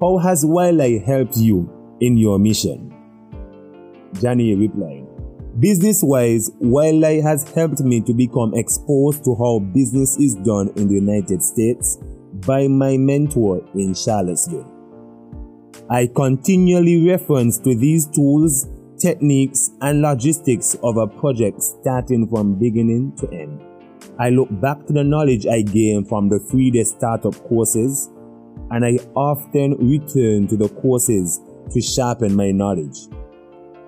How 0.00 0.16
has 0.16 0.46
YLAI 0.46 1.04
helped 1.04 1.36
you 1.36 1.68
in 2.00 2.16
your 2.16 2.38
mission? 2.38 2.90
Johnny 4.14 4.54
replied, 4.54 5.09
Business 5.58 6.00
wise, 6.02 6.48
YLAI 6.62 7.22
has 7.22 7.42
helped 7.54 7.80
me 7.80 8.00
to 8.02 8.14
become 8.14 8.54
exposed 8.54 9.24
to 9.24 9.34
how 9.34 9.58
business 9.58 10.16
is 10.16 10.36
done 10.36 10.70
in 10.76 10.86
the 10.86 10.94
United 10.94 11.42
States 11.42 11.98
by 12.46 12.68
my 12.68 12.96
mentor 12.96 13.60
in 13.74 13.92
Charlottesville. 13.92 14.64
I 15.90 16.06
continually 16.06 17.04
reference 17.08 17.58
to 17.58 17.74
these 17.74 18.06
tools, 18.06 18.68
techniques, 18.96 19.72
and 19.80 20.00
logistics 20.00 20.76
of 20.84 20.96
a 20.96 21.08
project 21.08 21.60
starting 21.62 22.28
from 22.28 22.54
beginning 22.54 23.16
to 23.16 23.28
end. 23.32 23.60
I 24.20 24.30
look 24.30 24.48
back 24.60 24.86
to 24.86 24.92
the 24.92 25.02
knowledge 25.02 25.46
I 25.46 25.62
gained 25.62 26.08
from 26.08 26.28
the 26.28 26.38
three 26.38 26.70
day 26.70 26.84
startup 26.84 27.34
courses, 27.48 28.08
and 28.70 28.84
I 28.84 28.98
often 29.16 29.72
return 29.78 30.46
to 30.46 30.56
the 30.56 30.68
courses 30.68 31.40
to 31.72 31.80
sharpen 31.80 32.36
my 32.36 32.52
knowledge. 32.52 33.08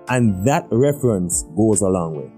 And 0.09 0.45
that 0.45 0.67
reference 0.71 1.43
goes 1.55 1.81
a 1.81 1.87
long 1.87 2.15
way. 2.15 2.31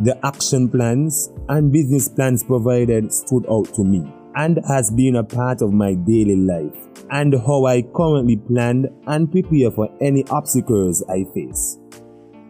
The 0.00 0.18
action 0.24 0.68
plans 0.68 1.30
and 1.48 1.72
business 1.72 2.08
plans 2.08 2.44
provided 2.44 3.12
stood 3.12 3.46
out 3.50 3.72
to 3.74 3.84
me 3.84 4.12
and 4.36 4.60
has 4.68 4.90
been 4.90 5.16
a 5.16 5.24
part 5.24 5.62
of 5.62 5.72
my 5.72 5.94
daily 5.94 6.36
life 6.36 6.76
and 7.10 7.34
how 7.34 7.66
I 7.66 7.82
currently 7.82 8.36
plan 8.36 8.86
and 9.06 9.30
prepare 9.30 9.70
for 9.70 9.88
any 10.00 10.24
obstacles 10.28 11.02
I 11.08 11.24
face. 11.34 11.78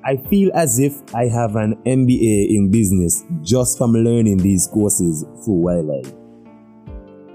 I 0.05 0.16
feel 0.28 0.51
as 0.55 0.78
if 0.78 1.03
I 1.14 1.24
have 1.26 1.57
an 1.57 1.76
MBA 1.86 2.51
in 2.51 2.70
business 2.70 3.24
just 3.42 3.78
from 3.78 3.92
learning 3.92 4.38
these 4.38 4.66
courses 4.66 5.22
through 5.44 5.64
YLAI. 5.64 6.14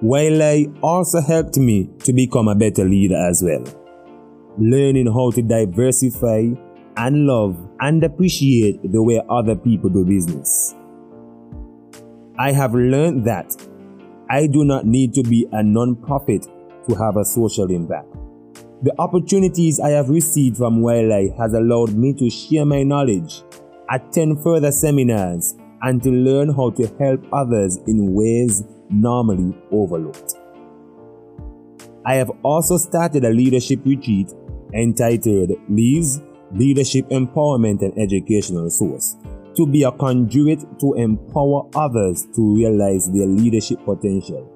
YLAI 0.04 0.80
also 0.82 1.22
helped 1.22 1.58
me 1.58 1.90
to 2.00 2.14
become 2.14 2.48
a 2.48 2.56
better 2.56 2.84
leader 2.84 3.18
as 3.18 3.42
well. 3.44 3.64
Learning 4.58 5.08
how 5.08 5.32
to 5.32 5.42
diversify 5.42 6.50
and 6.98 7.26
love 7.26 7.58
and 7.80 8.04
appreciate 8.04 8.80
the 8.92 9.02
way 9.02 9.22
other 9.30 9.56
people 9.56 9.90
do 9.90 10.06
business. 10.06 10.76
I 12.38 12.52
have 12.52 12.74
learned 12.74 13.26
that 13.26 13.56
I 14.30 14.48
do 14.48 14.64
not 14.64 14.86
need 14.86 15.14
to 15.14 15.24
be 15.24 15.48
a 15.52 15.62
non-profit 15.62 16.48
to 16.90 16.96
have 16.96 17.18
a 17.18 17.26
social 17.26 17.70
impact. 17.70 18.12
The 18.84 18.94
opportunities 19.00 19.80
I 19.80 19.90
have 19.92 20.10
received 20.10 20.58
from 20.58 20.82
YLAI 20.82 21.38
has 21.38 21.54
allowed 21.54 21.94
me 21.96 22.14
to 22.16 22.30
share 22.30 22.66
my 22.66 22.84
knowledge, 22.84 23.44
attend 23.90 24.44
further 24.44 24.72
seminars, 24.72 25.56
and 25.82 26.02
to 26.04 26.10
learn 26.10 26.54
how 26.54 26.72
to 26.72 26.88
help 27.00 27.26
others 27.32 27.78
in 27.88 28.14
ways 28.14 28.64
normally 28.90 29.56
overlooked. 29.72 30.36
I 32.06 32.16
have 32.16 32.32
also 32.44 32.78
started 32.78 33.24
a 33.24 33.30
leadership 33.30 33.80
retreat 33.86 34.34
entitled 34.74 35.52
Lee's 35.70 36.22
leadership 36.54 37.08
empowerment 37.10 37.82
and 37.82 37.98
educational 37.98 38.70
source 38.70 39.18
to 39.56 39.68
be 39.68 39.84
a 39.84 39.92
conduit 39.92 40.60
to 40.80 40.94
empower 40.96 41.70
others 41.76 42.28
to 42.36 42.56
realize 42.56 43.12
their 43.12 43.28
leadership 43.28 43.84
potential. 43.86 44.50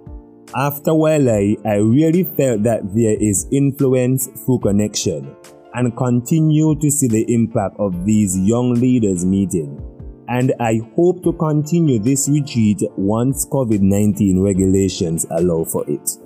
After 0.56 0.92
YLAI, 0.92 1.66
I 1.66 1.76
really 1.76 2.24
felt 2.24 2.64
that 2.64 2.82
there 2.96 3.18
is 3.20 3.48
influence 3.52 4.28
through 4.46 4.60
connection 4.60 5.36
and 5.74 5.96
continue 5.96 6.74
to 6.80 6.90
see 6.90 7.08
the 7.08 7.26
impact 7.34 7.76
of 7.80 8.06
these 8.06 8.38
young 8.38 8.74
leaders 8.74 9.26
meeting. 9.26 9.84
And 10.30 10.54
I 10.60 10.80
hope 10.96 11.24
to 11.24 11.34
continue 11.34 12.00
this 12.00 12.28
retreat 12.30 12.82
once 12.98 13.46
COVID 13.46 13.82
19 13.82 14.42
regulations 14.42 15.26
allow 15.32 15.64
for 15.64 15.88
it. 15.90 16.18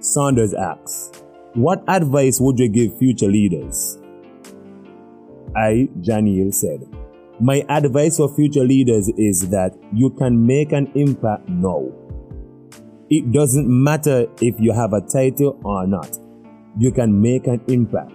Saunders 0.00 0.54
asks, 0.54 1.10
What 1.54 1.82
advice 1.88 2.40
would 2.40 2.58
you 2.58 2.68
give 2.68 2.98
future 2.98 3.28
leaders? 3.28 4.01
I, 5.56 5.88
Janeel, 6.00 6.52
said, 6.54 6.86
My 7.40 7.64
advice 7.68 8.16
for 8.16 8.34
future 8.34 8.64
leaders 8.64 9.08
is 9.16 9.48
that 9.50 9.76
you 9.92 10.10
can 10.10 10.46
make 10.46 10.72
an 10.72 10.90
impact 10.94 11.48
now. 11.48 11.88
It 13.10 13.30
doesn't 13.32 13.68
matter 13.68 14.26
if 14.40 14.54
you 14.58 14.72
have 14.72 14.92
a 14.94 15.00
title 15.00 15.60
or 15.64 15.86
not, 15.86 16.18
you 16.78 16.90
can 16.90 17.20
make 17.20 17.46
an 17.46 17.60
impact. 17.68 18.12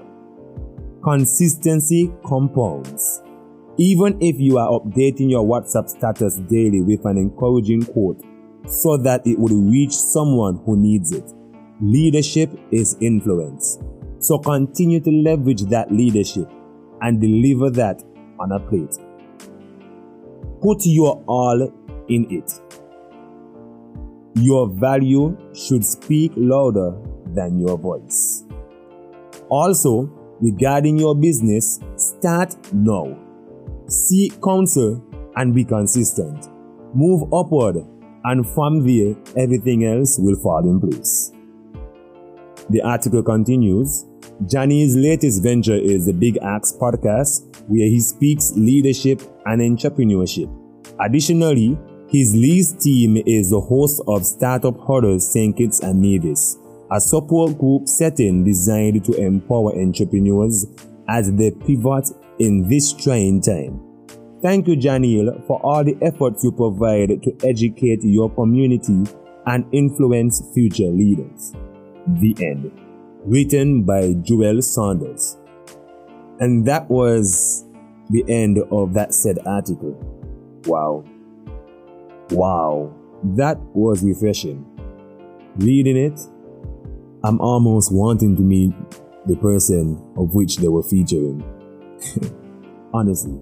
Consistency 1.03 2.11
compounds. 2.25 3.21
Even 3.77 4.17
if 4.21 4.39
you 4.39 4.57
are 4.57 4.79
updating 4.79 5.29
your 5.29 5.45
WhatsApp 5.45 5.87
status 5.87 6.37
daily 6.49 6.81
with 6.81 7.05
an 7.05 7.17
encouraging 7.17 7.83
quote 7.83 8.19
so 8.67 8.97
that 8.97 9.25
it 9.27 9.37
would 9.37 9.51
reach 9.51 9.91
someone 9.91 10.59
who 10.65 10.75
needs 10.75 11.11
it, 11.11 11.31
leadership 11.79 12.49
is 12.71 12.97
influence. 12.99 13.77
So 14.19 14.39
continue 14.39 14.99
to 15.01 15.11
leverage 15.11 15.61
that 15.65 15.91
leadership 15.91 16.49
and 17.01 17.21
deliver 17.21 17.69
that 17.71 18.03
on 18.39 18.51
a 18.51 18.59
plate. 18.59 18.97
Put 20.61 20.79
your 20.85 21.23
all 21.27 21.61
in 22.09 22.27
it. 22.31 22.51
Your 24.35 24.67
value 24.69 25.37
should 25.53 25.83
speak 25.83 26.31
louder 26.35 26.95
than 27.33 27.59
your 27.59 27.77
voice. 27.77 28.45
Also, 29.49 30.11
regarding 30.39 30.97
your 30.97 31.15
business, 31.15 31.79
start 31.95 32.55
now. 32.73 33.17
Seek 33.87 34.41
counsel 34.41 35.03
and 35.35 35.53
be 35.53 35.63
consistent. 35.63 36.49
Move 36.93 37.31
upward, 37.33 37.77
and 38.23 38.47
from 38.49 38.85
there, 38.85 39.15
everything 39.37 39.85
else 39.85 40.17
will 40.19 40.35
fall 40.35 40.67
in 40.69 40.79
place. 40.79 41.31
The 42.69 42.81
article 42.81 43.23
continues 43.23 44.05
Johnny's 44.45 44.95
latest 44.95 45.41
venture 45.41 45.75
is 45.75 46.05
the 46.05 46.13
Big 46.13 46.37
Ask 46.37 46.77
podcast, 46.77 47.47
where 47.67 47.87
he 47.87 47.99
speaks 47.99 48.53
leadership 48.55 49.19
and 49.47 49.61
entrepreneurship. 49.61 50.47
Additionally, 50.99 51.77
his 52.07 52.35
lead 52.35 52.79
team 52.79 53.17
is 53.25 53.49
the 53.49 53.59
host 53.59 54.01
of 54.07 54.25
Startup 54.25 54.77
Huddles 54.79 55.33
St. 55.33 55.57
Kitts 55.57 55.79
and 55.79 55.99
Nevis, 55.99 56.57
a 56.91 57.01
support 57.01 57.57
group 57.57 57.87
setting 57.87 58.43
designed 58.43 59.03
to 59.05 59.13
empower 59.13 59.75
entrepreneurs 59.75 60.67
as 61.09 61.33
they 61.33 61.49
pivot 61.49 62.11
in 62.37 62.69
this 62.69 62.93
trying 62.93 63.41
time. 63.41 63.81
Thank 64.43 64.67
you, 64.67 64.77
Janeel, 64.77 65.45
for 65.47 65.59
all 65.63 65.83
the 65.83 65.97
efforts 66.03 66.43
you 66.43 66.51
provide 66.51 67.23
to 67.23 67.35
educate 67.43 68.03
your 68.03 68.29
community 68.29 69.03
and 69.47 69.65
influence 69.71 70.43
future 70.53 70.91
leaders. 70.91 71.53
The 72.05 72.35
end. 72.39 72.86
Written 73.25 73.83
by 73.83 74.13
Joel 74.21 74.61
Saunders. 74.61 75.37
And 76.39 76.65
that 76.65 76.89
was 76.89 77.65
the 78.09 78.23
end 78.27 78.59
of 78.71 78.93
that 78.93 79.13
said 79.13 79.39
article. 79.45 79.97
Wow. 80.65 81.03
Wow. 82.31 82.93
That 83.23 83.59
was 83.73 84.03
refreshing. 84.03 84.65
Reading 85.57 85.97
it, 85.97 86.19
I'm 87.23 87.41
almost 87.41 87.91
wanting 87.91 88.35
to 88.35 88.41
meet 88.41 88.73
the 89.25 89.35
person 89.35 90.01
of 90.15 90.33
which 90.35 90.57
they 90.57 90.67
were 90.67 90.83
featuring. 90.83 91.43
Honestly. 92.93 93.39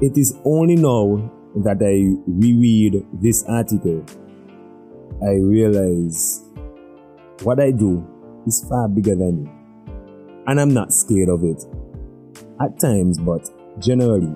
It 0.00 0.16
is 0.16 0.36
only 0.44 0.76
now 0.76 1.30
that 1.56 1.82
I 1.82 2.16
reread 2.26 3.06
this 3.12 3.44
article, 3.44 4.04
I 5.22 5.34
realize 5.34 6.42
what 7.42 7.60
I 7.60 7.70
do 7.70 8.06
is 8.46 8.64
far 8.68 8.88
bigger 8.88 9.14
than 9.14 9.44
me. 9.44 9.50
And 10.46 10.60
I'm 10.60 10.72
not 10.72 10.92
scared 10.92 11.28
of 11.28 11.44
it. 11.44 11.64
At 12.60 12.78
times, 12.78 13.18
but 13.18 13.48
generally, 13.78 14.34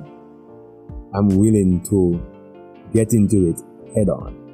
I'm 1.15 1.29
willing 1.29 1.83
to 1.91 2.21
get 2.93 3.13
into 3.13 3.49
it 3.49 3.61
head 3.95 4.09
on. 4.09 4.45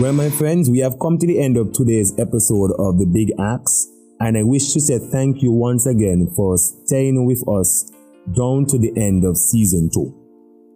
Well, 0.00 0.12
my 0.12 0.30
friends, 0.30 0.70
we 0.70 0.78
have 0.78 0.98
come 1.00 1.18
to 1.18 1.26
the 1.26 1.40
end 1.40 1.56
of 1.56 1.72
today's 1.72 2.16
episode 2.20 2.70
of 2.78 2.98
The 2.98 3.06
Big 3.06 3.32
Ask, 3.40 3.88
and 4.20 4.38
I 4.38 4.44
wish 4.44 4.72
to 4.74 4.80
say 4.80 4.98
thank 4.98 5.42
you 5.42 5.50
once 5.50 5.86
again 5.86 6.30
for 6.36 6.56
staying 6.56 7.24
with 7.26 7.42
us 7.48 7.90
down 8.36 8.66
to 8.66 8.78
the 8.78 8.92
end 8.96 9.24
of 9.24 9.36
season 9.36 9.90
two. 9.92 10.14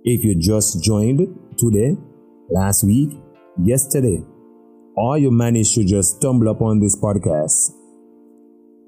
If 0.02 0.24
you 0.24 0.34
just 0.34 0.82
joined 0.82 1.20
today, 1.56 1.96
last 2.50 2.82
week, 2.82 3.10
yesterday, 3.62 4.22
or 4.96 5.18
you 5.18 5.30
managed 5.30 5.74
to 5.74 5.84
just 5.84 6.16
stumble 6.16 6.48
upon 6.48 6.80
this 6.80 6.96
podcast, 6.96 7.72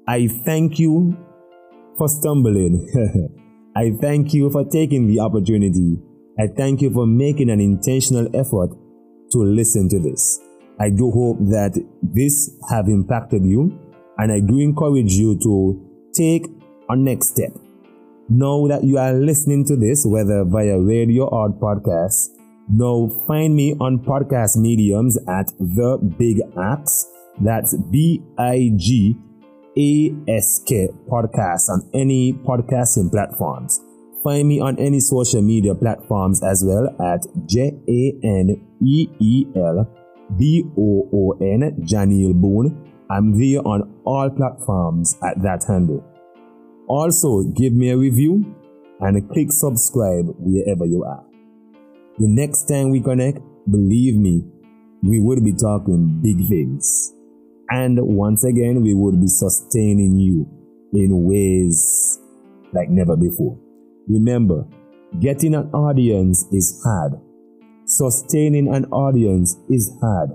I 0.07 0.27
thank 0.45 0.79
you 0.79 1.17
for 1.97 2.07
stumbling. 2.07 2.87
I 3.75 3.91
thank 3.99 4.33
you 4.33 4.49
for 4.49 4.63
taking 4.63 5.07
the 5.07 5.19
opportunity. 5.19 5.97
I 6.39 6.47
thank 6.47 6.81
you 6.81 6.91
for 6.91 7.05
making 7.05 7.49
an 7.49 7.59
intentional 7.59 8.27
effort 8.35 8.69
to 9.31 9.39
listen 9.39 9.89
to 9.89 9.99
this. 9.99 10.39
I 10.79 10.89
do 10.89 11.09
hope 11.11 11.37
that 11.49 11.73
this 12.01 12.51
have 12.69 12.87
impacted 12.87 13.45
you 13.45 13.77
and 14.17 14.31
I 14.31 14.39
do 14.39 14.59
encourage 14.59 15.13
you 15.13 15.39
to 15.39 16.11
take 16.13 16.47
a 16.89 16.95
next 16.95 17.29
step. 17.29 17.51
Know 18.29 18.67
that 18.67 18.83
you 18.83 18.97
are 18.97 19.13
listening 19.13 19.65
to 19.65 19.75
this, 19.75 20.05
whether 20.05 20.43
via 20.45 20.79
radio 20.79 21.27
or 21.27 21.49
podcast. 21.49 22.34
Now 22.67 23.11
find 23.27 23.55
me 23.55 23.75
on 23.79 23.99
podcast 23.99 24.57
mediums 24.57 25.17
at 25.27 25.53
The 25.59 25.99
Big 26.17 26.41
Ask. 26.57 27.07
That's 27.39 27.75
B 27.91 28.23
I 28.39 28.71
G 28.75 29.15
A 29.77 30.15
S 30.27 30.63
K 30.65 30.89
podcast 31.07 31.69
on 31.69 31.87
any 31.93 32.33
podcasting 32.33 33.11
platforms. 33.11 33.81
Find 34.23 34.47
me 34.47 34.59
on 34.59 34.79
any 34.79 34.99
social 34.99 35.43
media 35.43 35.75
platforms 35.75 36.41
as 36.41 36.63
well 36.65 36.89
at 36.99 37.27
J 37.45 37.71
A 37.87 38.13
N 38.23 38.67
E 38.81 39.07
E 39.19 39.45
L 39.55 39.87
B 40.37 40.63
O 40.75 41.09
O 41.13 41.37
N, 41.39 41.77
Janeel 41.81 42.33
Boon. 42.33 42.93
I'm 43.11 43.37
there 43.37 43.59
on 43.59 44.01
all 44.05 44.31
platforms 44.31 45.15
at 45.23 45.41
that 45.43 45.65
handle. 45.67 46.03
Also, 46.87 47.43
give 47.43 47.73
me 47.73 47.89
a 47.89 47.97
review 47.97 48.55
and 49.01 49.29
click 49.29 49.51
subscribe 49.51 50.25
wherever 50.39 50.85
you 50.85 51.03
are. 51.03 51.24
The 52.17 52.27
next 52.27 52.69
time 52.69 52.91
we 52.91 53.01
connect, 53.01 53.39
believe 53.69 54.15
me, 54.15 54.43
we 55.03 55.19
would 55.19 55.43
be 55.43 55.51
talking 55.53 56.21
big 56.23 56.47
things. 56.47 57.13
And 57.69 57.99
once 58.01 58.45
again, 58.45 58.81
we 58.81 58.93
would 58.93 59.19
be 59.19 59.27
sustaining 59.27 60.17
you 60.17 60.47
in 60.93 61.25
ways 61.25 62.19
like 62.71 62.89
never 62.89 63.17
before. 63.17 63.59
Remember, 64.07 64.65
getting 65.19 65.55
an 65.55 65.69
audience 65.73 66.45
is 66.53 66.81
hard. 66.85 67.19
Sustaining 67.85 68.73
an 68.73 68.85
audience 68.85 69.57
is 69.69 69.91
hard. 69.99 70.29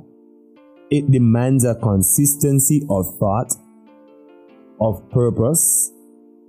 It 0.91 1.11
demands 1.11 1.65
a 1.65 1.77
consistency 1.77 2.83
of 2.91 3.07
thought, 3.19 3.55
of 4.81 5.09
purpose, 5.11 5.93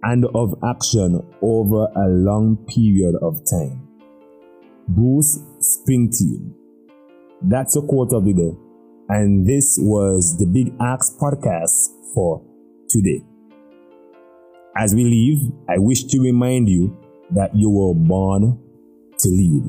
and 0.03 0.25
of 0.33 0.55
action 0.63 1.21
over 1.41 1.87
a 1.95 2.09
long 2.09 2.57
period 2.67 3.15
of 3.21 3.39
time. 3.49 3.87
Bruce 4.95 5.39
Springsteen. 5.59 6.53
That's 7.41 7.77
a 7.77 7.81
quote 7.81 8.11
of 8.11 8.25
the 8.25 8.33
day. 8.33 8.51
And 9.07 9.47
this 9.47 9.77
was 9.81 10.37
the 10.37 10.45
Big 10.45 10.73
Ask 10.81 11.17
podcast 11.17 11.87
for 12.13 12.43
today. 12.89 13.23
As 14.77 14.93
we 14.93 15.05
leave, 15.05 15.51
I 15.69 15.77
wish 15.77 16.03
to 16.05 16.19
remind 16.19 16.67
you 16.67 16.97
that 17.31 17.55
you 17.55 17.69
were 17.69 17.93
born 17.93 18.59
to 19.19 19.29
lead. 19.29 19.63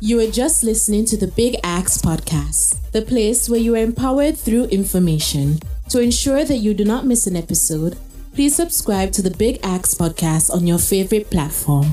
You 0.00 0.18
are 0.20 0.30
just 0.30 0.64
listening 0.64 1.04
to 1.06 1.16
the 1.16 1.28
Big 1.28 1.56
Ask 1.62 2.02
Podcast, 2.02 2.90
the 2.90 3.02
place 3.02 3.48
where 3.48 3.60
you 3.60 3.74
are 3.74 3.78
empowered 3.78 4.36
through 4.36 4.64
information. 4.64 5.60
To 5.90 6.00
ensure 6.00 6.44
that 6.44 6.58
you 6.58 6.72
do 6.72 6.84
not 6.84 7.04
miss 7.04 7.26
an 7.26 7.36
episode, 7.36 7.96
please 8.32 8.54
subscribe 8.54 9.12
to 9.12 9.22
the 9.22 9.30
Big 9.30 9.58
Ask 9.62 9.98
Podcast 9.98 10.50
on 10.50 10.66
your 10.66 10.78
favorite 10.78 11.30
platform. 11.30 11.86